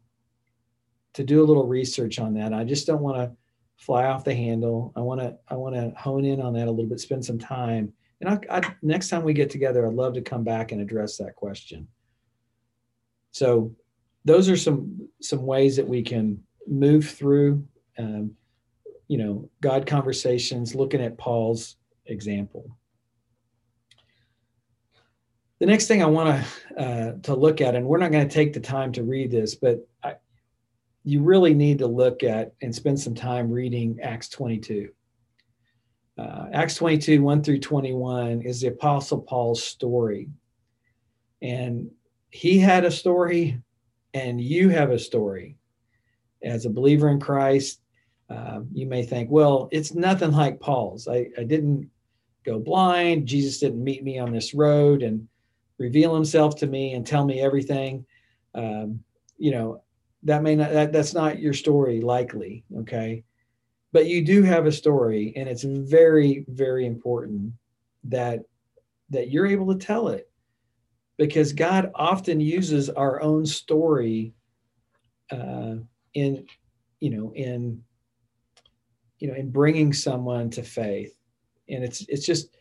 to 1.15 1.25
do 1.25 1.43
a 1.43 1.47
little 1.47 1.67
research 1.67 2.19
on 2.19 2.35
that? 2.35 2.53
I 2.53 2.65
just 2.65 2.87
don't 2.87 3.03
want 3.03 3.17
to 3.17 3.37
fly 3.77 4.07
off 4.07 4.25
the 4.25 4.35
handle. 4.35 4.93
I 4.97 5.01
want 5.01 5.21
to 5.21 5.37
i 5.49 5.55
want 5.55 5.75
to 5.75 5.93
hone 5.97 6.25
in 6.25 6.41
on 6.41 6.55
that 6.55 6.69
a 6.69 6.71
little 6.71 6.89
bit 6.89 7.01
spend 7.01 7.25
some 7.25 7.39
time. 7.39 7.93
And 8.21 8.29
I, 8.29 8.59
I, 8.59 8.75
next 8.83 9.09
time 9.09 9.23
we 9.23 9.33
get 9.33 9.49
together 9.49 9.87
i'd 9.87 9.95
love 9.95 10.13
to 10.13 10.21
come 10.21 10.45
back 10.45 10.73
and 10.73 10.81
address 10.81 11.17
that 11.17 11.37
question. 11.37 11.89
So 13.33 13.75
those 14.25 14.49
are 14.49 14.57
some 14.57 15.09
some 15.21 15.45
ways 15.45 15.77
that 15.77 15.87
we 15.87 16.03
can 16.03 16.43
move 16.67 17.09
through 17.09 17.67
um, 17.99 18.33
you 19.09 19.19
know 19.19 19.49
god 19.61 19.87
conversations 19.87 20.75
looking 20.75 21.03
at 21.03 21.19
paul's 21.19 21.77
example. 22.07 22.77
The 25.59 25.67
next 25.67 25.89
thing 25.89 26.03
i 26.03 26.07
want 26.07 26.43
to 26.43 26.81
uh, 26.83 27.13
to 27.23 27.35
look 27.35 27.61
at 27.61 27.75
and 27.75 27.85
we're 27.85 27.99
not 27.99 28.13
going 28.13 28.27
to 28.27 28.35
take 28.35 28.55
the 28.55 28.61
time 28.61 28.93
to 28.93 29.03
read 29.03 29.31
this 29.31 29.55
but 29.55 29.87
I, 30.03 30.15
you 31.05 31.23
really 31.23 31.53
need 31.53 31.79
to 31.79 31.87
look 31.87 32.23
at 32.23 32.55
and 32.63 32.75
spend 32.75 32.99
some 32.99 33.15
time 33.15 33.51
reading 33.51 33.99
acts 34.03 34.31
22 34.31 34.91
uh, 36.21 36.47
acts 36.53 36.75
22 36.75 37.23
1 37.23 37.43
through 37.43 37.59
21 37.59 38.43
is 38.43 38.61
the 38.61 38.69
apostle 38.69 39.21
paul's 39.21 39.63
story. 39.63 40.29
And 41.41 41.91
he 42.31 42.59
had 42.59 42.85
a 42.85 42.91
story 42.91 43.63
and 44.15 44.41
you 44.41 44.69
have 44.71 44.91
a 44.91 44.99
story 44.99 45.57
as 46.43 46.65
a 46.65 46.71
believer 46.71 47.09
in 47.09 47.21
Christ, 47.21 47.81
uh, 48.29 48.61
you 48.73 48.87
may 48.87 49.03
think, 49.03 49.31
well, 49.31 49.69
it's 49.73 49.95
nothing 49.95 50.33
like 50.33 50.61
Paul's. 50.61 51.09
I, 51.09 51.29
I 51.39 51.45
didn't 51.45 51.91
go 52.45 52.59
blind. 52.59 53.27
Jesus 53.27 53.59
didn't 53.59 53.83
meet 53.83 54.05
me 54.05 54.19
on 54.19 54.33
this 54.33 54.55
road 54.55 55.03
and 55.03 55.27
reveal 55.79 56.15
himself 56.15 56.57
to 56.57 56.67
me 56.67 56.95
and 56.95 57.07
tell 57.07 57.25
me 57.25 57.41
everything. 57.41 58.07
Um, 58.55 59.01
you 59.37 59.51
know, 59.51 59.83
that 60.23 60.43
may 60.43 60.55
not, 60.55 60.71
that, 60.73 60.93
that's 60.93 61.15
not 61.15 61.41
your 61.41 61.55
story 61.55 62.01
likely. 62.01 62.65
Okay. 62.79 63.25
But 63.93 64.07
you 64.07 64.25
do 64.25 64.43
have 64.43 64.67
a 64.67 64.73
story 64.73 65.33
and 65.37 65.49
it's 65.49 65.65
very, 65.65 66.45
very 66.49 66.87
important 66.87 67.53
that, 68.05 68.41
that 69.11 69.31
you're 69.31 69.47
able 69.47 69.67
to 69.73 69.85
tell 69.85 70.09
it 70.09 70.30
because 71.21 71.53
God 71.53 71.91
often 71.95 72.41
uses 72.41 72.89
our 72.89 73.21
own 73.21 73.45
story 73.45 74.33
uh, 75.31 75.75
in, 76.15 76.47
you 76.99 77.11
know, 77.11 77.35
in, 77.35 77.83
you 79.19 79.29
know, 79.29 79.35
in 79.35 79.51
bringing 79.51 79.93
someone 79.93 80.49
to 80.49 80.63
faith, 80.63 81.15
and 81.69 81.85
it's 81.85 82.07
it's 82.09 82.25
just 82.25 82.57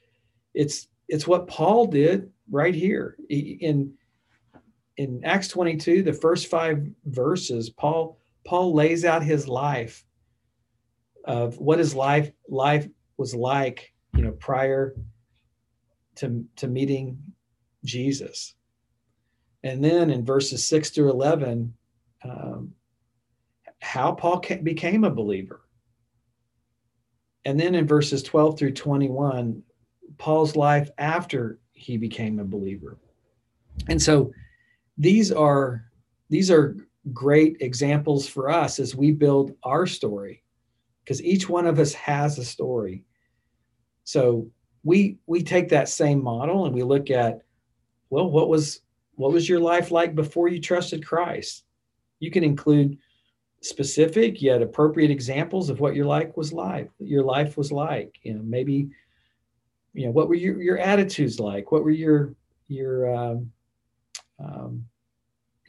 it's 0.53 0.89
it's 1.07 1.25
what 1.25 1.47
Paul 1.47 1.87
did 1.87 2.33
right 2.51 2.75
here 2.75 3.15
in 3.29 3.93
in 4.97 5.23
Acts 5.23 5.47
22, 5.47 6.03
the 6.03 6.11
first 6.11 6.47
five 6.47 6.85
verses. 7.05 7.69
Paul 7.69 8.17
Paul 8.45 8.73
lays 8.73 9.05
out 9.05 9.23
his 9.23 9.47
life 9.47 10.03
of 11.23 11.57
what 11.59 11.79
his 11.79 11.95
life 11.95 12.29
life 12.49 12.89
was 13.15 13.33
like, 13.33 13.93
you 14.13 14.21
know, 14.21 14.33
prior 14.33 14.95
to 16.15 16.43
to 16.57 16.67
meeting 16.67 17.17
Jesus. 17.83 18.55
And 19.63 19.83
then 19.83 20.09
in 20.09 20.23
verses 20.25 20.65
6 20.67 20.89
through 20.91 21.09
11, 21.09 21.73
um, 22.23 22.73
how 23.81 24.13
Paul 24.13 24.43
became 24.63 25.03
a 25.03 25.09
believer. 25.09 25.61
And 27.45 27.59
then 27.59 27.75
in 27.75 27.87
verses 27.87 28.23
12 28.23 28.57
through 28.57 28.73
21, 28.73 29.63
Paul's 30.17 30.55
life 30.55 30.89
after 30.97 31.59
he 31.73 31.97
became 31.97 32.39
a 32.39 32.45
believer. 32.45 32.97
And 33.87 34.01
so 34.01 34.31
these 34.97 35.31
are 35.31 35.85
these 36.29 36.51
are 36.51 36.75
great 37.13 37.57
examples 37.61 38.27
for 38.27 38.49
us 38.49 38.79
as 38.79 38.95
we 38.95 39.11
build 39.11 39.55
our 39.63 39.87
story 39.87 40.43
because 41.03 41.23
each 41.23 41.49
one 41.49 41.65
of 41.65 41.79
us 41.79 41.93
has 41.93 42.37
a 42.37 42.45
story. 42.45 43.05
So 44.03 44.49
we 44.83 45.17
we 45.25 45.41
take 45.41 45.69
that 45.69 45.89
same 45.89 46.21
model 46.21 46.65
and 46.65 46.75
we 46.75 46.83
look 46.83 47.09
at 47.09 47.41
well, 48.09 48.29
what 48.29 48.49
was 48.49 48.81
what 49.15 49.33
was 49.33 49.49
your 49.49 49.59
life 49.59 49.91
like 49.91 50.15
before 50.15 50.47
you 50.47 50.59
trusted 50.59 51.05
Christ? 51.05 51.65
You 52.19 52.31
can 52.31 52.43
include 52.43 52.97
specific 53.61 54.41
yet 54.41 54.61
appropriate 54.61 55.11
examples 55.11 55.69
of 55.69 55.79
what 55.79 55.95
your 55.95 56.05
life 56.05 56.35
was 56.37 56.53
like. 56.53 56.89
Your 56.99 57.23
life 57.23 57.57
was 57.57 57.71
like, 57.71 58.17
you 58.23 58.33
know, 58.33 58.41
maybe, 58.41 58.89
you 59.93 60.05
know, 60.05 60.11
what 60.11 60.29
were 60.29 60.35
your 60.35 60.61
your 60.61 60.77
attitudes 60.77 61.39
like? 61.39 61.71
What 61.71 61.83
were 61.83 61.91
your 61.91 62.33
your 62.67 63.13
um, 63.13 63.51
um, 64.39 64.85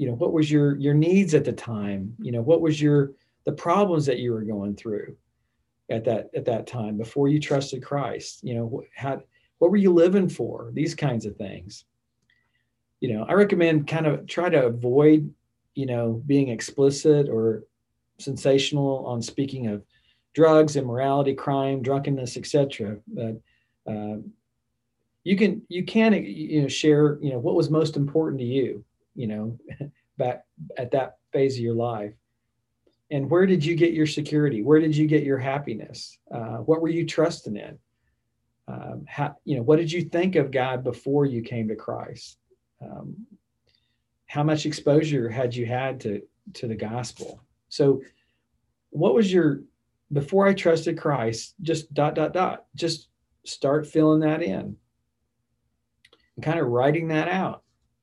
you 0.00 0.06
know 0.06 0.14
what 0.14 0.32
was 0.32 0.50
your 0.50 0.76
your 0.78 0.94
needs 0.94 1.34
at 1.34 1.44
the 1.44 1.52
time 1.52 2.14
you 2.18 2.32
know 2.32 2.40
what 2.40 2.62
was 2.62 2.80
your 2.80 3.12
the 3.44 3.52
problems 3.52 4.06
that 4.06 4.18
you 4.18 4.32
were 4.32 4.40
going 4.40 4.74
through 4.74 5.14
at 5.90 6.04
that 6.04 6.30
at 6.34 6.46
that 6.46 6.66
time 6.66 6.96
before 6.96 7.28
you 7.28 7.38
trusted 7.38 7.82
christ 7.82 8.42
you 8.42 8.54
know 8.54 8.82
how 8.96 9.20
what 9.58 9.70
were 9.70 9.76
you 9.76 9.92
living 9.92 10.26
for 10.26 10.70
these 10.72 10.94
kinds 10.94 11.26
of 11.26 11.36
things 11.36 11.84
you 13.00 13.12
know, 13.14 13.24
I 13.28 13.32
recommend 13.32 13.86
kind 13.88 14.06
of 14.06 14.26
try 14.26 14.48
to 14.48 14.66
avoid, 14.66 15.32
you 15.74 15.86
know, 15.86 16.22
being 16.26 16.48
explicit 16.48 17.28
or 17.28 17.64
sensational 18.18 19.04
on 19.06 19.22
speaking 19.22 19.66
of 19.68 19.82
drugs, 20.34 20.76
immorality, 20.76 21.34
crime, 21.34 21.82
drunkenness, 21.82 22.36
etc. 22.36 22.98
But 23.08 23.40
uh, 23.90 24.18
you 25.24 25.36
can 25.36 25.62
you 25.68 25.84
can 25.84 26.12
you 26.14 26.62
know 26.62 26.68
share 26.68 27.18
you 27.20 27.30
know 27.32 27.38
what 27.38 27.54
was 27.54 27.70
most 27.70 27.96
important 27.96 28.40
to 28.40 28.46
you, 28.46 28.84
you 29.14 29.26
know, 29.26 29.58
back 30.18 30.44
at 30.76 30.90
that 30.92 31.16
phase 31.32 31.56
of 31.56 31.62
your 31.62 31.74
life. 31.74 32.12
and 33.10 33.30
where 33.30 33.46
did 33.46 33.64
you 33.64 33.74
get 33.74 33.92
your 33.92 34.06
security 34.06 34.62
where 34.62 34.80
did 34.80 34.96
you 34.96 35.06
get 35.06 35.22
your 35.22 35.38
happiness 35.38 36.18
uh, 36.34 36.58
what 36.58 36.80
were 36.80 36.88
you 36.88 37.06
trusting 37.06 37.56
in 37.56 37.78
um, 38.68 39.04
how 39.06 39.34
you 39.44 39.56
know 39.56 39.62
what 39.62 39.76
did 39.76 39.90
you 39.90 40.02
think 40.02 40.36
of 40.36 40.50
god 40.50 40.82
before 40.84 41.24
you 41.26 41.42
came 41.42 41.68
to 41.68 41.76
christ 41.76 42.38
um, 42.80 43.26
how 44.26 44.42
much 44.42 44.66
exposure 44.66 45.28
had 45.28 45.54
you 45.54 45.66
had 45.66 46.00
to 46.00 46.22
to 46.54 46.66
the 46.66 46.74
gospel? 46.74 47.42
So 47.68 48.02
what 48.90 49.14
was 49.14 49.32
your 49.32 49.62
before 50.12 50.46
i 50.46 50.52
trusted 50.52 50.98
christ 50.98 51.54
just 51.62 51.92
dot 51.94 52.14
dot 52.16 52.32
dot 52.32 52.64
just 52.74 53.08
start 53.44 53.86
filling 53.86 54.20
that 54.20 54.42
in. 54.42 54.76
And 56.36 56.44
kind 56.44 56.58
of 56.58 56.66
writing 56.66 57.08
that 57.08 57.28
out 57.28 57.62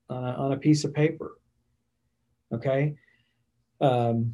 on 0.10 0.24
a, 0.24 0.32
on 0.32 0.52
a 0.54 0.58
piece 0.58 0.84
of 0.84 0.94
paper 0.94 1.38
okay? 2.54 2.96
Um, 3.82 4.34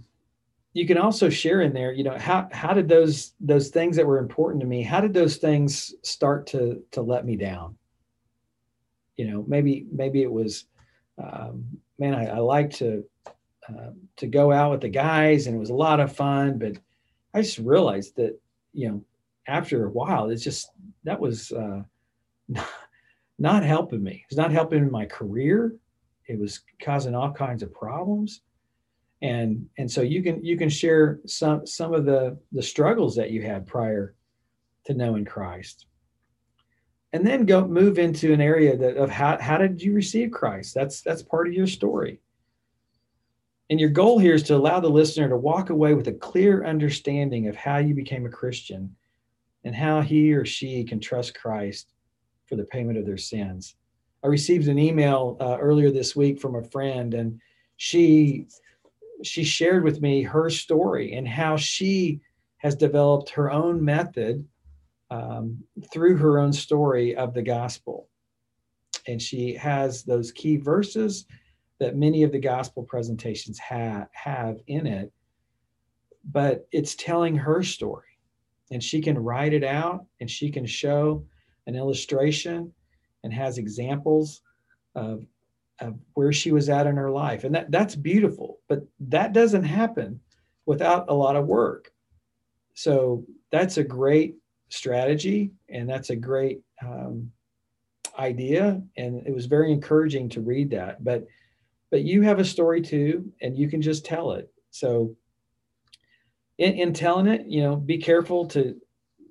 you 0.74 0.88
can 0.88 0.98
also 0.98 1.30
share 1.30 1.62
in 1.62 1.74
there 1.74 1.92
you 1.92 2.04
know 2.04 2.18
how 2.18 2.48
how 2.52 2.74
did 2.74 2.88
those 2.88 3.34
those 3.40 3.70
things 3.70 3.96
that 3.96 4.08
were 4.08 4.18
important 4.18 4.62
to 4.62 4.68
me 4.68 4.82
how 4.82 5.02
did 5.02 5.14
those 5.14 5.38
things 5.38 5.94
start 6.02 6.48
to 6.48 6.82
to 6.92 7.02
let 7.02 7.26
me 7.26 7.36
down 7.36 7.76
you 9.18 9.30
know 9.30 9.44
maybe 9.48 9.86
maybe 9.92 10.22
it 10.22 10.32
was 10.32 10.66
um, 11.24 11.66
man 12.00 12.16
i, 12.16 12.26
I 12.28 12.40
like 12.40 12.72
to 12.72 13.04
uh, 13.70 13.92
to 14.18 14.28
go 14.28 14.52
out 14.52 14.72
with 14.72 14.82
the 14.82 14.90
guys 14.90 15.48
and 15.48 15.56
it 15.56 15.60
was 15.60 15.70
a 15.70 15.76
lot 15.76 16.00
of 16.00 16.16
fun 16.16 16.58
but 16.58 16.74
i 17.34 17.42
just 17.42 17.60
realized 17.60 18.16
that 18.18 18.40
you 18.74 18.90
know 18.90 19.04
after 19.48 19.86
a 19.86 19.90
while 19.90 20.30
it's 20.30 20.44
just 20.44 20.70
that 21.04 21.20
was 21.20 21.52
uh, 21.52 21.82
not, 22.48 22.70
not 23.40 23.64
helping 23.64 24.04
me. 24.04 24.26
It's 24.28 24.38
not 24.38 24.52
helping 24.52 24.90
my 24.92 25.06
career. 25.06 25.76
It 26.28 26.40
was 26.40 26.62
causing 26.82 27.16
all 27.16 27.32
kinds 27.32 27.64
of 27.64 27.74
problems. 27.74 28.42
And 29.22 29.68
and 29.78 29.90
so 29.90 30.02
you 30.02 30.22
can 30.22 30.44
you 30.44 30.58
can 30.58 30.70
share 30.70 31.20
some 31.26 31.66
some 31.66 31.94
of 31.94 32.04
the 32.06 32.38
the 32.52 32.62
struggles 32.62 33.16
that 33.16 33.32
you 33.32 33.42
had 33.42 33.66
prior 33.66 34.16
to 34.86 34.94
knowing 34.94 35.24
Christ 35.24 35.86
and 37.14 37.26
then 37.26 37.46
go 37.46 37.66
move 37.66 37.98
into 37.98 38.34
an 38.34 38.42
area 38.42 38.76
that 38.76 38.98
of 38.98 39.10
how, 39.10 39.38
how 39.40 39.58
did 39.58 39.82
you 39.82 39.94
receive 39.94 40.32
Christ 40.32 40.74
that's 40.74 41.02
that's 41.02 41.24
part 41.24 41.48
of 41.48 41.54
your 41.54 41.68
story 41.68 42.20
and 43.70 43.80
your 43.80 43.90
goal 43.90 44.20
here 44.20 44.36
is 44.36 44.44
to 44.44 44.56
allow 44.56 44.80
the 44.80 44.90
listener 44.90 45.30
to 45.30 45.38
walk 45.38 45.70
away 45.70 45.94
with 45.94 46.08
a 46.08 46.14
clear 46.14 46.66
understanding 46.66 47.48
of 47.48 47.56
how 47.56 47.78
you 47.78 47.96
became 47.96 48.26
a 48.26 48.30
Christian 48.30 48.96
and 49.64 49.74
how 49.74 50.02
he 50.02 50.34
or 50.34 50.46
she 50.46 50.84
can 50.84 51.00
trust 51.00 51.40
Christ 51.40 51.94
for 52.46 52.56
the 52.56 52.66
payment 52.66 52.98
of 52.98 53.06
their 53.06 53.18
sins. 53.18 53.76
I 54.24 54.28
received 54.28 54.68
an 54.68 54.78
email 54.80 55.38
uh, 55.40 55.58
earlier 55.60 55.92
this 55.92 56.16
week 56.16 56.40
from 56.40 56.56
a 56.56 56.64
friend, 56.64 57.14
and 57.14 57.40
she 57.78 58.48
she 59.24 59.44
shared 59.44 59.84
with 59.84 60.02
me 60.02 60.22
her 60.22 60.50
story 60.50 61.14
and 61.14 61.28
how 61.28 61.56
she 61.56 62.20
has 62.58 62.76
developed 62.76 63.30
her 63.30 63.52
own 63.52 63.84
method 63.84 64.46
um, 65.10 65.64
through 65.92 66.18
her 66.18 66.40
own 66.40 66.54
story 66.54 67.16
of 67.16 67.34
the 67.34 67.42
gospel. 67.42 68.10
And 69.08 69.22
she 69.22 69.54
has 69.56 70.04
those 70.04 70.32
key 70.32 70.58
verses 70.58 71.26
that 71.80 71.96
many 71.96 72.24
of 72.24 72.32
the 72.32 72.40
gospel 72.40 72.84
presentations 72.84 73.60
ha- 73.60 74.08
have 74.14 74.60
in 74.68 74.88
it, 74.88 75.12
but 76.24 76.68
it's 76.72 76.96
telling 76.96 77.36
her 77.36 77.64
story. 77.64 78.08
And 78.72 78.82
she 78.82 79.02
can 79.02 79.20
write 79.20 79.54
it 79.54 79.64
out 79.64 80.06
and 80.20 80.30
she 80.30 80.50
can 80.50 80.66
show 80.66 81.26
an 81.68 81.76
illustration 81.76 82.74
and 83.24 83.34
has 83.34 83.58
examples 83.58 84.42
of 84.96 85.26
of 85.80 85.96
where 86.14 86.32
she 86.32 86.52
was 86.52 86.70
at 86.70 86.86
in 86.86 86.96
her 86.96 87.10
life 87.10 87.44
and 87.44 87.56
that 87.56 87.72
that's 87.72 87.96
beautiful 87.96 88.60
but 88.70 88.84
that 89.00 89.34
doesn't 89.34 89.64
happen 89.64 90.20
without 90.68 91.10
a 91.10 91.14
lot 91.14 91.36
of 91.36 91.48
work 91.48 91.92
so 92.76 93.26
that's 93.52 93.78
a 93.78 93.84
great 93.84 94.36
strategy 94.74 95.52
and 95.70 95.90
that's 95.90 96.10
a 96.10 96.16
great 96.16 96.62
um, 96.82 97.32
idea 98.18 98.82
and 98.98 99.26
it 99.26 99.34
was 99.34 99.46
very 99.46 99.72
encouraging 99.72 100.30
to 100.30 100.42
read 100.42 100.70
that 100.70 101.04
but 101.04 101.26
but 101.92 102.04
you 102.04 102.22
have 102.22 102.40
a 102.40 102.46
story 102.46 102.82
too 102.82 103.32
and 103.42 103.58
you 103.58 103.70
can 103.70 103.82
just 103.82 104.06
tell 104.06 104.32
it 104.32 104.52
so 104.72 105.16
in, 106.58 106.74
in 106.74 106.94
telling 106.94 107.28
it 107.28 107.46
you 107.48 107.62
know 107.62 107.76
be 107.76 107.98
careful 107.98 108.48
to 108.48 108.76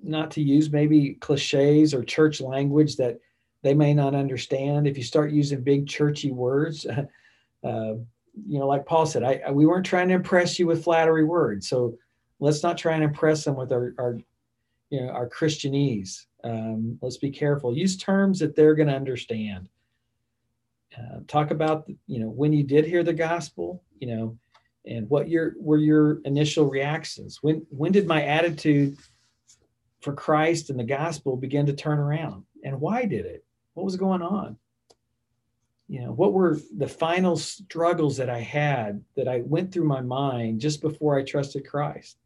not 0.03 0.31
to 0.31 0.41
use 0.41 0.71
maybe 0.71 1.15
cliches 1.15 1.93
or 1.93 2.03
church 2.03 2.41
language 2.41 2.97
that 2.97 3.19
they 3.63 3.73
may 3.73 3.93
not 3.93 4.13
understand. 4.13 4.85
If 4.85 4.97
you 4.97 5.03
start 5.03 5.31
using 5.31 5.63
big 5.63 5.87
churchy 5.87 6.31
words, 6.31 6.85
uh, 7.63 7.93
you 8.45 8.59
know, 8.59 8.67
like 8.67 8.85
Paul 8.85 9.05
said, 9.05 9.23
I, 9.23 9.41
I, 9.47 9.51
we 9.51 9.65
weren't 9.65 9.85
trying 9.85 10.09
to 10.09 10.15
impress 10.15 10.59
you 10.59 10.67
with 10.67 10.83
flattery 10.83 11.23
words. 11.23 11.69
So 11.69 11.97
let's 12.39 12.61
not 12.61 12.77
try 12.77 12.93
and 12.93 13.03
impress 13.03 13.45
them 13.45 13.55
with 13.55 13.71
our, 13.71 13.93
our 13.97 14.19
you 14.93 15.01
know, 15.01 15.09
our 15.09 15.27
Christianese. 15.27 16.27
Um, 16.43 16.99
let's 17.01 17.17
be 17.17 17.31
careful. 17.31 17.75
Use 17.75 17.97
terms 17.97 18.37
that 18.39 18.55
they're 18.55 18.75
going 18.75 18.89
to 18.89 18.95
understand. 18.95 19.67
Uh, 20.95 21.21
talk 21.27 21.49
about, 21.49 21.89
you 22.05 22.19
know, 22.19 22.29
when 22.29 22.53
you 22.53 22.61
did 22.61 22.85
hear 22.85 23.03
the 23.03 23.11
gospel, 23.11 23.81
you 23.97 24.07
know, 24.07 24.37
and 24.85 25.09
what 25.09 25.29
your 25.29 25.53
were 25.57 25.79
your 25.79 26.19
initial 26.25 26.69
reactions. 26.69 27.39
When 27.41 27.65
when 27.69 27.91
did 27.91 28.05
my 28.05 28.23
attitude 28.23 28.97
for 30.01 30.13
Christ 30.13 30.69
and 30.69 30.79
the 30.79 30.83
gospel 30.83 31.37
begin 31.37 31.65
to 31.65 31.73
turn 31.73 31.97
around, 31.97 32.43
and 32.63 32.79
why 32.79 33.05
did 33.05 33.25
it? 33.25 33.43
What 33.73 33.85
was 33.85 33.95
going 33.95 34.21
on? 34.21 34.57
You 35.87 36.01
know, 36.01 36.11
what 36.11 36.33
were 36.33 36.59
the 36.77 36.87
final 36.87 37.35
struggles 37.35 38.17
that 38.17 38.29
I 38.29 38.41
had 38.41 39.03
that 39.15 39.27
I 39.27 39.41
went 39.43 39.71
through 39.71 39.85
my 39.85 40.01
mind 40.01 40.61
just 40.61 40.81
before 40.81 41.17
I 41.17 41.23
trusted 41.23 41.65
Christ? 41.67 42.17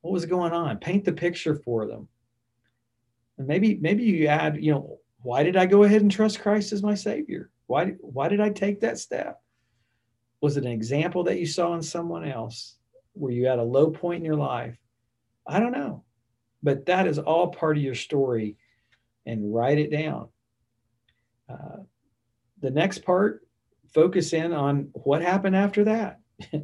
What 0.00 0.12
was 0.12 0.26
going 0.26 0.52
on? 0.52 0.78
Paint 0.78 1.04
the 1.04 1.12
picture 1.12 1.54
for 1.54 1.86
them. 1.86 2.08
And 3.38 3.46
maybe, 3.46 3.78
maybe 3.80 4.04
you 4.04 4.26
add, 4.26 4.62
you 4.62 4.72
know, 4.72 4.98
why 5.22 5.42
did 5.42 5.56
I 5.56 5.66
go 5.66 5.84
ahead 5.84 6.02
and 6.02 6.10
trust 6.10 6.40
Christ 6.40 6.72
as 6.72 6.82
my 6.82 6.94
Savior? 6.94 7.50
Why, 7.66 7.92
why 8.00 8.28
did 8.28 8.40
I 8.40 8.50
take 8.50 8.80
that 8.80 8.98
step? 8.98 9.40
Was 10.40 10.56
it 10.56 10.64
an 10.64 10.72
example 10.72 11.24
that 11.24 11.38
you 11.38 11.46
saw 11.46 11.74
in 11.74 11.82
someone 11.82 12.26
else? 12.26 12.76
Were 13.14 13.30
you 13.30 13.46
at 13.46 13.58
a 13.58 13.62
low 13.62 13.90
point 13.90 14.18
in 14.18 14.24
your 14.24 14.36
life? 14.36 14.76
I 15.46 15.60
don't 15.60 15.72
know. 15.72 16.04
But 16.62 16.86
that 16.86 17.06
is 17.06 17.18
all 17.18 17.48
part 17.48 17.76
of 17.76 17.82
your 17.82 17.94
story 17.94 18.56
and 19.26 19.54
write 19.54 19.78
it 19.78 19.90
down. 19.90 20.28
Uh, 21.48 21.84
the 22.60 22.70
next 22.70 23.04
part, 23.04 23.46
focus 23.92 24.32
in 24.32 24.52
on 24.52 24.90
what 24.92 25.22
happened 25.22 25.56
after 25.56 25.84
that. 25.84 26.20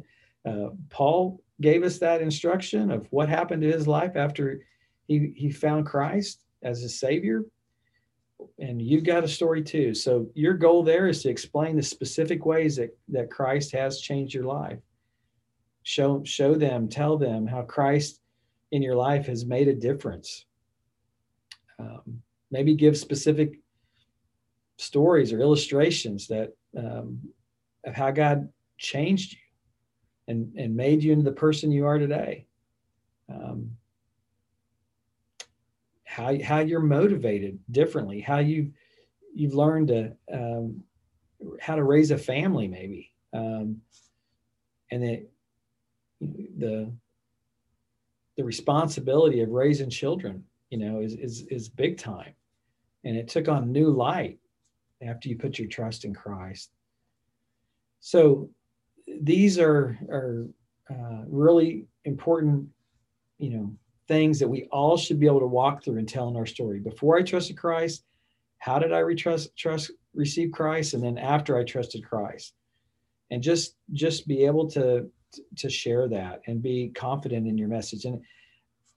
uh, 0.45 0.69
Paul 0.89 1.41
gave 1.61 1.83
us 1.83 1.99
that 1.99 2.21
instruction 2.21 2.91
of 2.91 3.07
what 3.09 3.29
happened 3.29 3.61
to 3.63 3.71
his 3.71 3.87
life 3.87 4.15
after 4.15 4.61
he, 5.07 5.33
he 5.35 5.49
found 5.49 5.85
Christ 5.85 6.43
as 6.61 6.81
his 6.81 6.99
Savior. 6.99 7.43
And 8.59 8.81
you've 8.81 9.03
got 9.03 9.23
a 9.23 9.27
story 9.27 9.63
too. 9.63 9.93
So 9.93 10.27
your 10.35 10.53
goal 10.53 10.83
there 10.83 11.07
is 11.07 11.23
to 11.23 11.29
explain 11.29 11.75
the 11.75 11.83
specific 11.83 12.45
ways 12.45 12.75
that, 12.75 12.95
that 13.09 13.31
Christ 13.31 13.71
has 13.71 13.99
changed 13.99 14.33
your 14.33 14.43
life. 14.45 14.79
Show, 15.83 16.23
show 16.23 16.55
them, 16.55 16.89
tell 16.89 17.17
them 17.17 17.47
how 17.47 17.63
Christ 17.63 18.21
in 18.71 18.81
your 18.81 18.95
life 18.95 19.25
has 19.27 19.45
made 19.45 19.67
a 19.67 19.73
difference. 19.73 20.45
Um, 21.79 22.21
maybe 22.51 22.75
give 22.75 22.97
specific 22.97 23.59
stories 24.77 25.33
or 25.33 25.39
illustrations 25.39 26.27
that 26.27 26.53
um, 26.77 27.19
of 27.85 27.95
how 27.95 28.11
God 28.11 28.49
changed 28.77 29.33
you 29.33 29.46
and 30.27 30.53
and 30.57 30.75
made 30.75 31.03
you 31.03 31.13
into 31.13 31.23
the 31.23 31.31
person 31.31 31.71
you 31.71 31.85
are 31.85 31.97
today. 31.97 32.45
Um, 33.29 33.71
how 36.03 36.37
how 36.43 36.59
you're 36.59 36.79
motivated 36.79 37.59
differently, 37.71 38.19
how 38.19 38.39
you 38.39 38.71
you've 39.33 39.53
learned 39.53 39.89
to 39.89 40.13
um, 40.31 40.83
how 41.59 41.75
to 41.75 41.83
raise 41.83 42.11
a 42.11 42.17
family 42.17 42.67
maybe, 42.67 43.13
um, 43.33 43.81
and 44.91 45.03
the 45.03 45.27
the 46.21 46.91
the 48.37 48.43
responsibility 48.43 49.41
of 49.41 49.49
raising 49.49 49.89
children, 49.89 50.43
you 50.69 50.77
know, 50.77 51.01
is 51.01 51.13
is 51.13 51.41
is 51.47 51.69
big 51.69 51.97
time, 51.97 52.33
and 53.03 53.15
it 53.15 53.27
took 53.27 53.47
on 53.47 53.71
new 53.71 53.91
light 53.91 54.39
after 55.01 55.29
you 55.29 55.37
put 55.37 55.59
your 55.59 55.67
trust 55.67 56.05
in 56.05 56.13
Christ. 56.13 56.71
So 57.99 58.49
these 59.21 59.57
are 59.57 59.97
are 60.09 60.47
uh, 60.89 61.23
really 61.27 61.85
important, 62.05 62.67
you 63.37 63.49
know, 63.49 63.73
things 64.07 64.39
that 64.39 64.47
we 64.47 64.67
all 64.71 64.97
should 64.97 65.19
be 65.19 65.25
able 65.25 65.39
to 65.39 65.47
walk 65.47 65.83
through 65.83 65.97
and 65.97 66.07
tell 66.07 66.29
in 66.29 66.35
our 66.35 66.45
story. 66.45 66.79
Before 66.79 67.17
I 67.17 67.23
trusted 67.23 67.57
Christ, 67.57 68.03
how 68.59 68.79
did 68.79 68.93
I 68.93 69.01
retrust, 69.01 69.49
trust 69.55 69.91
receive 70.13 70.51
Christ, 70.51 70.93
and 70.93 71.03
then 71.03 71.17
after 71.17 71.57
I 71.57 71.63
trusted 71.63 72.03
Christ, 72.03 72.53
and 73.31 73.41
just 73.41 73.75
just 73.93 74.27
be 74.27 74.45
able 74.45 74.69
to 74.71 75.09
to 75.57 75.69
share 75.69 76.07
that 76.07 76.41
and 76.47 76.61
be 76.61 76.91
confident 76.95 77.47
in 77.47 77.57
your 77.57 77.67
message. 77.67 78.05
And 78.05 78.21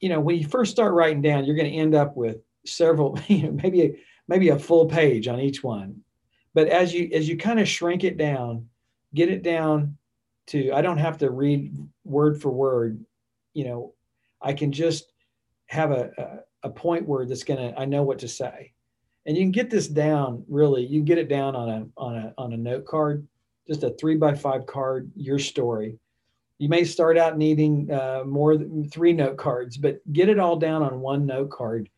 you 0.00 0.08
know, 0.08 0.20
when 0.20 0.38
you 0.38 0.46
first 0.46 0.70
start 0.70 0.94
writing 0.94 1.22
down, 1.22 1.44
you're 1.44 1.56
going 1.56 1.70
to 1.70 1.76
end 1.76 1.94
up 1.94 2.16
with 2.16 2.38
several, 2.64 3.18
you 3.28 3.44
know, 3.44 3.52
maybe 3.52 3.82
a, 3.82 3.96
maybe 4.28 4.48
a 4.48 4.58
full 4.58 4.86
page 4.86 5.28
on 5.28 5.40
each 5.40 5.62
one. 5.62 6.00
But 6.54 6.68
as 6.68 6.92
you 6.92 7.10
as 7.12 7.28
you 7.28 7.36
kind 7.36 7.60
of 7.60 7.68
shrink 7.68 8.02
it 8.04 8.16
down, 8.16 8.68
get 9.14 9.30
it 9.30 9.42
down 9.42 9.96
to 10.50 10.72
I 10.72 10.82
don't 10.82 10.98
have 10.98 11.18
to 11.18 11.30
read 11.30 11.76
word 12.04 12.40
for 12.40 12.50
word. 12.50 13.04
You 13.54 13.64
know, 13.64 13.94
I 14.40 14.52
can 14.52 14.72
just 14.72 15.12
have 15.66 15.90
a, 15.92 16.10
a, 16.62 16.68
a 16.68 16.70
point 16.70 17.06
word 17.06 17.28
that's 17.28 17.44
gonna 17.44 17.72
I 17.76 17.84
know 17.84 18.02
what 18.02 18.18
to 18.20 18.28
say. 18.28 18.72
And 19.26 19.36
you 19.36 19.44
can 19.44 19.52
get 19.52 19.70
this 19.70 19.86
down 19.86 20.44
really, 20.48 20.84
you 20.84 21.02
get 21.02 21.18
it 21.18 21.28
down 21.28 21.54
on 21.54 21.68
a 21.68 21.86
on 21.96 22.16
a 22.16 22.34
on 22.38 22.52
a 22.52 22.56
note 22.56 22.86
card, 22.86 23.26
just 23.66 23.82
a 23.82 23.90
three 23.90 24.16
by 24.16 24.34
five 24.34 24.66
card, 24.66 25.10
your 25.14 25.38
story. 25.38 25.98
You 26.58 26.68
may 26.68 26.84
start 26.84 27.16
out 27.16 27.38
needing 27.38 27.90
uh, 27.90 28.24
more 28.26 28.56
than 28.56 28.88
three 28.90 29.12
note 29.12 29.36
cards, 29.36 29.78
but 29.78 30.00
get 30.12 30.28
it 30.28 30.38
all 30.38 30.56
down 30.56 30.82
on 30.82 31.00
one 31.00 31.26
note 31.26 31.50
card. 31.50 31.88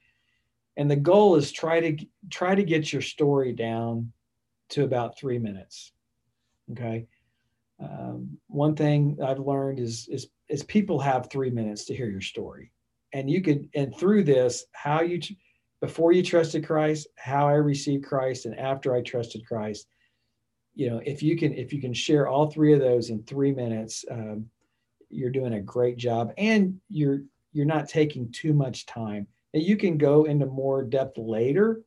And 0.76 0.90
the 0.90 0.96
goal 0.96 1.36
is 1.36 1.52
try 1.52 1.80
to 1.80 2.06
try 2.30 2.54
to 2.54 2.62
get 2.62 2.92
your 2.92 3.02
story 3.02 3.52
down 3.52 4.12
to 4.70 4.84
about 4.84 5.18
three 5.18 5.38
minutes. 5.38 5.92
Okay. 6.72 7.06
Um, 7.82 8.38
one 8.46 8.74
thing 8.74 9.18
I've 9.24 9.38
learned 9.38 9.80
is, 9.80 10.08
is 10.10 10.28
is 10.48 10.62
people 10.64 11.00
have 11.00 11.30
three 11.30 11.50
minutes 11.50 11.84
to 11.86 11.96
hear 11.96 12.08
your 12.08 12.20
story, 12.20 12.70
and 13.12 13.30
you 13.30 13.40
could 13.42 13.68
and 13.74 13.96
through 13.96 14.24
this 14.24 14.64
how 14.72 15.00
you 15.00 15.20
before 15.80 16.12
you 16.12 16.22
trusted 16.22 16.64
Christ, 16.64 17.08
how 17.16 17.48
I 17.48 17.54
received 17.54 18.04
Christ, 18.04 18.46
and 18.46 18.58
after 18.58 18.94
I 18.94 19.02
trusted 19.02 19.46
Christ. 19.46 19.86
You 20.74 20.90
know, 20.90 21.02
if 21.04 21.22
you 21.22 21.36
can 21.36 21.52
if 21.54 21.72
you 21.72 21.80
can 21.80 21.92
share 21.92 22.28
all 22.28 22.50
three 22.50 22.72
of 22.72 22.80
those 22.80 23.10
in 23.10 23.22
three 23.24 23.52
minutes, 23.52 24.04
um, 24.10 24.46
you're 25.10 25.30
doing 25.30 25.54
a 25.54 25.60
great 25.60 25.96
job, 25.96 26.32
and 26.38 26.80
you're 26.88 27.22
you're 27.52 27.66
not 27.66 27.88
taking 27.88 28.30
too 28.32 28.52
much 28.52 28.86
time. 28.86 29.26
And 29.54 29.62
you 29.62 29.76
can 29.76 29.98
go 29.98 30.24
into 30.24 30.46
more 30.46 30.82
depth 30.82 31.18
later, 31.18 31.82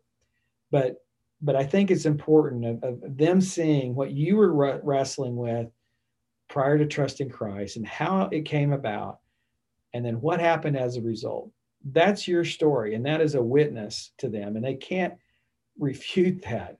but 0.71 0.97
but 1.41 1.55
I 1.55 1.63
think 1.63 1.89
it's 1.89 2.05
important 2.05 2.65
of, 2.65 2.83
of 2.83 3.17
them 3.17 3.41
seeing 3.41 3.95
what 3.95 4.11
you 4.11 4.37
were 4.37 4.81
wrestling 4.83 5.35
with 5.35 5.67
prior 6.55 6.77
to 6.77 6.85
trusting 6.85 7.29
Christ 7.29 7.75
and 7.75 7.85
how 7.85 8.29
it 8.31 8.45
came 8.45 8.71
about, 8.71 9.19
and 9.93 10.05
then 10.05 10.21
what 10.21 10.39
happened 10.39 10.77
as 10.77 10.95
a 10.95 11.01
result. 11.01 11.51
That's 11.83 12.29
your 12.29 12.45
story, 12.45 12.95
and 12.95 13.05
that 13.05 13.19
is 13.19 13.35
a 13.35 13.43
witness 13.43 14.13
to 14.19 14.29
them, 14.29 14.55
and 14.55 14.63
they 14.63 14.75
can't 14.75 15.15
refute 15.77 16.41
that. 16.43 16.77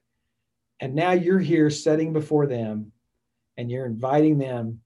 And 0.80 0.94
now 0.94 1.12
you're 1.12 1.38
here 1.38 1.68
setting 1.68 2.14
before 2.14 2.46
them, 2.46 2.90
and 3.58 3.70
you're 3.70 3.84
inviting 3.84 4.38
them 4.38 4.80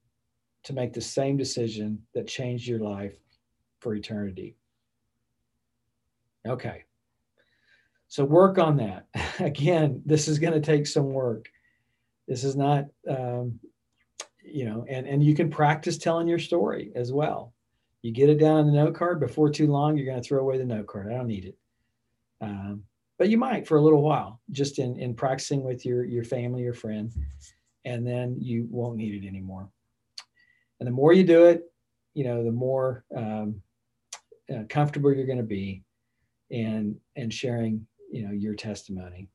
to 0.64 0.72
make 0.72 0.92
the 0.92 1.00
same 1.00 1.36
decision 1.36 2.02
that 2.12 2.26
changed 2.26 2.66
your 2.66 2.80
life 2.80 3.14
for 3.78 3.94
eternity. 3.94 4.56
Okay. 6.44 6.82
So 8.08 8.24
work 8.24 8.58
on 8.58 8.76
that. 8.78 9.06
Again, 9.38 10.02
this 10.04 10.26
is 10.26 10.40
going 10.40 10.54
to 10.54 10.60
take 10.60 10.88
some 10.88 11.12
work. 11.12 11.48
This 12.26 12.42
is 12.42 12.56
not, 12.56 12.86
um, 13.08 13.60
you 14.52 14.64
know, 14.64 14.84
and 14.88 15.06
and 15.06 15.22
you 15.22 15.34
can 15.34 15.50
practice 15.50 15.98
telling 15.98 16.28
your 16.28 16.38
story 16.38 16.92
as 16.94 17.12
well. 17.12 17.52
You 18.02 18.12
get 18.12 18.30
it 18.30 18.38
down 18.38 18.58
on 18.58 18.66
the 18.66 18.72
note 18.72 18.94
card 18.94 19.20
before 19.20 19.50
too 19.50 19.66
long, 19.66 19.96
you're 19.96 20.06
going 20.06 20.20
to 20.20 20.26
throw 20.26 20.40
away 20.40 20.58
the 20.58 20.64
note 20.64 20.86
card. 20.86 21.08
I 21.08 21.16
don't 21.16 21.26
need 21.26 21.44
it. 21.44 21.56
Um, 22.40 22.84
but 23.18 23.28
you 23.28 23.36
might 23.36 23.68
for 23.68 23.76
a 23.76 23.82
little 23.82 24.02
while, 24.02 24.40
just 24.50 24.78
in 24.78 24.98
in 24.98 25.14
practicing 25.14 25.62
with 25.62 25.84
your 25.84 26.04
your 26.04 26.24
family 26.24 26.64
or 26.64 26.72
friend, 26.72 27.12
and 27.84 28.06
then 28.06 28.36
you 28.40 28.66
won't 28.70 28.96
need 28.96 29.22
it 29.22 29.26
anymore. 29.26 29.68
And 30.78 30.86
the 30.86 30.92
more 30.92 31.12
you 31.12 31.24
do 31.24 31.44
it, 31.44 31.70
you 32.14 32.24
know, 32.24 32.42
the 32.42 32.52
more 32.52 33.04
um, 33.14 33.60
uh, 34.50 34.62
comfortable 34.70 35.14
you're 35.14 35.26
going 35.26 35.38
to 35.38 35.44
be, 35.44 35.82
and 36.50 36.96
and 37.16 37.32
sharing 37.32 37.86
you 38.10 38.26
know 38.26 38.32
your 38.32 38.54
testimony 38.54 39.28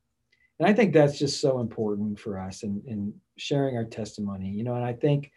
and 0.59 0.67
i 0.67 0.73
think 0.73 0.93
that's 0.93 1.17
just 1.17 1.41
so 1.41 1.59
important 1.59 2.19
for 2.19 2.39
us 2.39 2.63
in, 2.63 2.81
in 2.85 3.13
sharing 3.37 3.77
our 3.77 3.85
testimony 3.85 4.49
you 4.49 4.63
know 4.63 4.75
and 4.75 4.85
i 4.85 4.93
think 4.93 5.31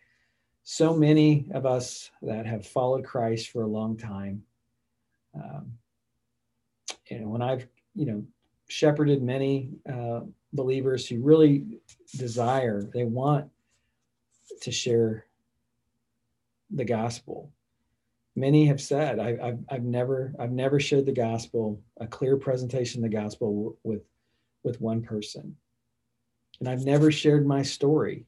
so 0.65 0.95
many 0.95 1.49
of 1.55 1.65
us 1.65 2.11
that 2.23 2.47
have 2.47 2.67
followed 2.67 3.05
christ 3.05 3.51
for 3.51 3.63
a 3.63 3.67
long 3.67 3.97
time 3.97 4.43
um, 5.35 5.73
and 7.11 7.29
when 7.29 7.43
i've 7.43 7.67
you 7.95 8.07
know 8.07 8.23
shepherded 8.69 9.23
many 9.23 9.71
uh, 9.91 10.21
believers 10.53 11.07
who 11.07 11.23
really 11.23 11.65
desire 12.17 12.83
they 12.95 13.05
want 13.05 13.51
to 14.61 14.71
share 14.71 15.27
the 16.71 16.85
gospel. 16.85 17.51
Many 18.37 18.67
have 18.67 18.81
said 18.81 19.19
I, 19.19 19.37
have 19.45 19.59
I've 19.69 19.83
never 19.83 20.33
I've 20.39 20.53
never 20.53 20.79
shared 20.79 21.07
the 21.07 21.13
gospel 21.13 21.81
a 22.01 22.07
clear 22.07 22.37
presentation 22.37 23.03
of 23.05 23.11
the 23.11 23.17
gospel 23.17 23.77
with 23.83 24.03
with 24.63 24.81
one 24.81 25.03
person. 25.03 25.57
And 26.61 26.69
I've 26.69 26.85
never 26.85 27.11
shared 27.11 27.47
my 27.47 27.63
story 27.63 28.27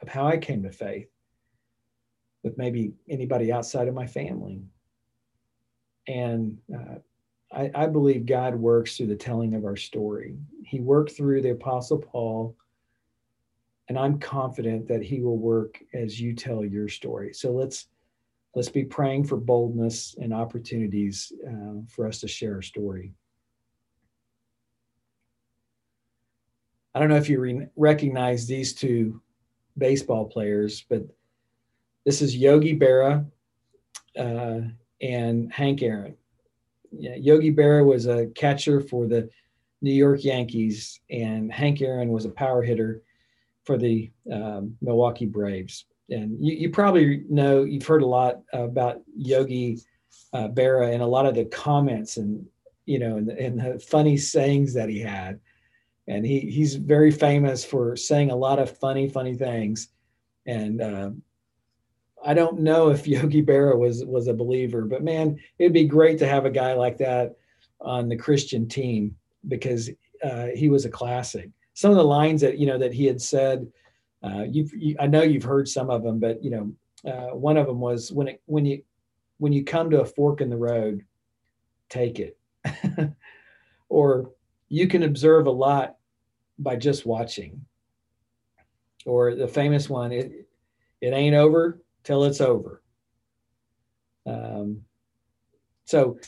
of 0.00 0.08
how 0.08 0.26
I 0.26 0.36
came 0.36 0.62
to 0.64 0.72
faith 0.72 1.08
with 2.42 2.58
maybe 2.58 2.92
anybody 3.08 3.52
outside 3.52 3.86
of 3.86 3.94
my 3.94 4.06
family. 4.06 4.62
And 6.08 6.58
uh, 6.74 6.96
I, 7.52 7.70
I 7.74 7.86
believe 7.86 8.26
God 8.26 8.56
works 8.56 8.96
through 8.96 9.06
the 9.06 9.16
telling 9.16 9.54
of 9.54 9.64
our 9.64 9.76
story. 9.76 10.36
He 10.64 10.80
worked 10.80 11.12
through 11.12 11.42
the 11.42 11.50
apostle 11.50 11.98
Paul 11.98 12.56
and 13.88 13.98
I'm 13.98 14.18
confident 14.18 14.88
that 14.88 15.02
he 15.02 15.20
will 15.20 15.36
work 15.36 15.82
as 15.92 16.20
you 16.20 16.34
tell 16.34 16.64
your 16.64 16.88
story. 16.88 17.34
So 17.34 17.50
let's 17.50 17.88
let's 18.54 18.68
be 18.70 18.84
praying 18.84 19.24
for 19.24 19.36
boldness 19.36 20.14
and 20.20 20.32
opportunities 20.32 21.32
uh, 21.46 21.80
for 21.88 22.06
us 22.06 22.20
to 22.20 22.28
share 22.28 22.54
our 22.54 22.62
story. 22.62 23.12
I 26.94 27.00
don't 27.00 27.08
know 27.08 27.16
if 27.16 27.28
you 27.28 27.40
re- 27.40 27.68
recognize 27.76 28.46
these 28.46 28.74
two 28.74 29.20
baseball 29.78 30.26
players, 30.26 30.84
but 30.88 31.02
this 32.04 32.20
is 32.20 32.36
Yogi 32.36 32.78
Berra 32.78 33.24
uh, 34.18 34.60
and 35.00 35.52
Hank 35.52 35.82
Aaron. 35.82 36.16
Yeah, 36.90 37.14
Yogi 37.14 37.52
Berra 37.54 37.84
was 37.84 38.06
a 38.06 38.26
catcher 38.34 38.80
for 38.80 39.06
the 39.06 39.30
New 39.80 39.92
York 39.92 40.24
Yankees, 40.24 41.00
and 41.10 41.50
Hank 41.50 41.80
Aaron 41.80 42.10
was 42.10 42.26
a 42.26 42.30
power 42.30 42.62
hitter 42.62 43.02
for 43.64 43.78
the 43.78 44.10
um, 44.30 44.76
Milwaukee 44.80 45.26
Braves 45.26 45.86
and 46.12 46.36
you, 46.44 46.54
you 46.54 46.70
probably 46.70 47.24
know 47.28 47.62
you've 47.62 47.86
heard 47.86 48.02
a 48.02 48.06
lot 48.06 48.42
about 48.52 49.02
Yogi 49.16 49.80
uh, 50.32 50.48
Berra 50.48 50.92
and 50.92 51.02
a 51.02 51.06
lot 51.06 51.26
of 51.26 51.34
the 51.34 51.44
comments 51.46 52.16
and 52.16 52.46
you 52.86 52.98
know 52.98 53.16
and, 53.16 53.30
and 53.30 53.60
the 53.60 53.78
funny 53.78 54.16
sayings 54.16 54.74
that 54.74 54.88
he 54.88 55.00
had, 55.00 55.40
and 56.08 56.26
he 56.26 56.40
he's 56.40 56.74
very 56.76 57.10
famous 57.10 57.64
for 57.64 57.96
saying 57.96 58.30
a 58.30 58.36
lot 58.36 58.58
of 58.58 58.76
funny 58.78 59.08
funny 59.08 59.34
things, 59.34 59.88
and 60.46 60.80
uh, 60.80 61.10
I 62.24 62.34
don't 62.34 62.60
know 62.60 62.90
if 62.90 63.06
Yogi 63.06 63.42
Berra 63.42 63.78
was 63.78 64.04
was 64.04 64.28
a 64.28 64.34
believer, 64.34 64.82
but 64.82 65.02
man, 65.02 65.38
it'd 65.58 65.72
be 65.72 65.84
great 65.84 66.18
to 66.18 66.28
have 66.28 66.44
a 66.44 66.50
guy 66.50 66.74
like 66.74 66.98
that 66.98 67.36
on 67.80 68.08
the 68.08 68.16
Christian 68.16 68.68
team 68.68 69.16
because 69.48 69.90
uh, 70.22 70.46
he 70.54 70.68
was 70.68 70.84
a 70.84 70.90
classic. 70.90 71.50
Some 71.74 71.90
of 71.90 71.96
the 71.96 72.04
lines 72.04 72.40
that 72.42 72.58
you 72.58 72.66
know 72.66 72.78
that 72.78 72.92
he 72.92 73.06
had 73.06 73.20
said 73.20 73.66
uh, 74.22 74.44
you've, 74.48 74.72
you, 74.74 74.96
I 75.00 75.06
know 75.06 75.22
you've 75.22 75.42
heard 75.42 75.68
some 75.68 75.90
of 75.90 76.02
them, 76.02 76.20
but 76.20 76.42
you 76.42 76.50
know, 76.50 76.72
uh, 77.10 77.34
one 77.34 77.56
of 77.56 77.66
them 77.66 77.80
was 77.80 78.12
when 78.12 78.28
it 78.28 78.42
when 78.46 78.64
you 78.64 78.82
when 79.38 79.52
you 79.52 79.64
come 79.64 79.90
to 79.90 80.00
a 80.00 80.06
fork 80.06 80.40
in 80.40 80.50
the 80.50 80.56
road, 80.56 81.04
take 81.88 82.20
it. 82.20 82.38
or 83.88 84.30
you 84.72 84.88
can 84.88 85.02
observe 85.02 85.46
a 85.46 85.50
lot 85.50 85.96
by 86.58 86.76
just 86.76 87.04
watching. 87.04 87.66
Or 89.04 89.34
the 89.34 89.46
famous 89.46 89.90
one, 89.90 90.12
it 90.12 90.48
it 91.02 91.12
ain't 91.12 91.36
over 91.36 91.82
till 92.04 92.24
it's 92.24 92.40
over. 92.40 92.82
Um, 94.24 94.80
so 95.84 96.18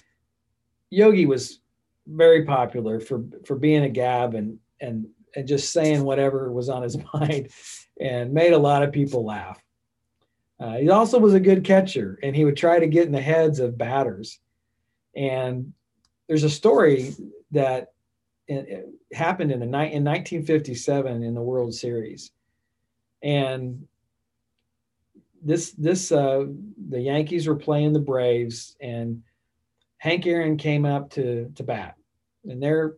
Yogi 0.91 1.25
was 1.25 1.61
very 2.07 2.45
popular 2.45 3.01
for 3.01 3.25
for 3.47 3.57
being 3.57 3.85
a 3.85 3.89
gab 3.89 4.35
and 4.35 4.59
and 4.79 5.07
and 5.35 5.49
just 5.49 5.73
saying 5.73 6.05
whatever 6.05 6.53
was 6.53 6.69
on 6.69 6.83
his 6.83 6.99
mind 7.15 7.49
and 7.99 8.35
made 8.35 8.53
a 8.53 8.59
lot 8.59 8.83
of 8.83 8.93
people 8.93 9.25
laugh. 9.25 9.59
Uh, 10.61 10.77
he 10.77 10.91
also 10.91 11.19
was 11.19 11.33
a 11.33 11.41
good 11.41 11.65
catcher, 11.65 12.19
and 12.23 12.37
he 12.37 12.45
would 12.45 12.59
try 12.59 12.79
to 12.79 12.87
get 12.87 13.07
in 13.07 13.13
the 13.13 13.23
heads 13.23 13.59
of 13.59 13.79
batters. 13.79 14.39
And 15.17 15.73
there's 16.29 16.45
a 16.45 16.51
story 16.51 17.15
that 17.53 17.94
it 18.47 18.89
happened 19.13 19.51
in, 19.53 19.61
the, 19.61 19.67
in 19.67 19.71
1957 20.05 21.23
in 21.23 21.35
the 21.35 21.41
World 21.41 21.75
Series, 21.75 22.31
and 23.23 23.87
this 25.43 25.73
this 25.73 26.13
uh, 26.13 26.47
the 26.89 27.01
Yankees 27.01 27.47
were 27.47 27.57
playing 27.57 27.93
the 27.93 28.01
Braves, 28.01 28.77
and 28.81 29.23
Hank 29.99 30.27
Aaron 30.27 30.57
came 30.57 30.85
up 30.85 31.11
to 31.11 31.51
to 31.55 31.63
bat, 31.63 31.97
and 32.45 32.63
there 32.63 32.97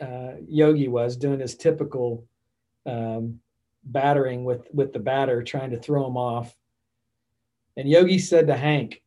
uh, 0.00 0.32
Yogi 0.48 0.88
was 0.88 1.16
doing 1.16 1.40
his 1.40 1.56
typical 1.56 2.24
um, 2.86 3.40
battering 3.84 4.44
with 4.44 4.66
with 4.72 4.92
the 4.92 4.98
batter, 4.98 5.42
trying 5.42 5.70
to 5.70 5.78
throw 5.78 6.06
him 6.06 6.16
off. 6.16 6.54
And 7.76 7.88
Yogi 7.88 8.18
said 8.18 8.46
to 8.48 8.56
Hank, 8.56 9.02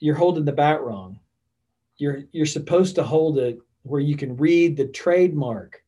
"You're 0.00 0.14
holding 0.14 0.44
the 0.44 0.52
bat 0.52 0.82
wrong. 0.82 1.20
You're 1.96 2.24
you're 2.32 2.46
supposed 2.46 2.96
to 2.96 3.02
hold 3.02 3.38
it 3.38 3.58
where 3.82 4.00
you 4.00 4.16
can 4.16 4.36
read 4.36 4.76
the 4.76 4.88
trademark." 4.88 5.82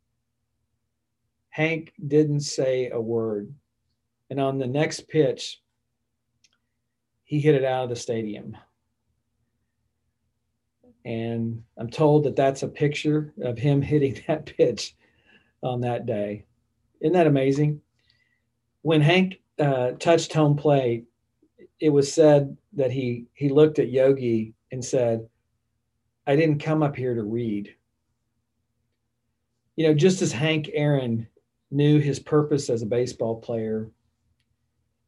Hank 1.50 1.92
didn't 2.06 2.40
say 2.40 2.90
a 2.90 3.00
word. 3.00 3.52
And 4.30 4.40
on 4.40 4.58
the 4.58 4.66
next 4.66 5.08
pitch, 5.08 5.60
he 7.24 7.40
hit 7.40 7.56
it 7.56 7.64
out 7.64 7.84
of 7.84 7.90
the 7.90 7.96
stadium. 7.96 8.56
And 11.04 11.62
I'm 11.76 11.90
told 11.90 12.24
that 12.24 12.36
that's 12.36 12.62
a 12.62 12.68
picture 12.68 13.34
of 13.42 13.58
him 13.58 13.82
hitting 13.92 14.22
that 14.26 14.46
pitch 14.46 14.96
on 15.62 15.80
that 15.82 16.06
day. 16.06 16.44
Isn't 17.00 17.14
that 17.14 17.26
amazing? 17.26 17.80
When 18.82 19.00
Hank 19.00 19.40
uh, 19.58 19.92
touched 19.92 20.32
home 20.32 20.56
plate, 20.56 21.04
it 21.80 21.90
was 21.90 22.12
said 22.12 22.56
that 22.74 22.90
he 22.90 23.26
he 23.34 23.48
looked 23.48 23.78
at 23.78 23.90
Yogi 23.90 24.54
and 24.70 24.84
said, 24.84 25.28
"I 26.26 26.36
didn't 26.36 26.62
come 26.62 26.82
up 26.82 26.94
here 26.94 27.14
to 27.14 27.22
read." 27.22 27.74
You 29.80 29.88
know, 29.88 29.94
just 29.94 30.20
as 30.20 30.30
Hank 30.30 30.68
Aaron 30.74 31.26
knew 31.70 32.00
his 32.00 32.18
purpose 32.20 32.68
as 32.68 32.82
a 32.82 32.86
baseball 32.86 33.40
player, 33.40 33.88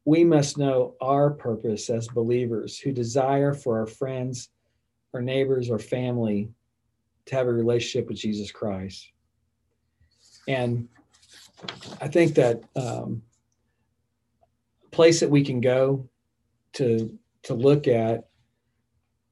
we 0.06 0.24
must 0.24 0.56
know 0.56 0.94
our 0.98 1.28
purpose 1.28 1.90
as 1.90 2.08
believers 2.08 2.78
who 2.78 2.90
desire 2.90 3.52
for 3.52 3.78
our 3.80 3.86
friends, 3.86 4.48
our 5.12 5.20
neighbors, 5.20 5.70
our 5.70 5.78
family 5.78 6.48
to 7.26 7.34
have 7.34 7.48
a 7.48 7.52
relationship 7.52 8.08
with 8.08 8.16
Jesus 8.16 8.50
Christ. 8.50 9.12
And 10.48 10.88
I 12.00 12.08
think 12.08 12.34
that 12.36 12.62
um, 12.74 13.20
place 14.90 15.20
that 15.20 15.28
we 15.28 15.44
can 15.44 15.60
go 15.60 16.08
to 16.76 17.18
to 17.42 17.52
look 17.52 17.88
at, 17.88 18.26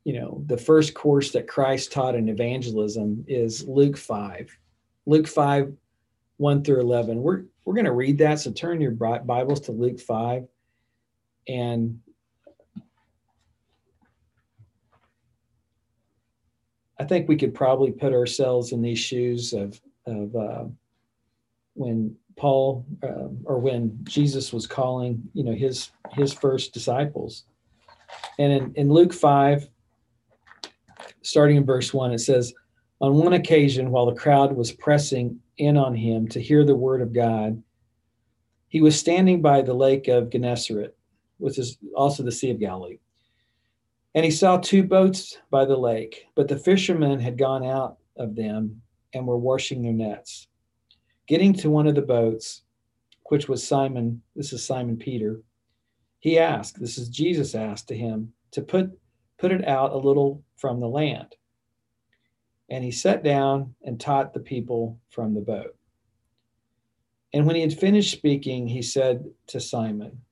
you 0.04 0.20
know, 0.20 0.44
the 0.48 0.58
first 0.58 0.92
course 0.92 1.30
that 1.30 1.48
Christ 1.48 1.92
taught 1.92 2.14
in 2.14 2.28
evangelism 2.28 3.24
is 3.26 3.66
Luke 3.66 3.96
five, 3.96 4.54
Luke 5.10 5.26
five, 5.26 5.72
one 6.36 6.62
through 6.62 6.80
eleven. 6.80 7.20
We're 7.20 7.42
we're 7.64 7.74
going 7.74 7.84
to 7.84 7.92
read 7.92 8.18
that. 8.18 8.38
So 8.38 8.52
turn 8.52 8.80
your 8.80 8.92
Bibles 8.92 9.60
to 9.62 9.72
Luke 9.72 9.98
five, 9.98 10.46
and 11.48 11.98
I 17.00 17.04
think 17.04 17.28
we 17.28 17.36
could 17.36 17.54
probably 17.54 17.90
put 17.90 18.12
ourselves 18.12 18.70
in 18.70 18.82
these 18.82 19.00
shoes 19.00 19.52
of 19.52 19.80
of 20.06 20.36
uh, 20.36 20.64
when 21.74 22.16
Paul 22.36 22.86
uh, 23.02 23.30
or 23.44 23.58
when 23.58 23.98
Jesus 24.04 24.52
was 24.52 24.68
calling, 24.68 25.20
you 25.34 25.42
know, 25.42 25.54
his 25.54 25.90
his 26.12 26.32
first 26.32 26.72
disciples. 26.72 27.46
And 28.38 28.52
in, 28.52 28.72
in 28.74 28.92
Luke 28.92 29.12
5, 29.12 29.68
starting 31.22 31.56
in 31.56 31.64
verse 31.64 31.92
1, 31.92 32.12
it 32.12 32.18
says, 32.18 32.52
On 33.00 33.14
one 33.14 33.32
occasion, 33.32 33.90
while 33.90 34.06
the 34.06 34.20
crowd 34.20 34.54
was 34.54 34.72
pressing 34.72 35.40
in 35.56 35.76
on 35.76 35.94
him 35.94 36.28
to 36.28 36.40
hear 36.40 36.64
the 36.64 36.74
word 36.74 37.00
of 37.00 37.14
God, 37.14 37.62
he 38.68 38.82
was 38.82 38.98
standing 38.98 39.40
by 39.40 39.62
the 39.62 39.74
lake 39.74 40.06
of 40.08 40.30
Gennesaret, 40.30 40.96
which 41.38 41.58
is 41.58 41.78
also 41.96 42.22
the 42.22 42.32
Sea 42.32 42.50
of 42.50 42.60
Galilee. 42.60 42.98
And 44.14 44.24
he 44.24 44.30
saw 44.30 44.58
two 44.58 44.82
boats 44.82 45.38
by 45.50 45.64
the 45.64 45.76
lake, 45.76 46.26
but 46.34 46.48
the 46.48 46.58
fishermen 46.58 47.20
had 47.20 47.38
gone 47.38 47.64
out 47.64 47.98
of 48.16 48.36
them 48.36 48.82
and 49.14 49.26
were 49.26 49.38
washing 49.38 49.82
their 49.82 49.92
nets. 49.92 50.48
Getting 51.26 51.54
to 51.54 51.70
one 51.70 51.86
of 51.86 51.94
the 51.94 52.02
boats, 52.02 52.62
which 53.24 53.48
was 53.48 53.66
Simon, 53.66 54.22
this 54.36 54.52
is 54.52 54.66
Simon 54.66 54.96
Peter, 54.96 55.40
he 56.18 56.38
asked, 56.38 56.78
this 56.78 56.98
is 56.98 57.08
Jesus 57.08 57.54
asked 57.54 57.88
to 57.88 57.96
him, 57.96 58.32
to 58.50 58.60
put, 58.60 58.90
put 59.38 59.52
it 59.52 59.66
out 59.66 59.92
a 59.92 59.96
little 59.96 60.42
from 60.56 60.80
the 60.80 60.88
land. 60.88 61.34
And 62.70 62.84
he 62.84 62.92
sat 62.92 63.24
down 63.24 63.74
and 63.82 63.98
taught 63.98 64.32
the 64.32 64.40
people 64.40 64.98
from 65.10 65.34
the 65.34 65.40
boat. 65.40 65.76
And 67.32 67.46
when 67.46 67.56
he 67.56 67.62
had 67.62 67.78
finished 67.78 68.12
speaking, 68.12 68.66
he 68.66 68.82
said 68.82 69.24
to 69.48 69.60
Simon, 69.60 70.22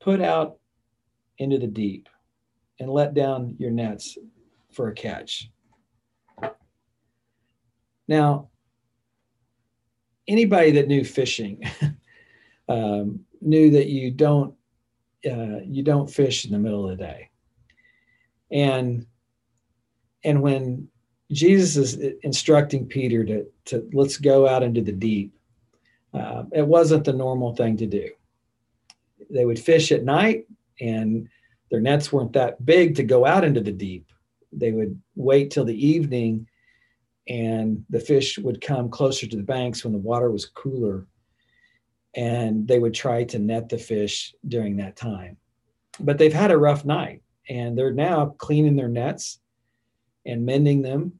Put 0.00 0.20
out 0.20 0.58
into 1.38 1.58
the 1.58 1.66
deep 1.66 2.08
and 2.78 2.90
let 2.90 3.14
down 3.14 3.56
your 3.58 3.70
nets 3.70 4.16
for 4.72 4.88
a 4.88 4.94
catch. 4.94 5.50
Now, 8.06 8.50
anybody 10.28 10.72
that 10.72 10.88
knew 10.88 11.04
fishing 11.04 11.62
um, 12.68 13.20
knew 13.40 13.70
that 13.70 13.88
you 13.88 14.10
don't 14.10 14.54
uh, 15.24 15.60
you 15.64 15.82
don't 15.82 16.10
fish 16.10 16.44
in 16.44 16.52
the 16.52 16.58
middle 16.58 16.88
of 16.88 16.96
the 16.96 17.04
day 17.04 17.30
and 18.50 19.06
and 20.24 20.40
when 20.40 20.88
jesus 21.32 21.76
is 21.76 21.96
instructing 22.22 22.86
peter 22.86 23.24
to 23.24 23.46
to 23.66 23.88
let's 23.92 24.16
go 24.16 24.48
out 24.48 24.62
into 24.62 24.80
the 24.80 24.92
deep. 24.92 25.36
Uh, 26.14 26.44
it 26.52 26.66
wasn't 26.66 27.04
the 27.04 27.12
normal 27.12 27.54
thing 27.54 27.76
to 27.76 27.86
do. 27.86 28.08
They 29.28 29.44
would 29.44 29.58
fish 29.58 29.92
at 29.92 30.04
night 30.04 30.46
and 30.80 31.28
their 31.70 31.80
nets 31.80 32.12
weren't 32.12 32.32
that 32.34 32.64
big 32.64 32.94
to 32.96 33.02
go 33.02 33.26
out 33.26 33.44
into 33.44 33.60
the 33.60 33.72
deep. 33.72 34.10
They 34.52 34.72
would 34.72 35.00
wait 35.14 35.50
till 35.50 35.64
the 35.64 35.86
evening 35.86 36.48
and 37.28 37.84
the 37.90 38.00
fish 38.00 38.38
would 38.38 38.60
come 38.60 38.88
closer 38.88 39.26
to 39.26 39.36
the 39.36 39.42
banks 39.42 39.84
when 39.84 39.92
the 39.92 39.98
water 39.98 40.30
was 40.30 40.46
cooler. 40.46 41.06
And 42.14 42.66
they 42.66 42.78
would 42.78 42.94
try 42.94 43.24
to 43.24 43.38
net 43.38 43.68
the 43.68 43.76
fish 43.76 44.34
during 44.46 44.76
that 44.76 44.96
time. 44.96 45.36
But 46.00 46.16
they've 46.16 46.32
had 46.32 46.50
a 46.50 46.56
rough 46.56 46.84
night 46.84 47.22
and 47.48 47.76
they're 47.76 47.92
now 47.92 48.26
cleaning 48.38 48.76
their 48.76 48.88
nets 48.88 49.40
and 50.26 50.44
mending 50.44 50.82
them 50.82 51.12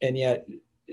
and 0.00 0.16
yet 0.16 0.46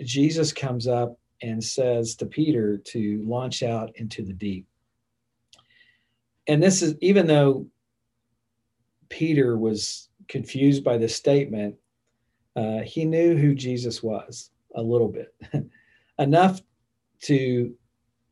jesus 0.04 0.52
comes 0.52 0.88
up 0.88 1.18
and 1.42 1.64
says 1.64 2.16
to 2.16 2.26
peter 2.26 2.78
to 2.78 3.24
launch 3.26 3.64
out 3.64 3.92
into 3.96 4.24
the 4.24 4.34
deep 4.34 4.66
and 6.48 6.62
this 6.62 6.82
is 6.82 6.96
even 7.02 7.28
though 7.28 7.66
peter 9.10 9.58
was 9.58 10.10
confused 10.28 10.84
by 10.84 10.98
this 10.98 11.16
statement 11.16 11.76
uh, 12.60 12.80
he 12.80 13.06
knew 13.06 13.38
who 13.38 13.56
Jesus 13.56 14.04
was 14.04 14.52
a 14.76 14.82
little 14.82 15.08
bit, 15.08 15.34
enough 16.20 16.62
to, 17.22 17.74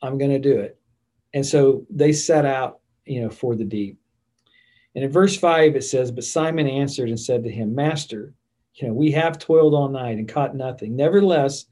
I'm 0.01 0.17
going 0.17 0.31
to 0.31 0.39
do 0.39 0.59
it. 0.59 0.79
And 1.33 1.45
so 1.45 1.85
they 1.89 2.11
set 2.11 2.45
out, 2.45 2.79
you 3.05 3.21
know, 3.21 3.29
for 3.29 3.55
the 3.55 3.63
deep. 3.63 3.97
And 4.95 5.05
in 5.05 5.11
verse 5.11 5.37
five, 5.37 5.75
it 5.75 5.83
says, 5.83 6.11
But 6.11 6.23
Simon 6.23 6.67
answered 6.67 7.09
and 7.09 7.19
said 7.19 7.43
to 7.43 7.51
him, 7.51 7.75
Master, 7.75 8.33
you 8.78 8.88
know, 8.88 8.93
we 8.93 9.11
have 9.11 9.39
toiled 9.39 9.73
all 9.73 9.89
night 9.89 10.17
and 10.17 10.28
caught 10.28 10.55
nothing. 10.55 10.95
Nevertheless, 10.95 11.65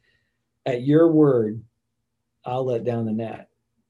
at 0.65 0.83
your 0.83 1.11
word, 1.11 1.61
I'll 2.43 2.65
let 2.65 2.83
down 2.83 3.05
the 3.05 3.11
net. 3.11 3.49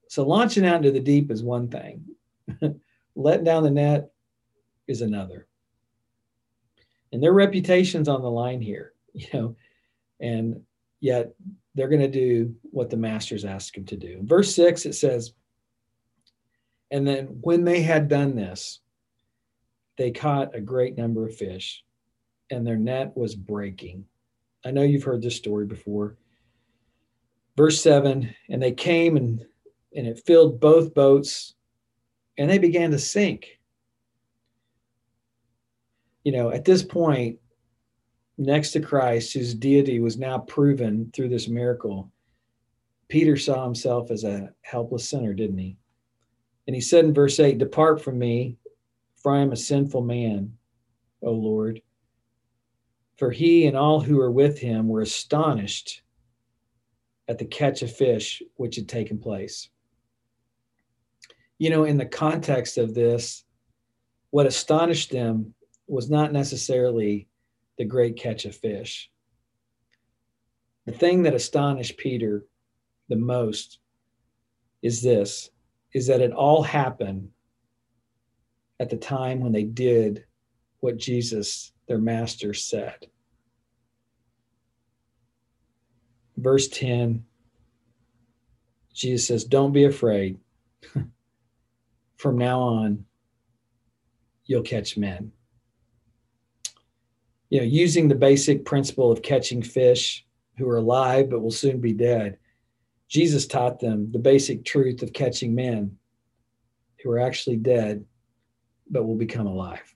So 0.09 0.25
launching 0.25 0.65
out 0.65 0.77
into 0.77 0.91
the 0.91 0.99
deep 0.99 1.31
is 1.31 1.43
one 1.43 1.69
thing, 1.69 2.05
letting 3.15 3.45
down 3.45 3.63
the 3.63 3.71
net 3.71 4.11
is 4.87 5.01
another 5.01 5.47
and 7.15 7.23
their 7.23 7.31
reputation's 7.31 8.09
on 8.09 8.21
the 8.21 8.29
line 8.29 8.59
here, 8.59 8.91
you 9.13 9.27
know, 9.33 9.55
and 10.19 10.61
yet 10.99 11.33
they're 11.73 11.87
going 11.87 12.01
to 12.01 12.09
do 12.09 12.53
what 12.71 12.89
the 12.89 12.97
masters 12.97 13.45
ask 13.45 13.73
them 13.73 13.85
to 13.85 13.95
do. 13.95 14.19
Verse 14.23 14.53
six, 14.53 14.85
it 14.85 14.95
says, 14.95 15.31
and 16.91 17.07
then 17.07 17.27
when 17.39 17.63
they 17.63 17.81
had 17.81 18.09
done 18.09 18.35
this, 18.35 18.81
they 19.97 20.11
caught 20.11 20.55
a 20.55 20.59
great 20.59 20.97
number 20.97 21.25
of 21.25 21.33
fish, 21.33 21.84
and 22.51 22.65
their 22.65 22.77
net 22.77 23.15
was 23.15 23.35
breaking. 23.35 24.05
I 24.63 24.71
know 24.71 24.83
you've 24.83 25.03
heard 25.03 25.21
this 25.21 25.35
story 25.35 25.65
before. 25.65 26.17
Verse 27.57 27.81
seven, 27.81 28.35
and 28.49 28.61
they 28.61 28.71
came 28.71 29.17
and 29.17 29.45
and 29.95 30.07
it 30.07 30.23
filled 30.25 30.59
both 30.59 30.93
boats, 30.93 31.55
and 32.37 32.49
they 32.49 32.57
began 32.57 32.91
to 32.91 32.99
sink 32.99 33.59
you 36.25 36.31
know, 36.31 36.49
at 36.51 36.65
this 36.65 36.83
point, 36.83 37.37
next 38.37 38.71
to 38.71 38.81
Christ, 38.81 39.31
whose 39.33 39.53
deity 39.53 39.99
was 39.99 40.17
now 40.17 40.39
proven 40.39 41.11
through 41.13 41.29
this 41.29 41.47
miracle, 41.47 42.11
Peter 43.07 43.37
saw 43.37 43.63
himself 43.63 44.09
as 44.09 44.23
a 44.23 44.51
helpless 44.63 45.07
sinner, 45.07 45.33
didn't 45.33 45.59
he? 45.59 45.77
And 46.65 46.75
he 46.75 46.81
said 46.81 47.05
in 47.05 47.13
verse 47.13 47.39
8, 47.39 47.59
Depart 47.59 48.01
from 48.01 48.17
me, 48.17 48.57
for 49.15 49.33
I 49.33 49.39
am 49.39 49.51
a 49.51 49.55
sinful 49.55 50.01
man, 50.01 50.57
O 51.21 51.31
Lord. 51.31 51.79
For 53.17 53.31
he 53.31 53.65
and 53.65 53.77
all 53.77 54.01
who 54.01 54.17
were 54.17 54.31
with 54.31 54.59
him 54.59 54.87
were 54.87 55.01
astonished 55.01 56.01
at 57.27 57.37
the 57.37 57.45
catch 57.45 57.81
of 57.81 57.91
fish 57.91 58.41
which 58.55 58.75
had 58.75 58.87
taken 58.87 59.17
place. 59.17 59.69
You 61.57 61.69
know, 61.69 61.85
in 61.85 61.97
the 61.97 62.05
context 62.05 62.77
of 62.77 62.93
this, 62.93 63.45
what 64.31 64.45
astonished 64.45 65.11
them 65.11 65.53
was 65.87 66.09
not 66.09 66.33
necessarily 66.33 67.27
the 67.77 67.85
great 67.85 68.17
catch 68.17 68.45
of 68.45 68.55
fish. 68.55 69.09
The 70.85 70.91
thing 70.91 71.23
that 71.23 71.33
astonished 71.33 71.97
Peter 71.97 72.45
the 73.07 73.15
most 73.15 73.79
is 74.81 75.01
this 75.01 75.49
is 75.93 76.07
that 76.07 76.21
it 76.21 76.31
all 76.31 76.61
happened 76.61 77.29
at 78.79 78.89
the 78.89 78.97
time 78.97 79.39
when 79.39 79.53
they 79.53 79.63
did 79.63 80.25
what 80.81 80.97
Jesus, 80.97 81.71
their 81.87 81.97
master, 81.97 82.53
said. 82.53 83.07
Verse 86.37 86.67
10, 86.67 87.23
Jesus 88.93 89.27
says, 89.27 89.43
Don't 89.43 89.71
be 89.71 89.85
afraid. 89.85 90.39
from 92.17 92.37
now 92.37 92.59
on, 92.61 93.05
you'll 94.45 94.63
catch 94.63 94.97
men. 94.97 95.31
You 97.49 97.59
know, 97.59 97.65
using 97.65 98.07
the 98.07 98.15
basic 98.15 98.65
principle 98.65 99.11
of 99.11 99.21
catching 99.21 99.61
fish 99.61 100.25
who 100.57 100.67
are 100.69 100.77
alive 100.77 101.29
but 101.29 101.41
will 101.41 101.51
soon 101.51 101.79
be 101.79 101.93
dead, 101.93 102.37
Jesus 103.07 103.45
taught 103.45 103.79
them 103.79 104.11
the 104.11 104.19
basic 104.19 104.65
truth 104.65 105.03
of 105.03 105.13
catching 105.13 105.53
men 105.53 105.97
who 107.03 107.11
are 107.11 107.19
actually 107.19 107.57
dead 107.57 108.03
but 108.89 109.05
will 109.05 109.15
become 109.15 109.47
alive. 109.47 109.94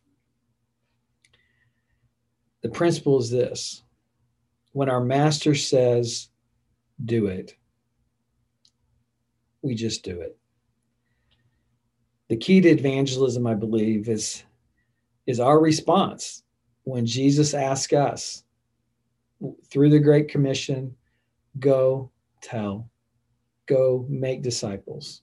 The 2.61 2.69
principle 2.69 3.19
is 3.19 3.29
this 3.29 3.83
when 4.73 4.89
our 4.89 5.03
master 5.03 5.55
says, 5.55 6.29
do 7.03 7.27
it, 7.27 7.55
we 9.61 9.75
just 9.75 10.03
do 10.03 10.21
it. 10.21 10.37
The 12.27 12.37
key 12.37 12.61
to 12.61 12.69
evangelism, 12.69 13.47
I 13.47 13.55
believe, 13.55 14.07
is, 14.07 14.43
is 15.25 15.39
our 15.39 15.59
response 15.59 16.43
when 16.83 17.05
Jesus 17.05 17.53
asks 17.53 17.93
us 17.93 18.43
through 19.71 19.89
the 19.89 19.99
Great 19.99 20.29
Commission 20.29 20.95
go 21.59 22.11
tell, 22.41 22.89
go 23.65 24.05
make 24.09 24.41
disciples. 24.41 25.21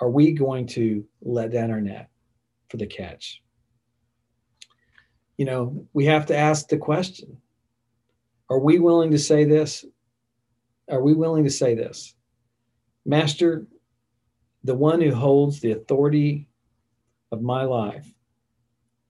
Are 0.00 0.10
we 0.10 0.32
going 0.32 0.66
to 0.68 1.04
let 1.20 1.52
down 1.52 1.70
our 1.70 1.80
net 1.80 2.08
for 2.68 2.78
the 2.78 2.86
catch? 2.86 3.42
You 5.40 5.46
know, 5.46 5.86
we 5.94 6.04
have 6.04 6.26
to 6.26 6.36
ask 6.36 6.68
the 6.68 6.76
question 6.76 7.38
Are 8.50 8.58
we 8.58 8.78
willing 8.78 9.10
to 9.12 9.18
say 9.18 9.44
this? 9.44 9.86
Are 10.90 11.00
we 11.00 11.14
willing 11.14 11.44
to 11.44 11.50
say 11.50 11.74
this? 11.74 12.14
Master, 13.06 13.66
the 14.64 14.74
one 14.74 15.00
who 15.00 15.14
holds 15.14 15.60
the 15.60 15.72
authority 15.72 16.46
of 17.32 17.40
my 17.40 17.62
life, 17.62 18.06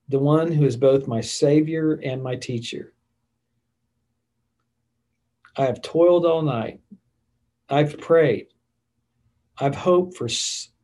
the 0.09 0.21
one 0.21 0.53
who 0.53 0.65
is 0.65 0.77
both 0.77 1.09
my 1.09 1.21
Savior 1.21 1.99
and 2.05 2.23
my 2.23 2.37
teacher. 2.37 2.95
I 5.57 5.65
have 5.65 5.83
toiled 5.83 6.27
all 6.27 6.43
night. 6.43 6.79
I've 7.69 7.99
prayed. 7.99 8.47
I've 9.59 9.75
hoped 9.75 10.17
for 10.17 10.29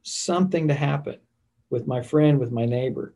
something 0.02 0.66
to 0.66 0.74
happen 0.74 1.18
with 1.70 1.86
my 1.86 2.02
friend, 2.02 2.40
with 2.40 2.50
my 2.50 2.66
neighbor. 2.66 3.14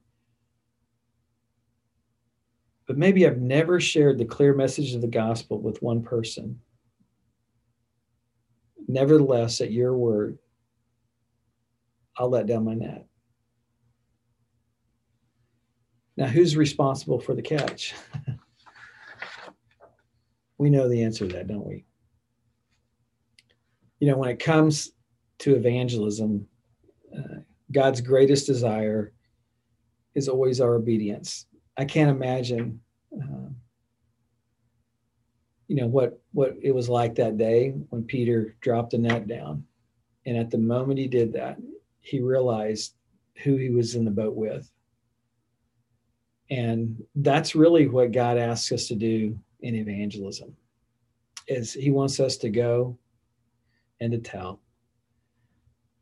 But 2.91 2.99
maybe 2.99 3.25
I've 3.25 3.41
never 3.41 3.79
shared 3.79 4.19
the 4.19 4.25
clear 4.25 4.53
message 4.53 4.97
of 4.97 5.01
the 5.01 5.07
gospel 5.07 5.61
with 5.61 5.81
one 5.81 6.03
person. 6.03 6.61
Nevertheless, 8.89 9.61
at 9.61 9.71
your 9.71 9.97
word, 9.97 10.39
I'll 12.17 12.31
let 12.31 12.49
down 12.49 12.65
my 12.65 12.75
net. 12.75 13.07
Now, 16.17 16.27
who's 16.27 16.57
responsible 16.57 17.21
for 17.21 17.33
the 17.33 17.43
catch? 17.43 17.95
we 20.59 20.69
know 20.69 20.89
the 20.89 21.05
answer 21.05 21.29
to 21.29 21.35
that, 21.35 21.47
don't 21.47 21.69
we? 21.69 21.85
You 24.01 24.09
know, 24.09 24.17
when 24.17 24.31
it 24.31 24.41
comes 24.41 24.91
to 25.39 25.55
evangelism, 25.55 26.45
uh, 27.17 27.43
God's 27.71 28.01
greatest 28.01 28.49
desire 28.49 29.13
is 30.17 30.29
always 30.29 30.61
our 30.61 30.75
obedience. 30.75 31.47
I 31.81 31.87
can't 31.87 32.11
imagine, 32.11 32.79
uh, 33.11 33.49
you 35.67 35.77
know, 35.77 35.87
what 35.87 36.21
what 36.33 36.55
it 36.61 36.73
was 36.75 36.91
like 36.91 37.15
that 37.15 37.39
day 37.39 37.71
when 37.89 38.05
Peter 38.05 38.55
dropped 38.61 38.91
the 38.91 38.99
net 38.99 39.27
down, 39.27 39.65
and 40.27 40.37
at 40.37 40.51
the 40.51 40.59
moment 40.59 40.99
he 40.99 41.09
did 41.09 41.33
that, 41.33 41.57
he 42.03 42.21
realized 42.21 42.97
who 43.43 43.57
he 43.57 43.71
was 43.71 43.95
in 43.95 44.05
the 44.05 44.11
boat 44.11 44.37
with, 44.37 44.71
and 46.51 47.03
that's 47.15 47.55
really 47.55 47.89
what 47.89 48.13
God 48.13 48.37
asks 48.37 48.73
us 48.73 48.87
to 48.89 48.95
do 48.95 49.39
in 49.61 49.75
evangelism. 49.75 50.55
Is 51.49 51.73
He 51.73 51.91
wants 51.91 52.21
us 52.21 52.37
to 52.39 52.51
go 52.51 52.99
and 54.01 54.13
to 54.13 54.19
tell, 54.19 54.61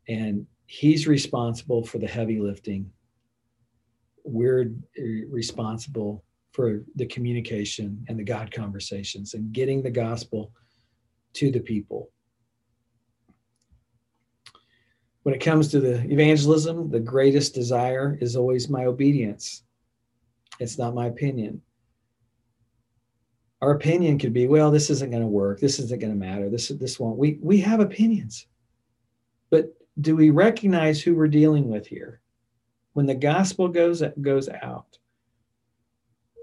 and 0.09 0.45
he's 0.65 1.07
responsible 1.07 1.85
for 1.85 1.99
the 1.99 2.07
heavy 2.07 2.41
lifting. 2.41 2.91
We're 4.29 4.71
responsible 5.29 6.23
for 6.51 6.83
the 6.95 7.05
communication 7.05 8.05
and 8.07 8.17
the 8.17 8.23
God 8.23 8.51
conversations 8.51 9.33
and 9.33 9.51
getting 9.51 9.81
the 9.81 9.91
gospel 9.91 10.51
to 11.33 11.51
the 11.51 11.59
people. 11.59 12.11
When 15.23 15.35
it 15.35 15.41
comes 15.41 15.67
to 15.69 15.79
the 15.79 16.01
evangelism, 16.11 16.89
the 16.89 16.99
greatest 16.99 17.53
desire 17.53 18.17
is 18.21 18.35
always 18.35 18.69
my 18.69 18.85
obedience. 18.85 19.63
It's 20.59 20.77
not 20.77 20.95
my 20.95 21.07
opinion. 21.07 21.61
Our 23.61 23.71
opinion 23.71 24.17
could 24.17 24.33
be, 24.33 24.47
well, 24.47 24.71
this 24.71 24.89
isn't 24.89 25.11
going 25.11 25.21
to 25.21 25.27
work. 25.27 25.59
This 25.59 25.79
isn't 25.79 25.99
going 25.99 26.13
to 26.13 26.17
matter. 26.17 26.49
This 26.49 26.69
this 26.69 26.99
won't. 26.99 27.17
We 27.17 27.37
we 27.41 27.59
have 27.59 27.81
opinions, 27.81 28.47
but 29.49 29.73
do 29.99 30.15
we 30.15 30.29
recognize 30.29 31.01
who 31.01 31.13
we're 31.13 31.27
dealing 31.27 31.69
with 31.69 31.85
here? 31.85 32.21
When 32.93 33.05
the 33.05 33.15
gospel 33.15 33.67
goes 33.67 34.03
goes 34.21 34.49
out, 34.49 34.97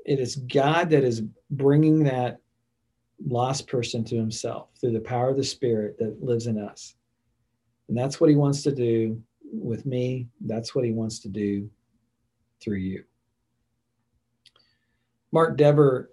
it 0.04 0.20
is 0.20 0.36
God 0.36 0.90
that 0.90 1.04
is 1.04 1.22
bringing 1.50 2.04
that 2.04 2.38
lost 3.24 3.66
person 3.66 4.04
to 4.04 4.16
himself 4.16 4.68
through 4.80 4.92
the 4.92 5.00
power 5.00 5.30
of 5.30 5.36
the 5.36 5.44
spirit 5.44 5.98
that 5.98 6.22
lives 6.22 6.46
in 6.46 6.58
us. 6.58 6.94
And 7.88 7.96
that's 7.96 8.20
what 8.20 8.30
he 8.30 8.36
wants 8.36 8.62
to 8.62 8.74
do 8.74 9.22
with 9.42 9.86
me. 9.86 10.28
That's 10.40 10.74
what 10.74 10.84
he 10.84 10.92
wants 10.92 11.20
to 11.20 11.28
do 11.28 11.70
through 12.62 12.78
you. 12.78 13.04
Mark 15.32 15.56
Dever 15.56 16.10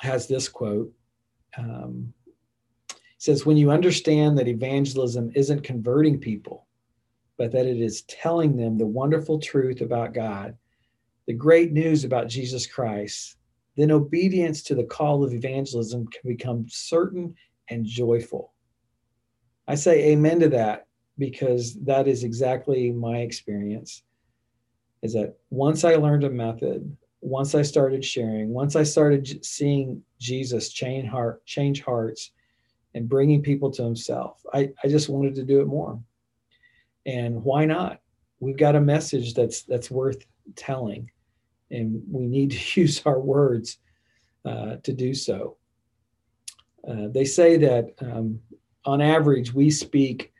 has 0.00 0.28
this 0.28 0.48
quote 0.48 0.92
um, 1.56 2.12
says, 3.18 3.44
when 3.44 3.56
you 3.56 3.70
understand 3.70 4.38
that 4.38 4.46
evangelism 4.46 5.32
isn't 5.34 5.64
converting 5.64 6.18
people, 6.18 6.67
but 7.38 7.52
that 7.52 7.66
it 7.66 7.80
is 7.80 8.02
telling 8.02 8.56
them 8.56 8.76
the 8.76 8.86
wonderful 8.86 9.38
truth 9.38 9.80
about 9.80 10.12
God, 10.12 10.56
the 11.26 11.32
great 11.32 11.72
news 11.72 12.04
about 12.04 12.28
Jesus 12.28 12.66
Christ, 12.66 13.36
then 13.76 13.92
obedience 13.92 14.62
to 14.64 14.74
the 14.74 14.84
call 14.84 15.22
of 15.22 15.32
evangelism 15.32 16.08
can 16.08 16.28
become 16.28 16.66
certain 16.68 17.34
and 17.70 17.86
joyful. 17.86 18.52
I 19.68 19.76
say 19.76 20.10
amen 20.10 20.40
to 20.40 20.48
that 20.50 20.88
because 21.16 21.74
that 21.84 22.08
is 22.08 22.24
exactly 22.24 22.90
my 22.90 23.18
experience. 23.18 24.02
Is 25.02 25.12
that 25.12 25.36
once 25.50 25.84
I 25.84 25.94
learned 25.94 26.24
a 26.24 26.30
method, 26.30 26.96
once 27.20 27.54
I 27.54 27.62
started 27.62 28.04
sharing, 28.04 28.48
once 28.48 28.74
I 28.74 28.82
started 28.82 29.44
seeing 29.44 30.02
Jesus 30.18 30.70
change 30.70 31.08
heart, 31.08 31.44
change 31.46 31.82
hearts, 31.82 32.32
and 32.94 33.08
bringing 33.08 33.42
people 33.42 33.70
to 33.72 33.84
himself. 33.84 34.44
I, 34.52 34.70
I 34.82 34.88
just 34.88 35.08
wanted 35.08 35.34
to 35.36 35.44
do 35.44 35.60
it 35.60 35.66
more. 35.66 36.00
And 37.08 37.42
why 37.42 37.64
not? 37.64 38.00
We've 38.40 38.56
got 38.56 38.76
a 38.76 38.80
message 38.80 39.34
that's 39.34 39.62
that's 39.62 39.90
worth 39.90 40.24
telling, 40.54 41.10
and 41.70 42.02
we 42.10 42.26
need 42.26 42.50
to 42.52 42.80
use 42.80 43.02
our 43.04 43.18
words 43.18 43.78
uh, 44.44 44.76
to 44.82 44.92
do 44.92 45.14
so. 45.14 45.56
Uh, 46.88 47.08
they 47.08 47.24
say 47.24 47.56
that 47.56 47.94
um, 48.00 48.38
on 48.84 49.00
average 49.00 49.52
we 49.52 49.70
speak 49.70 50.32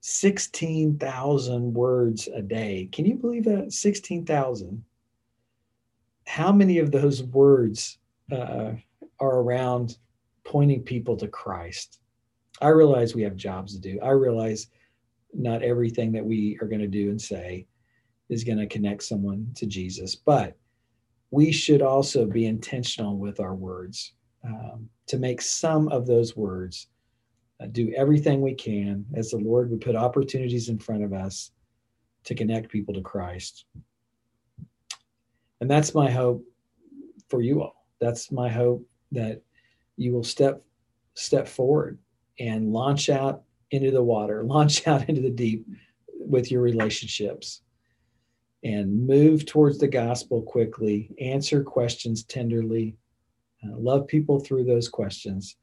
16,000 0.00 1.72
words 1.72 2.28
a 2.34 2.42
day. 2.42 2.88
Can 2.92 3.06
you 3.06 3.14
believe 3.14 3.44
that? 3.44 3.72
16,000. 3.72 4.84
How 6.26 6.52
many 6.52 6.78
of 6.78 6.90
those 6.90 7.22
words 7.22 7.98
uh, 8.32 8.72
are 9.20 9.40
around 9.40 9.96
pointing 10.44 10.82
people 10.82 11.16
to 11.16 11.28
Christ. 11.28 12.00
I 12.60 12.68
realize 12.68 13.14
we 13.14 13.22
have 13.22 13.36
jobs 13.36 13.74
to 13.74 13.80
do. 13.80 13.98
I 14.00 14.10
realize 14.10 14.68
not 15.34 15.62
everything 15.62 16.12
that 16.12 16.24
we 16.24 16.58
are 16.60 16.68
going 16.68 16.80
to 16.80 16.86
do 16.86 17.10
and 17.10 17.20
say 17.20 17.66
is 18.28 18.44
going 18.44 18.58
to 18.58 18.66
connect 18.66 19.02
someone 19.02 19.46
to 19.54 19.66
Jesus, 19.66 20.14
but 20.14 20.56
we 21.30 21.52
should 21.52 21.82
also 21.82 22.26
be 22.26 22.46
intentional 22.46 23.18
with 23.18 23.40
our 23.40 23.54
words 23.54 24.12
um, 24.44 24.88
to 25.06 25.18
make 25.18 25.40
some 25.40 25.88
of 25.88 26.06
those 26.06 26.36
words 26.36 26.88
uh, 27.60 27.66
do 27.66 27.92
everything 27.96 28.40
we 28.40 28.54
can 28.54 29.04
as 29.14 29.30
the 29.30 29.38
Lord 29.38 29.70
would 29.70 29.80
put 29.80 29.96
opportunities 29.96 30.68
in 30.68 30.78
front 30.78 31.02
of 31.02 31.12
us 31.12 31.50
to 32.24 32.34
connect 32.34 32.70
people 32.70 32.94
to 32.94 33.00
Christ. 33.00 33.66
And 35.60 35.70
that's 35.70 35.94
my 35.94 36.10
hope 36.10 36.44
for 37.28 37.42
you 37.42 37.62
all. 37.62 37.86
That's 38.00 38.30
my 38.30 38.48
hope 38.48 38.86
that 39.12 39.42
you 39.96 40.12
will 40.12 40.24
step 40.24 40.62
step 41.14 41.46
forward 41.46 41.98
and 42.40 42.72
launch 42.72 43.08
out 43.08 43.43
into 43.70 43.90
the 43.90 44.02
water, 44.02 44.42
launch 44.44 44.86
out 44.86 45.08
into 45.08 45.20
the 45.20 45.30
deep 45.30 45.66
with 46.18 46.50
your 46.50 46.62
relationships 46.62 47.62
and 48.62 49.06
move 49.06 49.44
towards 49.44 49.78
the 49.78 49.88
gospel 49.88 50.40
quickly, 50.42 51.14
answer 51.20 51.62
questions 51.62 52.24
tenderly, 52.24 52.96
uh, 53.62 53.76
love 53.76 54.06
people 54.06 54.40
through 54.40 54.64
those 54.64 54.88
questions, 54.88 55.56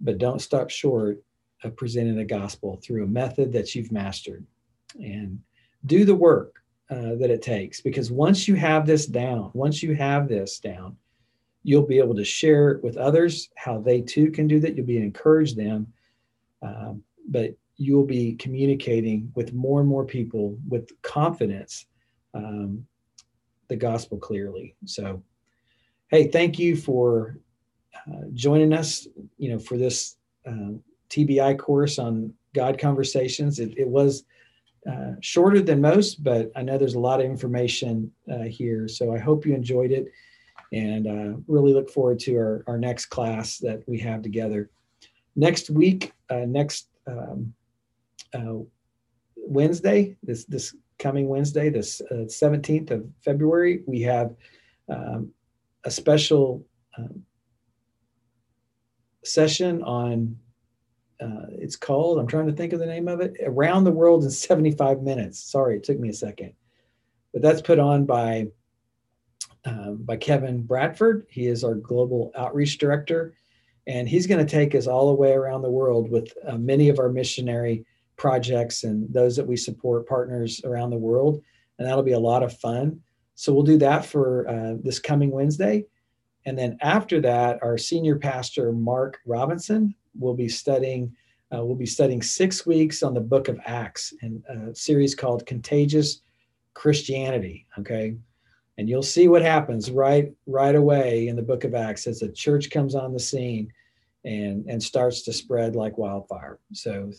but 0.00 0.18
don't 0.18 0.40
stop 0.40 0.70
short 0.70 1.20
of 1.64 1.76
presenting 1.76 2.16
the 2.16 2.24
gospel 2.24 2.80
through 2.82 3.04
a 3.04 3.08
method 3.08 3.52
that 3.52 3.74
you've 3.74 3.90
mastered 3.90 4.46
and 4.96 5.40
do 5.86 6.04
the 6.04 6.14
work 6.14 6.62
uh, 6.90 7.14
that 7.16 7.30
it 7.30 7.42
takes 7.42 7.80
because 7.80 8.10
once 8.10 8.46
you 8.46 8.54
have 8.54 8.84
this 8.84 9.06
down 9.06 9.50
once 9.54 9.82
you 9.82 9.94
have 9.94 10.28
this 10.28 10.58
down 10.58 10.96
you'll 11.62 11.86
be 11.86 11.98
able 11.98 12.14
to 12.14 12.24
share 12.24 12.80
with 12.82 12.96
others 12.96 13.48
how 13.56 13.78
they 13.78 14.00
too 14.00 14.30
can 14.30 14.46
do 14.46 14.60
that. 14.60 14.76
You'll 14.76 14.86
be 14.86 14.98
encourage 14.98 15.54
them 15.54 15.86
um, 16.62 17.02
but 17.28 17.54
you'll 17.76 18.06
be 18.06 18.34
communicating 18.34 19.32
with 19.34 19.52
more 19.52 19.80
and 19.80 19.88
more 19.88 20.04
people 20.04 20.58
with 20.68 20.90
confidence 21.02 21.86
um, 22.34 22.86
the 23.68 23.76
gospel 23.76 24.18
clearly. 24.18 24.76
So 24.84 25.22
hey 26.08 26.28
thank 26.28 26.58
you 26.58 26.76
for 26.76 27.38
uh, 28.06 28.26
joining 28.34 28.72
us 28.72 29.06
you 29.38 29.50
know 29.50 29.58
for 29.58 29.76
this 29.76 30.16
uh, 30.46 30.72
tbi 31.08 31.58
course 31.58 31.98
on 31.98 32.32
god 32.54 32.78
conversations. 32.78 33.58
It, 33.58 33.76
it 33.78 33.88
was 33.88 34.24
uh, 34.90 35.12
shorter 35.20 35.60
than 35.60 35.80
most 35.80 36.24
but 36.24 36.50
i 36.56 36.62
know 36.62 36.76
there's 36.76 36.96
a 36.96 37.00
lot 37.00 37.20
of 37.20 37.26
information 37.26 38.10
uh, 38.30 38.42
here. 38.42 38.88
So 38.88 39.14
i 39.14 39.18
hope 39.18 39.46
you 39.46 39.54
enjoyed 39.54 39.90
it 39.90 40.06
and 40.72 41.06
uh, 41.06 41.38
really 41.46 41.74
look 41.74 41.90
forward 41.90 42.18
to 42.20 42.34
our, 42.36 42.64
our 42.66 42.78
next 42.78 43.06
class 43.06 43.58
that 43.58 43.82
we 43.86 43.98
have 43.98 44.22
together. 44.22 44.70
Next 45.36 45.68
week 45.70 46.12
uh, 46.32 46.44
next 46.46 46.88
um, 47.06 47.52
uh, 48.34 48.54
wednesday 49.36 50.16
this 50.22 50.44
this 50.46 50.74
coming 50.98 51.28
wednesday 51.28 51.68
this 51.68 52.00
17th 52.10 52.90
of 52.90 53.04
february 53.24 53.82
we 53.86 54.00
have 54.00 54.34
um, 54.88 55.30
a 55.84 55.90
special 55.90 56.64
um, 56.96 57.22
session 59.24 59.82
on 59.82 60.36
uh, 61.20 61.46
it's 61.50 61.76
called 61.76 62.18
i'm 62.18 62.26
trying 62.26 62.46
to 62.46 62.52
think 62.52 62.72
of 62.72 62.78
the 62.80 62.86
name 62.86 63.08
of 63.08 63.20
it 63.20 63.36
around 63.44 63.84
the 63.84 63.90
world 63.90 64.24
in 64.24 64.30
75 64.30 65.02
minutes. 65.02 65.38
Sorry 65.38 65.76
it 65.76 65.84
took 65.84 65.98
me 65.98 66.08
a 66.08 66.14
second. 66.14 66.52
But 67.32 67.42
that's 67.42 67.62
put 67.62 67.78
on 67.78 68.04
by 68.04 68.48
um, 69.64 69.98
by 70.02 70.16
kevin 70.16 70.62
bradford. 70.62 71.26
He 71.30 71.46
is 71.46 71.64
our 71.64 71.74
global 71.74 72.32
outreach 72.36 72.78
director 72.78 73.34
and 73.86 74.08
he's 74.08 74.26
going 74.26 74.44
to 74.44 74.50
take 74.50 74.74
us 74.74 74.86
all 74.86 75.08
the 75.08 75.20
way 75.20 75.32
around 75.32 75.62
the 75.62 75.70
world 75.70 76.10
with 76.10 76.32
uh, 76.46 76.56
many 76.56 76.88
of 76.88 76.98
our 76.98 77.08
missionary 77.08 77.84
projects 78.16 78.84
and 78.84 79.12
those 79.12 79.36
that 79.36 79.46
we 79.46 79.56
support 79.56 80.06
partners 80.06 80.60
around 80.64 80.90
the 80.90 80.96
world 80.96 81.42
and 81.78 81.88
that'll 81.88 82.02
be 82.02 82.12
a 82.12 82.18
lot 82.18 82.42
of 82.42 82.56
fun 82.58 83.00
so 83.34 83.52
we'll 83.52 83.62
do 83.62 83.78
that 83.78 84.04
for 84.04 84.46
uh, 84.48 84.74
this 84.82 84.98
coming 84.98 85.30
wednesday 85.30 85.84
and 86.44 86.58
then 86.58 86.76
after 86.80 87.20
that, 87.20 87.62
our 87.62 87.78
senior 87.78 88.18
pastor, 88.18 88.72
Mark 88.72 89.20
Robinson, 89.26 89.94
will 90.18 90.34
be 90.34 90.48
studying, 90.48 91.14
uh, 91.54 91.64
we'll 91.64 91.76
be 91.76 91.86
studying 91.86 92.22
six 92.22 92.66
weeks 92.66 93.02
on 93.02 93.14
the 93.14 93.20
book 93.20 93.48
of 93.48 93.60
Acts 93.64 94.12
in 94.22 94.42
a 94.48 94.74
series 94.74 95.14
called 95.14 95.46
Contagious 95.46 96.20
Christianity. 96.74 97.66
Okay. 97.78 98.16
And 98.82 98.88
you'll 98.88 99.00
see 99.00 99.28
what 99.28 99.42
happens 99.42 99.92
right, 99.92 100.32
right 100.44 100.74
away 100.74 101.28
in 101.28 101.36
the 101.36 101.42
book 101.42 101.62
of 101.62 101.72
Acts 101.72 102.08
as 102.08 102.18
the 102.18 102.32
church 102.32 102.68
comes 102.68 102.96
on 102.96 103.12
the 103.12 103.20
scene 103.20 103.72
and, 104.24 104.66
and 104.66 104.82
starts 104.82 105.22
to 105.22 105.32
spread 105.32 105.76
like 105.76 105.98
wildfire. 105.98 106.58
So 106.72 107.12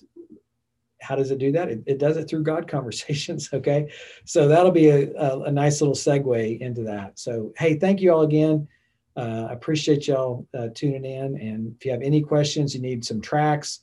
how 1.00 1.16
does 1.16 1.32
it 1.32 1.38
do 1.38 1.54
that? 1.54 1.70
It, 1.70 1.82
it, 1.86 2.00
does 2.00 2.18
it 2.18 2.30
through 2.30 2.44
God 2.44 2.68
conversations. 2.68 3.50
Okay. 3.54 3.90
So 4.26 4.50
that'll 4.50 4.74
be 4.74 4.90
a, 4.90 5.14
a, 5.14 5.40
a, 5.44 5.52
nice 5.54 5.80
little 5.80 5.96
segue 5.96 6.60
into 6.60 6.84
that. 6.84 7.18
So, 7.18 7.54
hey, 7.58 7.80
thank 7.80 8.02
you 8.02 8.12
all 8.12 8.24
again. 8.24 8.68
Uh, 9.16 9.48
appreciate 9.50 10.06
y'all 10.10 10.46
uh, 10.54 10.68
tuning 10.76 11.06
in. 11.06 11.38
And 11.40 11.74
if 11.78 11.86
you 11.86 11.94
have 11.94 12.02
any 12.02 12.22
questions, 12.22 12.76
you 12.76 12.82
need 12.82 13.06
some 13.06 13.22
tracts, 13.22 13.80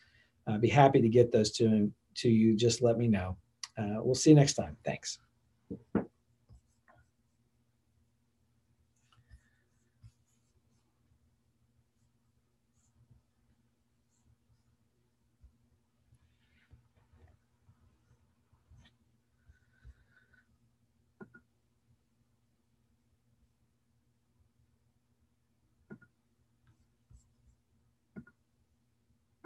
I'd 0.47 0.61
be 0.61 0.69
happy 0.69 1.01
to 1.01 1.09
get 1.09 1.33
those 1.33 1.51
to, 1.53 1.91
to 2.17 2.29
you. 2.29 2.57
Just 2.57 2.83
let 2.83 2.99
me 2.99 3.09
know. 3.09 3.39
Uh, 3.79 4.03
we'll 4.03 4.15
see 4.15 4.29
you 4.29 4.37
next 4.37 4.53
time. 4.53 4.77
Thanks. 4.85 5.19